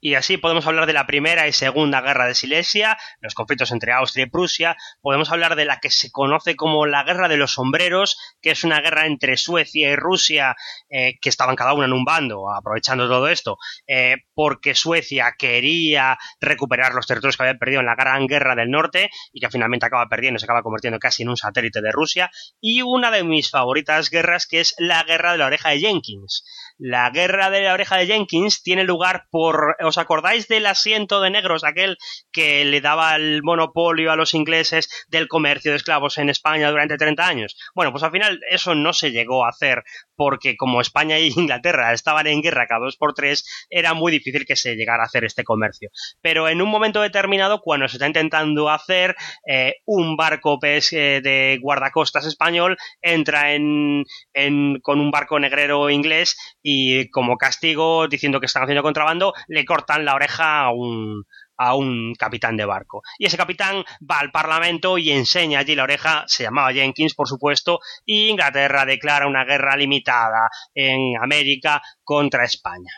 Y 0.00 0.14
así 0.14 0.38
podemos 0.38 0.66
hablar 0.66 0.86
de 0.86 0.94
la 0.94 1.06
primera 1.06 1.46
y 1.46 1.52
segunda 1.52 2.00
guerra 2.00 2.26
de 2.26 2.34
Silesia, 2.34 2.96
los 3.20 3.34
conflictos 3.34 3.72
entre 3.72 3.92
Austria 3.92 4.24
y 4.24 4.30
Prusia, 4.30 4.76
podemos 5.02 5.30
hablar 5.30 5.56
de 5.56 5.66
la 5.66 5.78
que 5.78 5.90
se 5.90 6.10
conoce 6.10 6.56
como 6.56 6.86
la 6.86 7.02
guerra 7.02 7.28
de 7.28 7.36
los 7.36 7.52
sombreros, 7.52 8.16
que 8.40 8.52
es 8.52 8.64
una 8.64 8.80
guerra 8.80 9.06
entre 9.06 9.36
Suecia 9.36 9.90
y 9.90 9.96
Rusia, 9.96 10.56
eh, 10.88 11.18
que 11.20 11.28
estaban 11.28 11.56
cada 11.56 11.74
uno 11.74 11.84
en 11.84 11.92
un 11.92 12.04
bando, 12.04 12.50
aprovechando 12.50 13.08
todo 13.08 13.28
esto, 13.28 13.58
eh, 13.86 14.16
porque 14.34 14.74
Suecia 14.74 15.34
que 15.38 15.50
quería 15.50 16.18
recuperar 16.40 16.94
los 16.94 17.06
territorios 17.06 17.36
que 17.36 17.42
había 17.42 17.58
perdido 17.58 17.80
en 17.80 17.86
la 17.86 17.96
Gran 17.96 18.26
Guerra 18.26 18.54
del 18.54 18.70
Norte 18.70 19.10
y 19.32 19.40
que 19.40 19.50
finalmente 19.50 19.86
acaba 19.86 20.08
perdiendo, 20.10 20.38
se 20.38 20.44
acaba 20.44 20.62
convirtiendo 20.62 20.98
casi 20.98 21.22
en 21.22 21.30
un 21.30 21.38
satélite 21.38 21.80
de 21.80 21.90
Rusia. 21.90 22.30
Y 22.60 22.82
una 22.82 23.10
de 23.10 23.24
mis 23.24 23.48
favoritas 23.48 24.10
guerras 24.10 24.46
que 24.46 24.60
es 24.60 24.74
la 24.76 25.02
Guerra 25.04 25.32
de 25.32 25.38
la 25.38 25.46
Oreja 25.46 25.70
de 25.70 25.80
Jenkins. 25.80 26.44
La 26.82 27.10
Guerra 27.10 27.50
de 27.50 27.60
la 27.60 27.74
Oreja 27.74 27.98
de 27.98 28.06
Jenkins 28.06 28.62
tiene 28.62 28.84
lugar 28.84 29.26
por... 29.30 29.76
¿Os 29.84 29.98
acordáis 29.98 30.48
del 30.48 30.64
asiento 30.64 31.20
de 31.20 31.28
negros, 31.28 31.62
aquel 31.62 31.98
que 32.32 32.64
le 32.64 32.80
daba 32.80 33.14
el 33.16 33.42
monopolio 33.42 34.10
a 34.10 34.16
los 34.16 34.32
ingleses 34.32 34.88
del 35.08 35.28
comercio 35.28 35.72
de 35.72 35.76
esclavos 35.76 36.16
en 36.16 36.30
España 36.30 36.70
durante 36.70 36.96
30 36.96 37.26
años? 37.26 37.56
Bueno, 37.74 37.92
pues 37.92 38.02
al 38.02 38.12
final 38.12 38.40
eso 38.48 38.74
no 38.74 38.94
se 38.94 39.12
llegó 39.12 39.44
a 39.44 39.50
hacer 39.50 39.84
porque 40.16 40.56
como 40.56 40.80
España 40.80 41.16
e 41.16 41.28
Inglaterra 41.28 41.92
estaban 41.92 42.26
en 42.26 42.42
guerra 42.42 42.66
cada 42.66 42.84
dos 42.84 42.96
por 42.96 43.14
tres, 43.14 43.66
era 43.70 43.94
muy 43.94 44.12
difícil 44.12 44.44
que 44.46 44.56
se 44.56 44.74
llegara 44.74 45.02
a 45.02 45.06
hacer 45.06 45.24
este 45.24 45.44
comercio. 45.44 45.90
Pero 46.20 46.48
en 46.48 46.60
un 46.62 46.68
momento 46.68 47.00
determinado, 47.00 47.60
cuando 47.60 47.88
se 47.88 47.96
está 47.96 48.06
intentando 48.06 48.68
hacer, 48.68 49.16
eh, 49.46 49.76
un 49.86 50.16
barco 50.16 50.58
eh, 50.62 51.20
de 51.22 51.58
guardacostas 51.60 52.26
español 52.26 52.76
entra 53.00 53.54
en, 53.54 54.04
con 54.82 55.00
un 55.00 55.10
barco 55.10 55.38
negrero 55.38 55.90
inglés 55.90 56.36
como 57.10 57.36
castigo, 57.36 58.08
diciendo 58.08 58.40
que 58.40 58.46
están 58.46 58.64
haciendo 58.64 58.82
contrabando, 58.82 59.32
le 59.48 59.64
cortan 59.64 60.04
la 60.04 60.14
oreja 60.14 60.60
a 60.60 60.70
un, 60.70 61.24
a 61.56 61.74
un 61.74 62.14
capitán 62.14 62.56
de 62.56 62.64
barco. 62.64 63.02
Y 63.18 63.26
ese 63.26 63.36
capitán 63.36 63.84
va 64.10 64.18
al 64.18 64.30
Parlamento 64.30 64.96
y 64.96 65.10
enseña 65.10 65.58
allí 65.58 65.74
la 65.74 65.82
oreja, 65.82 66.24
se 66.26 66.44
llamaba 66.44 66.72
Jenkins, 66.72 67.14
por 67.14 67.28
supuesto, 67.28 67.80
y 68.06 68.28
Inglaterra 68.28 68.86
declara 68.86 69.26
una 69.26 69.44
guerra 69.44 69.76
limitada 69.76 70.48
en 70.74 71.16
América 71.20 71.82
contra 72.02 72.44
España. 72.44 72.92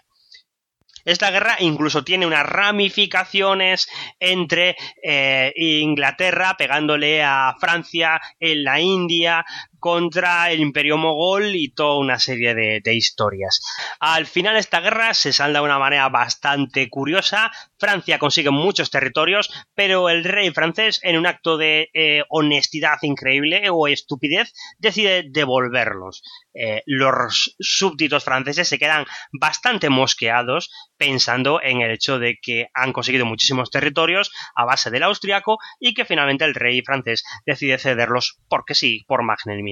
Esta 1.04 1.30
guerra 1.30 1.56
incluso 1.58 2.04
tiene 2.04 2.26
unas 2.26 2.46
ramificaciones 2.46 3.88
entre 4.20 4.76
eh, 5.02 5.52
Inglaterra 5.56 6.54
pegándole 6.56 7.22
a 7.24 7.56
Francia 7.58 8.20
en 8.38 8.62
la 8.62 8.80
India, 8.80 9.44
contra 9.83 10.53
el 10.53 10.61
imperio 10.61 10.97
mogol 10.97 11.57
y 11.57 11.73
toda 11.73 11.99
una 11.99 12.21
serie 12.21 12.55
de, 12.55 12.95
historias. 12.95 13.61
Al 13.99 14.27
final 14.27 14.57
esta 14.57 14.81
guerra 14.81 15.12
se 15.12 15.33
salda 15.33 15.59
de 15.59 15.64
una 15.64 15.81
manera 15.81 16.09
bastante 16.09 16.88
curiosa. 16.88 17.51
Francia 17.81 18.21
consigue 18.21 18.51
muchos 18.51 18.90
territorios, 18.90 19.51
pero 19.75 20.09
el 20.09 20.23
rey 20.23 20.53
francés, 20.53 21.01
en 21.03 21.18
un 21.18 21.27
acto 21.27 21.57
de 21.57 21.90
eh, 21.95 22.23
honestidad 22.29 22.99
increíble 23.03 23.71
o 23.71 23.88
estupidez, 23.88 24.53
decide 24.79 25.25
devolverlos. 25.29 26.23
Eh, 26.55 26.83
los 26.87 27.57
súbditos 27.59 28.23
franceses 28.23 28.68
se 28.68 28.79
quedan 28.79 29.05
bastante 29.33 29.88
mosqueados 29.88 30.71
pensando 30.97 31.61
en 31.61 31.81
el 31.81 31.90
hecho 31.90 32.21
de 32.21 32.38
que 32.40 32.68
han 32.73 32.92
conseguido 32.92 33.27
muchísimos 33.27 33.71
territorios 33.71 34.31
a 34.55 34.64
base 34.64 34.90
del 34.90 35.03
austriaco 35.03 35.59
y 35.81 35.95
que 35.95 36.05
finalmente 36.05 36.45
el 36.45 36.55
rey 36.55 36.83
francés 36.83 37.25
decide 37.47 37.79
cederlos 37.79 38.38
porque 38.49 38.75
sí, 38.75 39.03
por 39.09 39.25
magnanimidad 39.25 39.71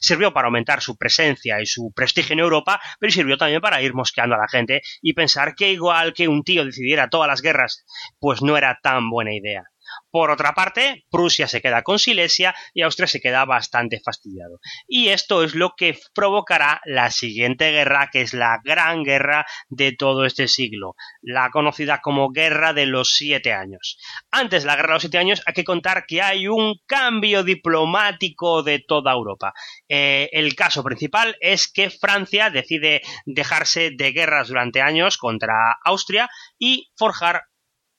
Sirvió 0.00 0.32
para 0.32 0.46
aumentar 0.46 0.80
su 0.80 0.96
presencia 0.96 1.60
y 1.60 1.66
su 1.66 1.92
prestigio 1.94 2.34
en 2.34 2.40
Europa, 2.40 2.80
pero 2.98 3.12
sirvió 3.12 3.36
también 3.36 3.60
para 3.60 3.82
ir 3.82 3.94
mosqueando 3.94 4.36
a 4.36 4.38
la 4.38 4.48
gente 4.48 4.82
y 5.02 5.14
pensar 5.14 5.54
que 5.54 5.72
igual 5.72 6.12
que 6.12 6.28
un 6.28 6.42
tío 6.42 6.64
decidiera 6.64 7.08
todas 7.08 7.28
las 7.28 7.42
guerras, 7.42 7.84
pues 8.18 8.42
no 8.42 8.56
era 8.56 8.78
tan 8.82 9.10
buena 9.10 9.34
idea. 9.34 9.69
Por 10.10 10.30
otra 10.30 10.52
parte, 10.54 11.04
Prusia 11.10 11.46
se 11.46 11.60
queda 11.60 11.82
con 11.82 11.98
Silesia 11.98 12.54
y 12.74 12.82
Austria 12.82 13.06
se 13.06 13.20
queda 13.20 13.44
bastante 13.44 14.00
fastidiado. 14.04 14.60
Y 14.86 15.08
esto 15.08 15.44
es 15.44 15.54
lo 15.54 15.74
que 15.76 15.98
provocará 16.14 16.80
la 16.84 17.10
siguiente 17.10 17.70
guerra, 17.70 18.08
que 18.12 18.22
es 18.22 18.34
la 18.34 18.60
gran 18.64 19.02
guerra 19.02 19.46
de 19.68 19.92
todo 19.92 20.24
este 20.24 20.48
siglo, 20.48 20.94
la 21.22 21.50
conocida 21.50 22.00
como 22.00 22.30
Guerra 22.30 22.72
de 22.72 22.86
los 22.86 23.10
Siete 23.10 23.52
Años. 23.52 23.98
Antes 24.30 24.62
de 24.62 24.66
la 24.66 24.76
Guerra 24.76 24.88
de 24.88 24.94
los 24.94 25.02
Siete 25.02 25.18
Años 25.18 25.42
hay 25.46 25.54
que 25.54 25.64
contar 25.64 26.04
que 26.06 26.22
hay 26.22 26.48
un 26.48 26.76
cambio 26.86 27.44
diplomático 27.44 28.62
de 28.62 28.80
toda 28.80 29.12
Europa. 29.12 29.52
Eh, 29.88 30.28
el 30.32 30.54
caso 30.54 30.82
principal 30.82 31.36
es 31.40 31.70
que 31.70 31.90
Francia 31.90 32.50
decide 32.50 33.02
dejarse 33.26 33.90
de 33.96 34.12
guerras 34.12 34.48
durante 34.48 34.80
años 34.80 35.16
contra 35.16 35.54
Austria 35.84 36.28
y 36.58 36.90
forjar 36.96 37.44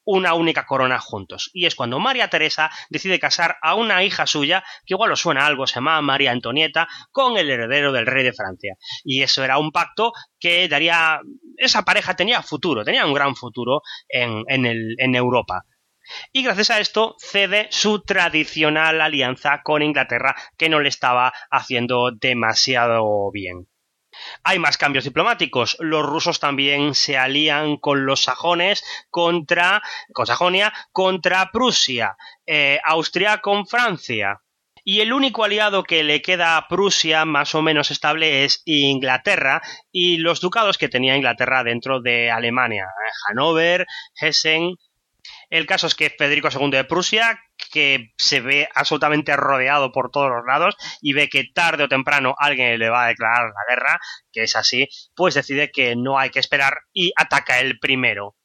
una 0.03 0.33
única 0.33 0.65
corona 0.65 0.99
juntos. 0.99 1.49
Y 1.53 1.65
es 1.65 1.75
cuando 1.75 1.99
María 1.99 2.29
Teresa 2.29 2.71
decide 2.89 3.19
casar 3.19 3.57
a 3.61 3.75
una 3.75 4.03
hija 4.03 4.25
suya, 4.27 4.63
que 4.85 4.93
igual 4.93 5.11
os 5.11 5.21
suena 5.21 5.45
algo, 5.45 5.67
se 5.67 5.75
llamaba 5.75 6.01
María 6.01 6.31
Antonieta, 6.31 6.87
con 7.11 7.37
el 7.37 7.49
heredero 7.49 7.91
del 7.91 8.05
rey 8.05 8.23
de 8.23 8.33
Francia. 8.33 8.75
Y 9.03 9.21
eso 9.21 9.43
era 9.43 9.57
un 9.57 9.71
pacto 9.71 10.13
que 10.39 10.67
daría... 10.67 11.19
Esa 11.57 11.83
pareja 11.83 12.15
tenía 12.15 12.41
futuro, 12.41 12.83
tenía 12.83 13.05
un 13.05 13.13
gran 13.13 13.35
futuro 13.35 13.81
en, 14.07 14.43
en 14.47 15.15
Europa. 15.15 15.65
Y 16.33 16.43
gracias 16.43 16.71
a 16.71 16.79
esto 16.79 17.15
cede 17.19 17.67
su 17.71 18.01
tradicional 18.01 19.01
alianza 19.01 19.61
con 19.63 19.81
Inglaterra, 19.81 20.35
que 20.57 20.69
no 20.69 20.79
le 20.79 20.89
estaba 20.89 21.31
haciendo 21.49 22.11
demasiado 22.11 23.31
bien. 23.31 23.70
Hay 24.43 24.59
más 24.59 24.77
cambios 24.77 25.03
diplomáticos. 25.03 25.77
Los 25.79 26.05
rusos 26.05 26.39
también 26.39 26.95
se 26.95 27.17
alían 27.17 27.77
con 27.77 28.05
los 28.05 28.23
sajones 28.23 28.83
contra, 29.09 29.81
con 30.13 30.25
Sajonia, 30.25 30.73
contra 30.91 31.51
Prusia. 31.51 32.17
Eh, 32.45 32.79
Austria 32.83 33.39
con 33.39 33.67
Francia. 33.67 34.41
Y 34.83 35.01
el 35.01 35.13
único 35.13 35.43
aliado 35.43 35.83
que 35.83 36.03
le 36.03 36.21
queda 36.21 36.57
a 36.57 36.67
Prusia 36.67 37.23
más 37.25 37.53
o 37.53 37.61
menos 37.61 37.91
estable 37.91 38.45
es 38.45 38.63
Inglaterra 38.65 39.61
y 39.91 40.17
los 40.17 40.41
ducados 40.41 40.79
que 40.79 40.89
tenía 40.89 41.15
Inglaterra 41.15 41.63
dentro 41.63 42.01
de 42.01 42.31
Alemania. 42.31 42.87
Hannover, 43.27 43.85
Hessen, 44.19 44.75
el 45.51 45.67
caso 45.67 45.85
es 45.85 45.95
que 45.95 46.09
Federico 46.09 46.47
II 46.49 46.71
de 46.71 46.85
Prusia, 46.85 47.43
que 47.71 48.13
se 48.17 48.39
ve 48.39 48.69
absolutamente 48.73 49.35
rodeado 49.35 49.91
por 49.91 50.09
todos 50.09 50.29
los 50.29 50.45
lados 50.47 50.75
y 51.01 51.11
ve 51.11 51.27
que 51.27 51.43
tarde 51.53 51.83
o 51.83 51.89
temprano 51.89 52.33
alguien 52.37 52.79
le 52.79 52.89
va 52.89 53.03
a 53.03 53.09
declarar 53.09 53.47
la 53.47 53.75
guerra, 53.75 53.99
que 54.31 54.43
es 54.43 54.55
así, 54.55 54.87
pues 55.13 55.35
decide 55.35 55.69
que 55.69 55.95
no 55.97 56.17
hay 56.17 56.29
que 56.29 56.39
esperar 56.39 56.77
y 56.93 57.11
ataca 57.17 57.59
el 57.59 57.79
primero. 57.79 58.37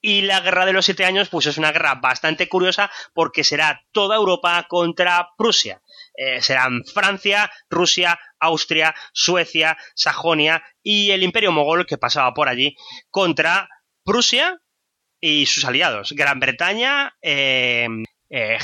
Y 0.00 0.22
la 0.22 0.40
guerra 0.40 0.66
de 0.66 0.72
los 0.72 0.84
siete 0.84 1.04
años, 1.04 1.28
pues 1.28 1.46
es 1.46 1.58
una 1.58 1.72
guerra 1.72 1.96
bastante 1.96 2.48
curiosa 2.48 2.90
porque 3.12 3.42
será 3.42 3.82
toda 3.90 4.16
Europa 4.16 4.66
contra 4.68 5.30
Prusia. 5.36 5.82
Eh, 6.14 6.42
serán 6.42 6.84
Francia, 6.84 7.50
Rusia, 7.68 8.20
Austria, 8.38 8.94
Suecia, 9.12 9.76
Sajonia 9.96 10.62
y 10.82 11.10
el 11.10 11.24
imperio 11.24 11.50
mogol 11.50 11.86
que 11.86 11.98
pasaba 11.98 12.32
por 12.34 12.48
allí 12.48 12.76
contra 13.10 13.68
Prusia, 14.04 14.60
y 15.20 15.46
sus 15.46 15.64
aliados, 15.64 16.12
Gran 16.12 16.40
Bretaña, 16.40 17.14
eh, 17.22 17.86
eh, 18.30 18.58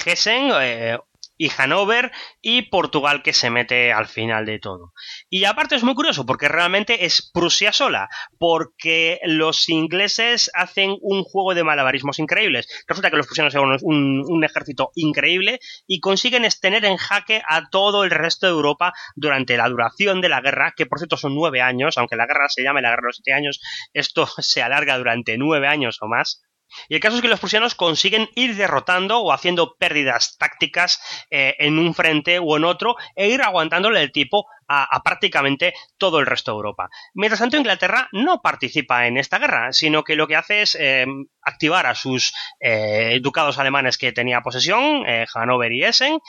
eh, 0.60 0.98
y 1.36 1.50
Hanover 1.56 2.12
y 2.40 2.62
Portugal 2.62 3.22
que 3.22 3.32
se 3.32 3.50
mete 3.50 3.92
al 3.92 4.06
final 4.06 4.46
de 4.46 4.58
todo. 4.58 4.92
Y 5.28 5.44
aparte 5.44 5.74
es 5.74 5.82
muy 5.82 5.94
curioso 5.94 6.26
porque 6.26 6.48
realmente 6.48 7.04
es 7.04 7.30
Prusia 7.32 7.72
sola, 7.72 8.08
porque 8.38 9.20
los 9.24 9.68
ingleses 9.68 10.50
hacen 10.54 10.96
un 11.00 11.24
juego 11.24 11.54
de 11.54 11.64
malabarismos 11.64 12.18
increíbles. 12.18 12.68
Resulta 12.86 13.10
que 13.10 13.16
los 13.16 13.26
prusianos 13.26 13.52
son 13.52 13.78
un, 13.82 14.22
un, 14.26 14.44
ejército 14.44 14.90
increíble 14.94 15.58
y 15.86 16.00
consiguen 16.00 16.44
tener 16.60 16.84
en 16.84 16.96
jaque 16.96 17.42
a 17.48 17.68
todo 17.70 18.04
el 18.04 18.10
resto 18.10 18.46
de 18.46 18.52
Europa 18.52 18.92
durante 19.14 19.56
la 19.56 19.68
duración 19.68 20.20
de 20.20 20.28
la 20.28 20.40
guerra, 20.40 20.74
que 20.76 20.86
por 20.86 20.98
cierto 20.98 21.16
son 21.16 21.34
nueve 21.34 21.60
años, 21.60 21.98
aunque 21.98 22.16
la 22.16 22.26
guerra 22.26 22.48
se 22.48 22.62
llame 22.62 22.82
la 22.82 22.90
guerra 22.90 23.02
de 23.02 23.08
los 23.08 23.16
siete 23.16 23.32
años, 23.32 23.60
esto 23.92 24.26
se 24.38 24.62
alarga 24.62 24.98
durante 24.98 25.38
nueve 25.38 25.66
años 25.66 25.98
o 26.00 26.08
más. 26.08 26.42
Y 26.88 26.94
el 26.94 27.00
caso 27.00 27.16
es 27.16 27.22
que 27.22 27.28
los 27.28 27.40
prusianos 27.40 27.74
consiguen 27.74 28.28
ir 28.34 28.56
derrotando 28.56 29.20
o 29.20 29.32
haciendo 29.32 29.76
pérdidas 29.76 30.36
tácticas 30.38 31.00
eh, 31.30 31.54
en 31.58 31.78
un 31.78 31.94
frente 31.94 32.38
o 32.38 32.56
en 32.56 32.64
otro 32.64 32.96
e 33.14 33.28
ir 33.28 33.42
aguantándole 33.42 34.02
el 34.02 34.12
tipo 34.12 34.46
a, 34.68 35.02
prácticamente 35.02 35.74
todo 35.98 36.18
el 36.18 36.26
resto 36.26 36.52
de 36.52 36.56
Europa. 36.56 36.88
Mientras 37.12 37.40
tanto, 37.40 37.58
Inglaterra 37.58 38.08
no 38.12 38.40
participa 38.40 39.06
en 39.06 39.18
esta 39.18 39.38
guerra, 39.38 39.72
sino 39.72 40.02
que 40.02 40.16
lo 40.16 40.26
que 40.26 40.36
hace 40.36 40.62
es 40.62 40.78
eh, 40.80 41.04
activar 41.42 41.84
a 41.86 41.94
sus 41.94 42.32
eh, 42.58 43.18
ducados 43.20 43.58
alemanes 43.58 43.98
que 43.98 44.12
tenía 44.12 44.40
posesión, 44.40 45.04
Hannover 45.34 45.72
y 45.72 45.84
Essen, 45.84 46.20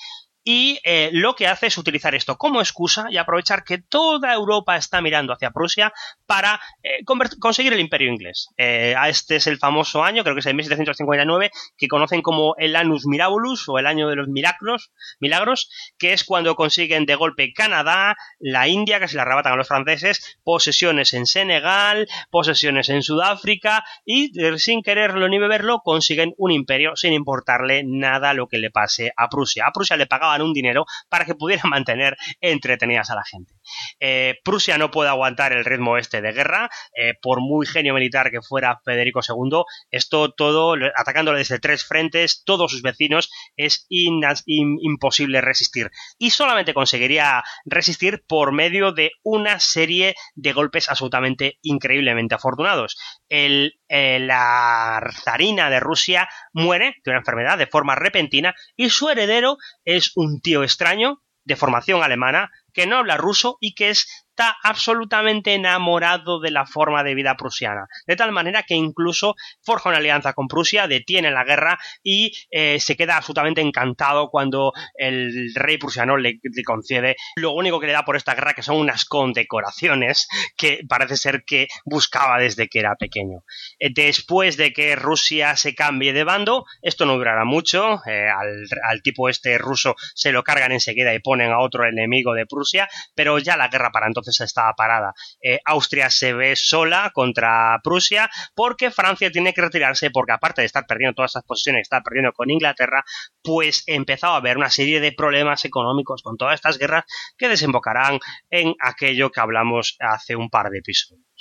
y 0.44 0.80
eh, 0.84 1.10
lo 1.14 1.36
que 1.36 1.48
hace 1.48 1.68
es 1.68 1.78
utilizar 1.78 2.16
esto 2.16 2.38
como 2.38 2.60
excusa 2.60 3.08
y 3.10 3.18
aprovechar 3.18 3.64
que 3.64 3.78
toda 3.78 4.34
Europa 4.34 4.76
está 4.76 5.02
mirando 5.02 5.34
hacia 5.34 5.52
Prusia 5.52 5.94
para 6.26 6.60
eh, 6.84 7.04
conseguir 7.40 7.74
el 7.74 7.80
imperio 7.80 8.12
inglés. 8.12 8.50
Eh, 8.58 8.96
este 9.08 9.38
es 9.38 9.48
el 9.48 9.58
famoso 9.58 10.04
año, 10.04 10.24
creo 10.24 10.36
que 10.36 10.42
es 10.42 10.46
el 10.46 10.56
1759, 10.56 11.52
que 11.78 11.88
conocen 11.88 12.22
como 12.22 12.56
el 12.58 12.76
Annus 12.76 13.06
Mirabilis 13.06 13.68
o 13.68 13.80
el 13.80 13.88
año 13.88 14.10
de 14.10 14.16
los 14.16 14.28
milagros, 14.28 14.92
milagros, 15.20 15.70
que 15.98 16.14
es 16.14 16.24
cuando 16.24 16.56
consiguen 16.56 17.06
de 17.06 17.16
golpe 17.16 17.54
Canadá, 17.54 18.16
la 18.40 18.68
India, 18.68 19.00
que 19.00 19.08
se 19.08 19.16
la 19.16 19.22
arrebatan 19.22 19.54
a 19.54 19.58
los 19.58 19.68
franceses, 19.68 20.40
posesiones 20.44 21.14
en 21.14 21.26
Senegal, 21.26 22.08
posesiones 22.30 22.90
en 22.90 23.02
Sudáfrica 23.02 23.84
y 24.06 24.32
sin 24.58 24.82
quererlo 24.82 25.30
ni 25.30 25.40
beberlo 25.40 25.80
consiguen 25.80 26.34
un 26.38 26.52
imperio 26.52 26.96
sin 26.96 27.14
importarle 27.14 27.84
nada 27.86 28.34
lo 28.34 28.48
que 28.48 28.58
le 28.58 28.72
pase 28.72 29.14
a 29.16 29.30
Prusia. 29.30 29.66
A 29.68 29.72
Prusia 29.72 29.96
le 29.96 30.06
pagaba 30.06 30.33
un 30.42 30.54
dinero 30.54 30.86
para 31.10 31.26
que 31.26 31.36
pudieran 31.36 31.70
mantener 31.70 32.18
entretenidas 32.42 33.10
a 33.10 33.16
la 33.16 33.24
gente. 33.24 33.54
Eh, 34.00 34.36
Prusia 34.44 34.78
no 34.78 34.92
puede 34.92 35.10
aguantar 35.10 35.54
el 35.54 35.66
ritmo 35.66 35.98
este 35.98 36.22
de 36.22 36.32
guerra, 36.32 36.70
eh, 36.98 37.14
por 37.22 37.42
muy 37.42 37.66
genio 37.66 37.94
militar 37.94 38.32
que 38.32 38.42
fuera 38.42 38.82
Federico 38.84 39.22
II, 39.28 39.64
esto 39.92 40.32
todo, 40.32 40.76
atacándole 40.96 41.40
desde 41.40 41.60
tres 41.60 41.86
frentes, 41.86 42.44
todos 42.46 42.72
sus 42.72 42.82
vecinos, 42.82 43.30
es 43.56 43.86
imposible 43.90 45.42
resistir. 45.42 45.92
Y 46.18 46.32
solamente 46.32 46.74
conseguiría 46.74 47.44
resistir 47.66 48.24
por 48.28 48.52
medio 48.52 48.92
de 48.92 49.12
una 49.24 49.60
serie 49.60 50.16
de 50.36 50.54
golpes 50.54 50.90
absolutamente 50.90 51.60
increíblemente 51.62 52.36
afortunados. 52.36 52.98
El, 53.30 53.80
eh, 53.90 54.20
la 54.20 55.02
zarina 55.24 55.70
de 55.70 55.80
Rusia 55.80 56.30
muere 56.52 56.96
de 57.04 57.12
una 57.12 57.20
enfermedad 57.20 57.58
de 57.58 57.68
forma 57.68 57.96
repentina 57.96 58.56
y 58.76 58.90
su 58.90 59.10
heredero 59.10 59.58
es 59.86 60.12
un 60.16 60.23
tío 60.42 60.64
extraño 60.64 61.22
de 61.44 61.56
formación 61.56 62.04
alemana 62.04 62.52
que 62.74 62.88
no 62.88 62.98
habla 62.98 63.18
ruso 63.18 63.58
y 63.60 63.76
que 63.76 63.90
es 63.90 64.08
está 64.34 64.56
absolutamente 64.64 65.54
enamorado 65.54 66.40
de 66.40 66.50
la 66.50 66.66
forma 66.66 67.04
de 67.04 67.14
vida 67.14 67.38
prusiana, 67.38 67.86
de 68.08 68.16
tal 68.16 68.32
manera 68.32 68.64
que 68.64 68.74
incluso 68.74 69.36
forja 69.62 69.90
una 69.90 70.00
alianza 70.00 70.34
con 70.34 70.48
Prusia, 70.48 70.88
detiene 70.88 71.30
la 71.30 71.44
guerra 71.44 71.80
y 72.02 72.32
eh, 72.50 72.80
se 72.80 72.96
queda 72.96 73.18
absolutamente 73.18 73.62
encantado 73.62 74.30
cuando 74.30 74.74
el 74.96 75.54
rey 75.54 75.78
prusiano 75.78 76.18
le, 76.18 76.40
concede 76.66 77.16
lo 77.36 77.52
único 77.52 77.80
que 77.80 77.88
le 77.88 77.94
da 77.94 78.06
por 78.06 78.16
esta 78.16 78.34
guerra, 78.34 78.56
que 78.56 78.64
son 78.64 78.78
unas 78.78 79.06
condecoraciones 79.06 80.28
que 80.58 80.82
parece 80.90 81.16
ser 81.16 81.44
que 81.46 81.68
buscaba 81.86 82.40
desde 82.40 82.68
que 82.68 82.80
era 82.80 82.96
pequeño. 82.96 83.44
Eh, 83.78 83.92
después 83.94 84.58
de 84.58 84.74
que 84.74 84.96
Rusia 84.96 85.56
se 85.56 85.76
cambie 85.76 86.12
de 86.12 86.24
bando, 86.24 86.66
esto 86.82 87.06
no 87.06 87.18
durará 87.18 87.46
mucho, 87.46 88.02
eh, 88.08 88.30
al, 88.30 88.66
al 88.90 89.02
tipo 89.04 89.30
este 89.30 89.60
ruso 89.60 89.96
se 90.16 90.32
lo 90.32 90.44
cargan 90.44 90.72
enseguida 90.72 91.14
y 91.14 91.20
ponen 91.20 91.52
a 91.52 91.60
otro 91.60 91.86
enemigo 91.86 92.34
de 92.34 92.48
Prusia, 92.48 92.90
pero 93.14 93.38
ya 93.38 93.58
la 93.58 93.68
guerra 93.68 93.92
para 93.92 94.08
entonces 94.08 94.23
estaba 94.28 94.74
parada. 94.74 95.14
Eh, 95.42 95.60
Austria 95.66 96.10
se 96.10 96.34
ve 96.34 96.56
sola 96.56 97.12
contra 97.14 97.80
Prusia 97.84 98.30
porque 98.56 98.92
Francia 98.92 99.32
tiene 99.32 99.54
que 99.54 99.62
retirarse 99.62 100.12
porque 100.12 100.34
aparte 100.34 100.62
de 100.62 100.68
estar 100.68 100.86
perdiendo 100.86 101.16
todas 101.16 101.32
estas 101.32 101.46
posiciones, 101.46 101.82
estar 101.82 102.04
perdiendo 102.04 102.34
con 102.34 102.50
Inglaterra, 102.50 103.04
pues 103.42 103.84
empezaba 103.88 104.36
a 104.36 104.38
haber 104.38 104.58
una 104.58 104.70
serie 104.70 105.00
de 105.00 105.12
problemas 105.12 105.66
económicos 105.66 106.22
con 106.22 106.38
todas 106.38 106.56
estas 106.56 106.78
guerras 106.78 107.06
que 107.38 107.50
desembocarán 107.50 108.20
en 108.50 108.74
aquello 108.80 109.32
que 109.32 109.42
hablamos 109.42 109.98
hace 110.00 110.36
un 110.36 110.50
par 110.50 110.70
de 110.70 110.80
episodios. 110.80 111.33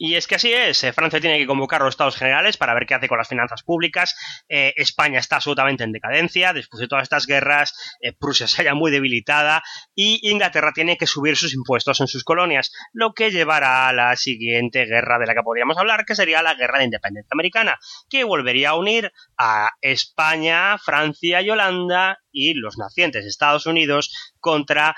Y 0.00 0.14
es 0.14 0.28
que 0.28 0.36
así 0.36 0.52
es, 0.52 0.84
eh, 0.84 0.92
Francia 0.92 1.20
tiene 1.20 1.38
que 1.38 1.46
convocar 1.46 1.80
los 1.80 1.90
estados 1.90 2.16
generales 2.16 2.56
para 2.56 2.72
ver 2.72 2.86
qué 2.86 2.94
hace 2.94 3.08
con 3.08 3.18
las 3.18 3.26
finanzas 3.26 3.64
públicas, 3.64 4.14
eh, 4.48 4.72
España 4.76 5.18
está 5.18 5.36
absolutamente 5.36 5.82
en 5.82 5.90
decadencia 5.90 6.52
después 6.52 6.80
de 6.80 6.86
todas 6.86 7.02
estas 7.02 7.26
guerras, 7.26 7.74
eh, 8.00 8.12
Prusia 8.12 8.46
se 8.46 8.62
halla 8.62 8.74
muy 8.74 8.92
debilitada 8.92 9.60
y 9.96 10.30
Inglaterra 10.30 10.70
tiene 10.72 10.96
que 10.96 11.08
subir 11.08 11.36
sus 11.36 11.52
impuestos 11.52 12.00
en 12.00 12.06
sus 12.06 12.22
colonias, 12.22 12.72
lo 12.92 13.12
que 13.12 13.32
llevará 13.32 13.88
a 13.88 13.92
la 13.92 14.14
siguiente 14.14 14.84
guerra 14.84 15.18
de 15.18 15.26
la 15.26 15.34
que 15.34 15.42
podríamos 15.42 15.76
hablar, 15.76 16.04
que 16.04 16.14
sería 16.14 16.42
la 16.42 16.54
guerra 16.54 16.78
de 16.78 16.84
independencia 16.84 17.34
americana, 17.34 17.76
que 18.08 18.22
volvería 18.22 18.70
a 18.70 18.76
unir 18.76 19.12
a 19.36 19.72
España, 19.80 20.78
Francia 20.78 21.42
y 21.42 21.50
Holanda 21.50 22.20
y 22.30 22.54
los 22.54 22.78
nacientes 22.78 23.26
Estados 23.26 23.66
Unidos 23.66 24.12
contra 24.38 24.94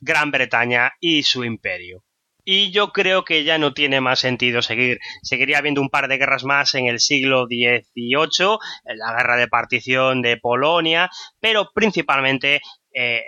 Gran 0.00 0.32
Bretaña 0.32 0.94
y 0.98 1.22
su 1.22 1.44
imperio 1.44 2.02
y 2.44 2.70
yo 2.70 2.92
creo 2.92 3.24
que 3.24 3.44
ya 3.44 3.58
no 3.58 3.72
tiene 3.72 4.00
más 4.00 4.20
sentido 4.20 4.62
seguir. 4.62 4.98
Seguiría 5.22 5.58
habiendo 5.58 5.80
un 5.80 5.88
par 5.88 6.08
de 6.08 6.18
guerras 6.18 6.44
más 6.44 6.74
en 6.74 6.86
el 6.86 7.00
siglo 7.00 7.46
XVIII, 7.46 8.58
la 8.96 9.16
guerra 9.16 9.36
de 9.36 9.48
partición 9.48 10.22
de 10.22 10.36
Polonia, 10.36 11.10
pero 11.40 11.70
principalmente 11.74 12.60
eh, 12.92 13.24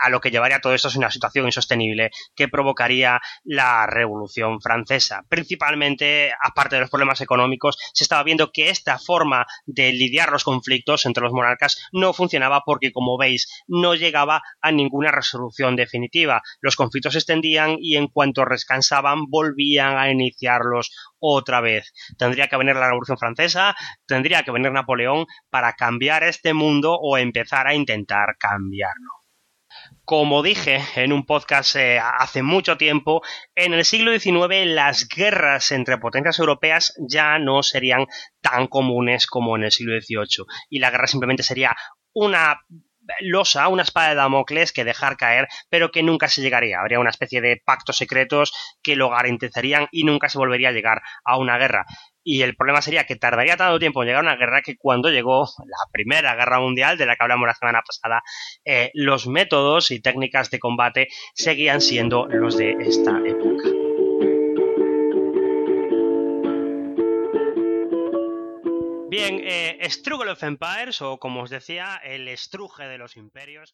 a 0.00 0.10
lo 0.10 0.20
que 0.20 0.30
llevaría 0.30 0.60
todo 0.60 0.74
esto 0.74 0.88
es 0.88 0.96
una 0.96 1.10
situación 1.10 1.46
insostenible 1.46 2.10
que 2.34 2.48
provocaría 2.48 3.20
la 3.44 3.86
Revolución 3.86 4.60
Francesa. 4.60 5.24
Principalmente, 5.28 6.32
aparte 6.42 6.76
de 6.76 6.80
los 6.80 6.90
problemas 6.90 7.20
económicos, 7.20 7.76
se 7.92 8.04
estaba 8.04 8.22
viendo 8.22 8.52
que 8.52 8.70
esta 8.70 8.98
forma 8.98 9.46
de 9.64 9.92
lidiar 9.92 10.30
los 10.32 10.44
conflictos 10.44 11.06
entre 11.06 11.22
los 11.22 11.32
monarcas 11.32 11.88
no 11.92 12.12
funcionaba 12.12 12.62
porque, 12.64 12.92
como 12.92 13.16
veis, 13.16 13.48
no 13.66 13.94
llegaba 13.94 14.42
a 14.60 14.72
ninguna 14.72 15.10
resolución 15.10 15.76
definitiva. 15.76 16.42
Los 16.60 16.76
conflictos 16.76 17.12
se 17.12 17.18
extendían 17.20 17.76
y 17.80 17.96
en 17.96 18.08
cuanto 18.08 18.44
descansaban 18.44 19.26
volvían 19.28 19.98
a 19.98 20.10
iniciarlos 20.10 20.90
otra 21.18 21.60
vez. 21.60 21.92
Tendría 22.18 22.48
que 22.48 22.56
venir 22.56 22.76
la 22.76 22.86
Revolución 22.86 23.18
Francesa, 23.18 23.74
tendría 24.06 24.42
que 24.42 24.50
venir 24.50 24.72
Napoleón 24.72 25.26
para 25.50 25.72
cambiar 25.74 26.22
este 26.24 26.52
mundo 26.52 26.94
o 26.94 27.18
empezar 27.18 27.66
a 27.66 27.74
intentar 27.74 28.36
cambiarlo. 28.38 29.05
Como 30.06 30.44
dije 30.44 30.84
en 30.94 31.12
un 31.12 31.26
podcast 31.26 31.74
eh, 31.74 31.98
hace 31.98 32.44
mucho 32.44 32.76
tiempo, 32.76 33.22
en 33.56 33.74
el 33.74 33.84
siglo 33.84 34.16
XIX 34.16 34.64
las 34.66 35.08
guerras 35.08 35.72
entre 35.72 35.98
potencias 35.98 36.38
europeas 36.38 36.94
ya 37.08 37.40
no 37.40 37.64
serían 37.64 38.06
tan 38.40 38.68
comunes 38.68 39.26
como 39.26 39.56
en 39.56 39.64
el 39.64 39.72
siglo 39.72 40.00
XVIII 40.00 40.46
y 40.70 40.78
la 40.78 40.92
guerra 40.92 41.08
simplemente 41.08 41.42
sería 41.42 41.74
una 42.12 42.60
losa, 43.20 43.68
una 43.68 43.82
espada 43.82 44.10
de 44.10 44.14
Damocles 44.16 44.72
que 44.72 44.84
dejar 44.84 45.16
caer, 45.16 45.48
pero 45.68 45.90
que 45.90 46.02
nunca 46.02 46.28
se 46.28 46.42
llegaría. 46.42 46.80
Habría 46.80 47.00
una 47.00 47.10
especie 47.10 47.40
de 47.40 47.60
pactos 47.64 47.96
secretos 47.96 48.52
que 48.82 48.96
lo 48.96 49.10
garantizarían 49.10 49.88
y 49.90 50.04
nunca 50.04 50.28
se 50.28 50.38
volvería 50.38 50.70
a 50.70 50.72
llegar 50.72 51.02
a 51.24 51.38
una 51.38 51.58
guerra. 51.58 51.86
Y 52.22 52.42
el 52.42 52.56
problema 52.56 52.82
sería 52.82 53.06
que 53.06 53.14
tardaría 53.14 53.56
tanto 53.56 53.78
tiempo 53.78 54.02
en 54.02 54.08
llegar 54.08 54.24
a 54.24 54.28
una 54.28 54.36
guerra 54.36 54.62
que 54.62 54.76
cuando 54.76 55.10
llegó 55.10 55.48
la 55.58 55.92
Primera 55.92 56.34
Guerra 56.34 56.58
Mundial, 56.58 56.98
de 56.98 57.06
la 57.06 57.14
que 57.14 57.22
hablamos 57.22 57.46
la 57.46 57.54
semana 57.54 57.82
pasada, 57.86 58.22
eh, 58.64 58.90
los 58.94 59.28
métodos 59.28 59.92
y 59.92 60.00
técnicas 60.00 60.50
de 60.50 60.58
combate 60.58 61.08
seguían 61.34 61.80
siendo 61.80 62.26
los 62.26 62.56
de 62.56 62.72
esta 62.80 63.20
época. 63.24 63.75
Bien, 69.16 69.40
eh, 69.42 69.78
Struggle 69.88 70.32
of 70.32 70.42
Empires, 70.42 71.00
o 71.00 71.16
como 71.16 71.40
os 71.40 71.48
decía, 71.48 71.96
el 72.04 72.28
estruje 72.28 72.84
de 72.84 72.98
los 72.98 73.16
imperios, 73.16 73.72